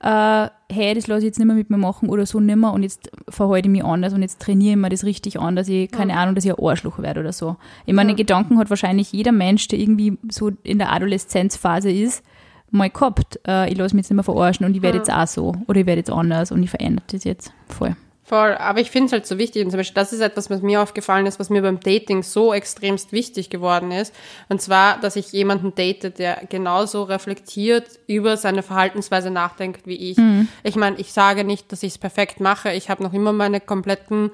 [0.00, 2.72] äh, hey, das lasse ich jetzt nicht mehr mit mir machen oder so nicht mehr
[2.72, 5.68] und jetzt verhalte ich mich anders und jetzt trainiere ich mir das richtig an, dass
[5.68, 7.56] ich, keine Ahnung, dass ich ein Arschloch werde oder so.
[7.86, 12.22] Ich meine, Gedanken hat wahrscheinlich jeder Mensch, der irgendwie so in der Adoleszenzphase ist,
[12.70, 13.40] mal gehabt.
[13.46, 15.80] Äh, ich lasse mich jetzt nicht mehr verarschen und ich werde jetzt auch so oder
[15.80, 17.96] ich werde jetzt anders und ich verändere das jetzt voll.
[18.28, 19.64] Voll, aber ich finde es halt so wichtig.
[19.64, 22.52] Und zum Beispiel, das ist etwas, was mir aufgefallen ist, was mir beim Dating so
[22.52, 24.12] extremst wichtig geworden ist.
[24.48, 30.18] Und zwar, dass ich jemanden date, der genauso reflektiert über seine Verhaltensweise nachdenkt wie ich.
[30.64, 32.72] Ich meine, ich sage nicht, dass ich es perfekt mache.
[32.72, 34.32] Ich habe noch immer meine kompletten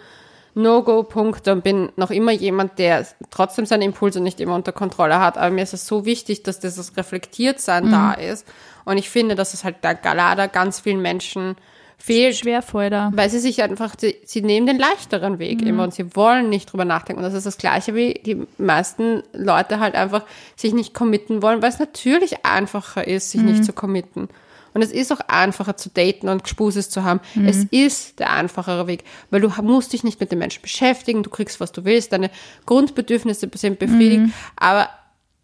[0.54, 5.36] No-Go-Punkte und bin noch immer jemand, der trotzdem seine Impulse nicht immer unter Kontrolle hat.
[5.36, 8.46] Aber mir ist es so wichtig, dass dieses Reflektiertsein da ist.
[8.86, 11.56] Und ich finde, dass es halt da leider ganz vielen Menschen
[12.02, 13.12] fehlt, Schwer voll da.
[13.14, 16.72] weil sie sich einfach, sie, sie nehmen den leichteren Weg immer und sie wollen nicht
[16.72, 17.22] drüber nachdenken.
[17.22, 20.24] Und das ist das Gleiche, wie die meisten Leute halt einfach
[20.56, 24.28] sich nicht committen wollen, weil es natürlich einfacher ist, sich nicht zu committen.
[24.74, 27.20] Und es ist auch einfacher zu daten und Gespuses zu haben.
[27.46, 31.30] Es ist der einfachere Weg, weil du musst dich nicht mit den Menschen beschäftigen, du
[31.30, 32.30] kriegst, was du willst, deine
[32.66, 34.32] Grundbedürfnisse sind befriedigt.
[34.56, 34.88] Aber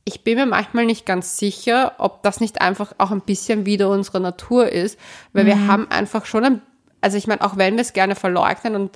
[0.08, 3.90] ich bin mir manchmal nicht ganz sicher, ob das nicht einfach auch ein bisschen wieder
[3.90, 4.98] unsere Natur ist,
[5.32, 6.62] weil wir haben einfach schon ein,
[7.00, 8.92] also ich meine, auch wenn wir es gerne verleugnen und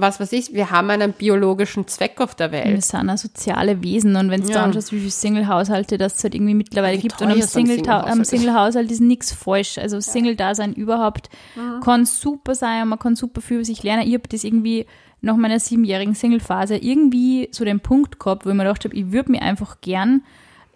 [0.00, 2.84] was weiß ich, wir haben einen biologischen Zweck auf der Wir Welt.
[2.84, 4.62] sind auch soziale Wesen und wenn du Ja.
[4.62, 8.24] anschaust, wie viele Single-Haushalte das es halt irgendwie mittlerweile Wie gibt und am sind Single-?
[8.24, 9.76] Single-Haushalt ist nichts falsch.
[9.78, 11.80] Also Single-Dasein überhaupt Mhm.
[11.80, 14.06] kann super sein und man kann super viel über sich lernen.
[14.06, 14.86] Ich habe das irgendwie
[15.20, 19.10] nach meiner siebenjährigen Single-Phase irgendwie so den Punkt gehabt, wo ich mir gedacht habe, ich
[19.10, 20.22] würde mir einfach gern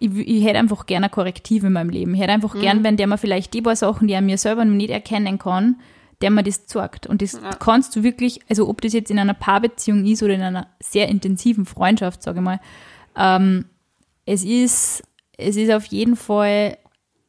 [0.03, 2.13] ich, ich hätte einfach gerne ein Korrektiv in meinem Leben.
[2.13, 4.65] Ich hätte einfach gern, wenn der mir vielleicht die paar Sachen, die er mir selber
[4.65, 5.77] noch nicht erkennen kann,
[6.21, 7.07] der mir das zeigt.
[7.07, 10.41] Und das kannst du wirklich, also ob das jetzt in einer Paarbeziehung ist oder in
[10.41, 12.59] einer sehr intensiven Freundschaft, sage ich mal,
[13.15, 13.65] ähm,
[14.25, 15.03] es ist,
[15.37, 16.77] es ist auf jeden Fall,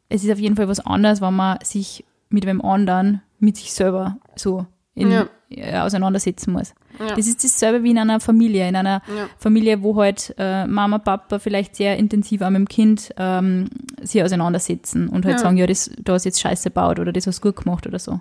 [0.08, 3.72] es ist auf jeden Fall was anderes, wenn man sich mit wem anderen, mit sich
[3.72, 5.28] selber so in, Ja.
[5.50, 6.74] Äh, auseinandersetzen muss.
[6.98, 7.14] Ja.
[7.16, 9.28] Das ist dasselbe wie in einer Familie, in einer Ja.
[9.38, 13.68] Familie, wo halt äh, Mama, Papa vielleicht sehr intensiv auch mit dem Kind ähm,
[14.02, 15.38] sich auseinandersetzen und halt Ja.
[15.40, 17.86] sagen, ja, das, da hast du jetzt Scheiße gebaut oder das hast du gut gemacht
[17.86, 18.20] oder so.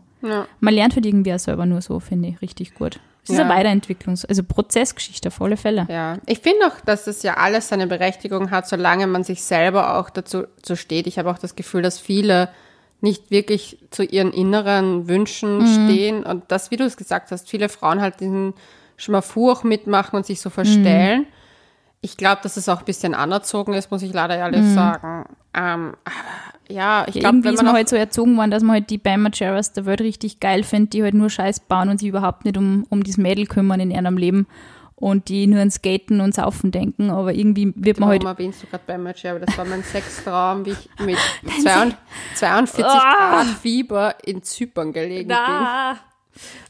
[0.62, 3.00] Man lernt halt irgendwie auch selber nur so, finde ich, richtig gut.
[3.26, 5.86] Es ist eine Weiterentwicklungs-, also Prozessgeschichte auf alle Fälle.
[5.90, 9.98] Ja, ich finde auch, dass das ja alles seine Berechtigung hat, solange man sich selber
[9.98, 10.44] auch dazu
[10.74, 11.08] steht.
[11.08, 12.50] Ich habe auch das Gefühl, dass viele
[13.04, 16.24] nicht wirklich zu ihren inneren Wünschen stehen.
[16.24, 18.54] Und das, wie du es gesagt hast, viele Frauen halt diesen
[18.96, 21.28] Schmafu auch mitmachen und sich so verstellen.
[22.00, 25.26] Ich glaube, dass es auch ein bisschen anerzogen ist, muss ich leider ehrlich sagen.
[25.54, 25.94] Ähm,
[26.70, 29.74] ja, ich glaube, wenn man halt so erzogen worden, dass man halt die Bam Majeras
[29.74, 32.86] der Welt richtig geil findet, die halt nur Scheiß bauen und sich überhaupt nicht um,
[32.90, 34.48] um das Mädel kümmern in ihrem Leben
[35.04, 38.64] und die nur an Skaten und Saufen denken, aber irgendwie wird man Warum halt erwähnst
[38.64, 39.26] du gerade bei Match?
[39.26, 41.18] Aber das war mein Sextraum, wie ich mit
[41.62, 41.98] 42,
[42.36, 45.36] 42 Grad Fieber in Zypern gelegen bin.
[45.36, 46.00] Da.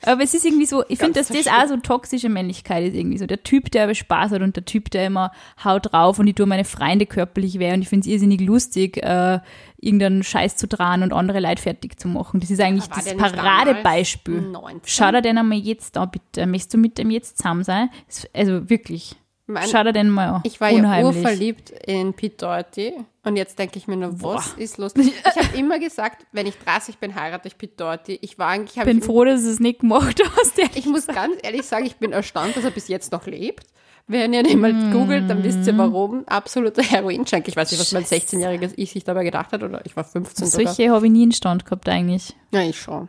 [0.02, 3.20] Aber es ist irgendwie so, ich finde, dass das auch so toxische Männlichkeit ist irgendwie
[3.20, 3.28] so.
[3.28, 5.32] Der Typ, der aber Spaß hat und der Typ, der immer
[5.64, 8.98] haut drauf und ich tue meine Freunde körperlich weh und ich finde es irrsinnig lustig,
[8.98, 9.40] äh,
[9.84, 12.40] irgendeinen Scheiß zu dran und andere Leid fertig zu machen.
[12.40, 14.36] Das ist eigentlich War das Paradebeispiel.
[14.36, 14.82] damals 19?
[14.86, 16.46] Schau dir den einmal jetzt an, bitte.
[16.48, 17.90] Möchtest du mit dem jetzt zusammen sein?
[18.34, 19.16] Also wirklich.
[19.46, 20.42] Mein, Schau dir den mal an.
[20.46, 21.18] ich war ja Unheimlich.
[21.18, 24.94] urverliebt in Pete Doherty und jetzt denke ich mir nur, was ist los?
[24.96, 28.20] Ich habe immer gesagt, wenn ich 30 bin, heirate ich Pete Doherty.
[28.22, 30.58] Ich war eigentlich, bin ich, froh, dass es nicht gemacht hast.
[30.76, 33.68] ich muss ganz ehrlich sagen, ich bin erstaunt, dass er bis jetzt noch lebt.
[34.08, 36.24] Wenn ihr den mal googelt, dann wisst ihr warum.
[36.28, 37.48] Absoluter Heroinschank.
[37.48, 40.46] Ich weiß nicht, was mein 16-jähriges Ich sich dabei gedacht hat, oder ich war 15
[40.48, 40.74] sogar.
[40.74, 42.34] Solche habe ich nie in Stand gehabt eigentlich.
[42.52, 43.08] Ja, ich schon.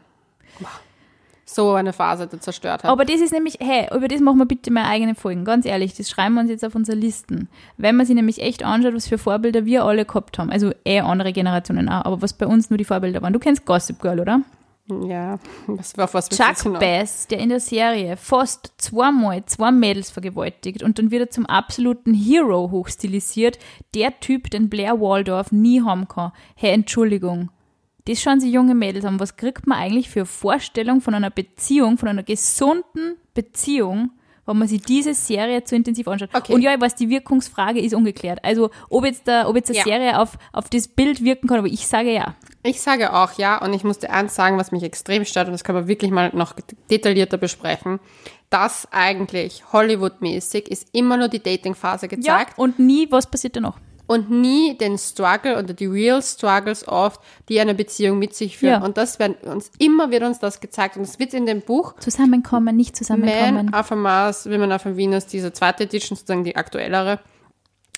[1.46, 2.90] So eine Phase, die zerstört hat.
[2.90, 5.44] Aber das ist nämlich, hey, über das machen wir bitte mal eigene Folgen.
[5.44, 7.48] Ganz ehrlich, das schreiben wir uns jetzt auf unsere Listen.
[7.76, 10.50] Wenn man sich nämlich echt anschaut, was für Vorbilder wir alle gehabt haben.
[10.50, 13.32] Also eh andere Generationen auch, aber was bei uns nur die Vorbilder waren.
[13.32, 14.40] Du kennst Gossip Girl, oder?
[14.88, 16.78] ja, was, auf was Chuck?
[16.78, 22.12] Bass, der in der Serie fast zweimal zwei Mädels vergewaltigt und dann wieder zum absoluten
[22.12, 23.58] Hero hochstilisiert,
[23.94, 26.32] der Typ, den Blair Waldorf nie haben kann.
[26.54, 27.50] Hey, Entschuldigung.
[28.06, 29.18] Das schauen sich junge Mädels an.
[29.18, 34.10] Was kriegt man eigentlich für Vorstellung von einer Beziehung, von einer gesunden Beziehung,
[34.44, 36.28] wenn man sich diese Serie zu intensiv anschaut?
[36.34, 36.52] Okay.
[36.52, 38.44] Und ja, ich weiß, die Wirkungsfrage ist ungeklärt.
[38.44, 39.84] Also, ob jetzt, da, ob jetzt eine Ja.
[39.84, 42.34] Serie auf, auf das Bild wirken kann, aber ich sage ja.
[42.62, 45.52] Ich sage auch ja und ich muss dir eins sagen, was mich extrem stört und
[45.52, 46.54] das kann man wirklich mal noch
[46.90, 48.00] detaillierter besprechen.
[48.50, 53.78] Das eigentlich Hollywood-mäßig ist immer nur die Dating-Phase Ja, gezeigt und nie, was passiert danach?
[54.06, 58.80] Und nie den Struggle oder die real Struggles oft, die eine Beziehung mit sich führen.
[58.80, 58.84] Ja.
[58.84, 61.94] Und das werden uns, immer wird uns das gezeigt und es wird in dem Buch
[62.00, 63.54] Zusammenkommen, nicht zusammenkommen.
[63.66, 67.20] Man auf dem Mars, Women auf dem Venus, diese zweite Edition, sozusagen die aktuellere,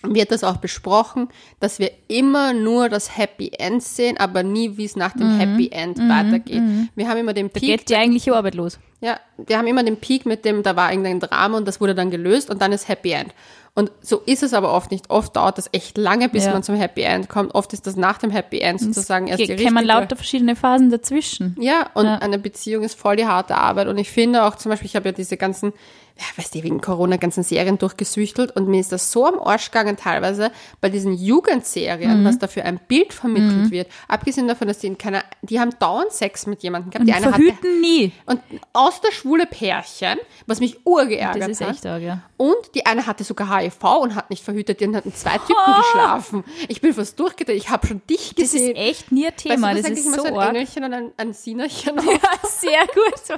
[0.02, 1.28] wird das auch besprochen,
[1.58, 5.70] dass wir immer nur das Happy End sehen, aber nie, wie es nach dem Happy
[5.72, 6.62] End weitergeht.
[6.94, 7.50] Wir haben immer den Mhm.
[7.54, 8.78] da Peak, geht die eigentliche Arbeit los.
[9.00, 11.94] ja, wir haben immer den Peak mit dem, da war irgendein Drama und das wurde
[11.94, 13.34] dann gelöst und dann ist Happy End.
[13.76, 15.10] Und so ist es aber oft nicht.
[15.10, 16.52] Oft dauert das echt lange, bis Ja.
[16.54, 17.54] man zum Happy End kommt.
[17.54, 19.80] Oft ist das nach dem Happy End sozusagen erst die richtige.
[19.82, 21.54] lauter verschiedene Phasen dazwischen.
[21.60, 23.88] Ja, und eine Beziehung ist voll die harte Arbeit.
[23.88, 25.74] Und ich finde auch zum Beispiel, ich habe ja diese ganzen,
[26.18, 29.70] ja, weißt du, wegen Corona ganzen Serien durchgesüchtelt und mir ist das so am Arsch
[29.70, 30.50] gegangen teilweise
[30.80, 33.88] bei diesen Jugendserien, was da für ein Bild vermittelt wird.
[34.08, 37.00] Abgesehen davon, dass die in keiner, die haben dauernd Sex mit jemandem gehabt.
[37.02, 38.12] Und Die eine hatte, verhüten nie.
[38.24, 38.40] und
[38.72, 41.70] aus der schwule Pärchen, was mich urgeärgert Das ist hat.
[41.74, 42.22] echt arg, ja.
[42.38, 46.44] Und die eine hatte sogar HIV und hat nicht verhütet, die hatten zwei Typen geschlafen.
[46.68, 48.76] Ich bin fast durchgedreht, ich habe schon dich Das ist gesehen.
[48.76, 49.68] echt nie ein Thema.
[49.74, 50.48] weißt du, das eigentlich ist so so ein.
[50.56, 51.96] Engelchen und ein, ein Sienerchen.
[51.96, 53.18] Ja, sehr gut.
[53.26, 53.34] So.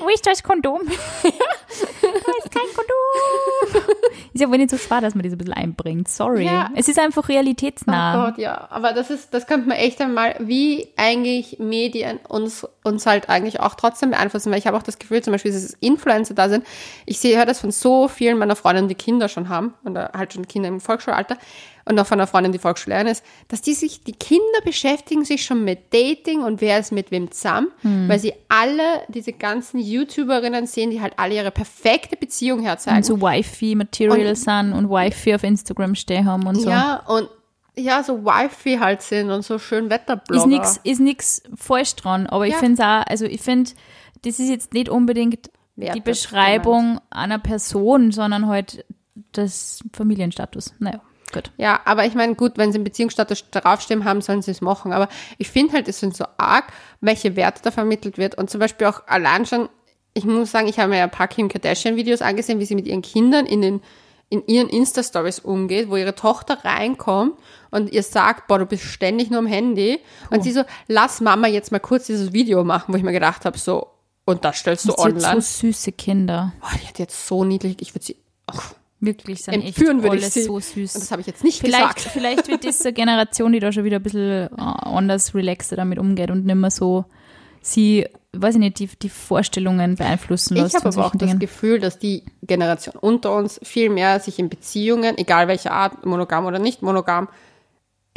[0.00, 0.80] Wo ist das Kondom?
[1.22, 3.94] da ist kein Kondom.
[4.42, 6.08] Ist ja wohl nicht so schwer, dass man das ein bisschen einbringt.
[6.08, 6.46] Sorry.
[6.46, 6.68] Ja.
[6.74, 8.24] Es ist einfach realitätsnah.
[8.24, 8.66] Oh Gott, ja.
[8.70, 13.60] Aber das ist, das könnte man echt einmal, wie eigentlich Medien uns, uns halt eigentlich
[13.60, 16.66] auch trotzdem beeinflussen, weil ich habe auch das Gefühl, zum Beispiel, dass Influencer da sind.
[17.06, 20.32] Ich sehe, höre das von so vielen meiner Freundinnen, die Kinder schon haben, oder halt
[20.32, 21.36] schon Kinder im Volksschulalter,
[21.84, 25.44] und auch von einer Freundin, die Volksschullehrerin ist, dass die sich, die Kinder beschäftigen sich
[25.44, 28.08] schon mit Dating und wer ist mit wem zusammen, Hm.
[28.08, 32.98] weil sie alle diese ganzen YouTuberinnen sehen, die halt alle ihre perfekte Beziehung herzeigen.
[32.98, 36.68] Und so Wifi-Material sind und Wifi auf Instagram stehen haben und so.
[36.70, 37.28] Ja, und
[37.76, 40.42] ja, so Wifi halt sind und so schön Wetterblogger.
[40.42, 42.58] ist nix, ist nix falsch dran, aber ich Ja.
[42.58, 43.70] finde es auch, also ich finde,
[44.22, 48.84] das ist jetzt nicht unbedingt Werte die Beschreibung einer Person, sondern halt
[49.32, 50.74] das Familienstatus.
[50.78, 51.00] Naja,
[51.32, 51.50] gut.
[51.56, 54.92] Ja, aber ich meine, gut, wenn sie im Beziehungsstatus draufstehen haben, sollen sie es machen.
[54.92, 55.08] Aber
[55.38, 58.36] ich finde halt, es sind so arg, welche Werte da vermittelt wird.
[58.36, 59.68] Und zum Beispiel auch allein schon,
[60.14, 62.86] ich muss sagen, ich habe mir ja ein paar Kim Kardashian-Videos angesehen, wie sie mit
[62.86, 63.80] ihren Kindern in den
[64.32, 67.38] in ihren Insta-Stories umgeht, wo ihre Tochter reinkommt
[67.70, 70.00] und ihr sagt, boah, du bist ständig nur am Handy.
[70.30, 73.44] Und sie so, lass Mama jetzt mal kurz dieses Video machen, wo ich mir gedacht
[73.44, 73.88] habe, so,
[74.24, 75.42] und das stellst du Das sind so online.
[75.42, 76.54] süße Kinder.
[76.60, 78.16] Boah, die hat jetzt so niedlich, ich würde sie,
[78.46, 78.72] ach,
[79.04, 80.92] Wirklich, sind entführen echt alles so Und süß.
[80.92, 82.00] das habe ich jetzt nicht Vielleicht, gesagt.
[82.12, 86.30] vielleicht wird diese Generation, die da schon wieder ein bisschen äh, anders relaxer damit umgeht
[86.30, 87.04] und nicht mehr so
[87.60, 91.28] sie, weiß ich nicht, die, die Vorstellungen beeinflussen lässt Ich habe aber auch solchen das
[91.30, 91.40] Dingen.
[91.40, 96.46] Gefühl, dass die Generation unter uns viel mehr sich in Beziehungen, egal welcher Art, monogam
[96.46, 97.28] oder nicht monogam,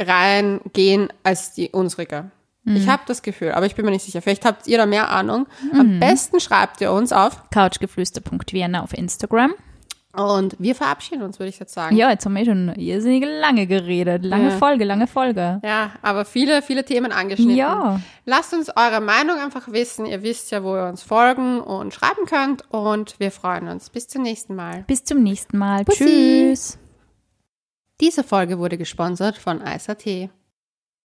[0.00, 2.30] reingehen als die unsrige.
[2.64, 2.76] Mhm.
[2.76, 4.22] Ich habe das Gefühl, aber ich bin mir nicht sicher.
[4.22, 5.46] Vielleicht habt ihr da mehr Ahnung.
[5.72, 9.54] Am besten schreibt ihr uns auf Couchgeflüster.vienna auf Instagram.
[10.16, 11.96] Und wir verabschieden uns, würde ich jetzt sagen.
[11.96, 14.24] Ja, jetzt haben wir schon irrsinnig lange geredet.
[14.24, 14.56] Lange Ja.
[14.58, 15.60] Folge, lange Folge.
[15.64, 17.54] Ja, aber viele, viele Themen angeschnitten.
[17.56, 18.00] Ja.
[18.24, 20.06] Lasst uns eure Meinung einfach wissen.
[20.06, 22.64] Ihr wisst ja, wo ihr uns folgen und schreiben könnt.
[22.72, 23.90] Und wir freuen uns.
[23.90, 24.84] Bis zum nächsten Mal.
[24.86, 25.84] Bis zum nächsten Mal.
[25.84, 26.04] Bussi.
[26.04, 26.78] Tschüss.
[28.00, 30.04] Diese Folge wurde gesponsert von Ice.at.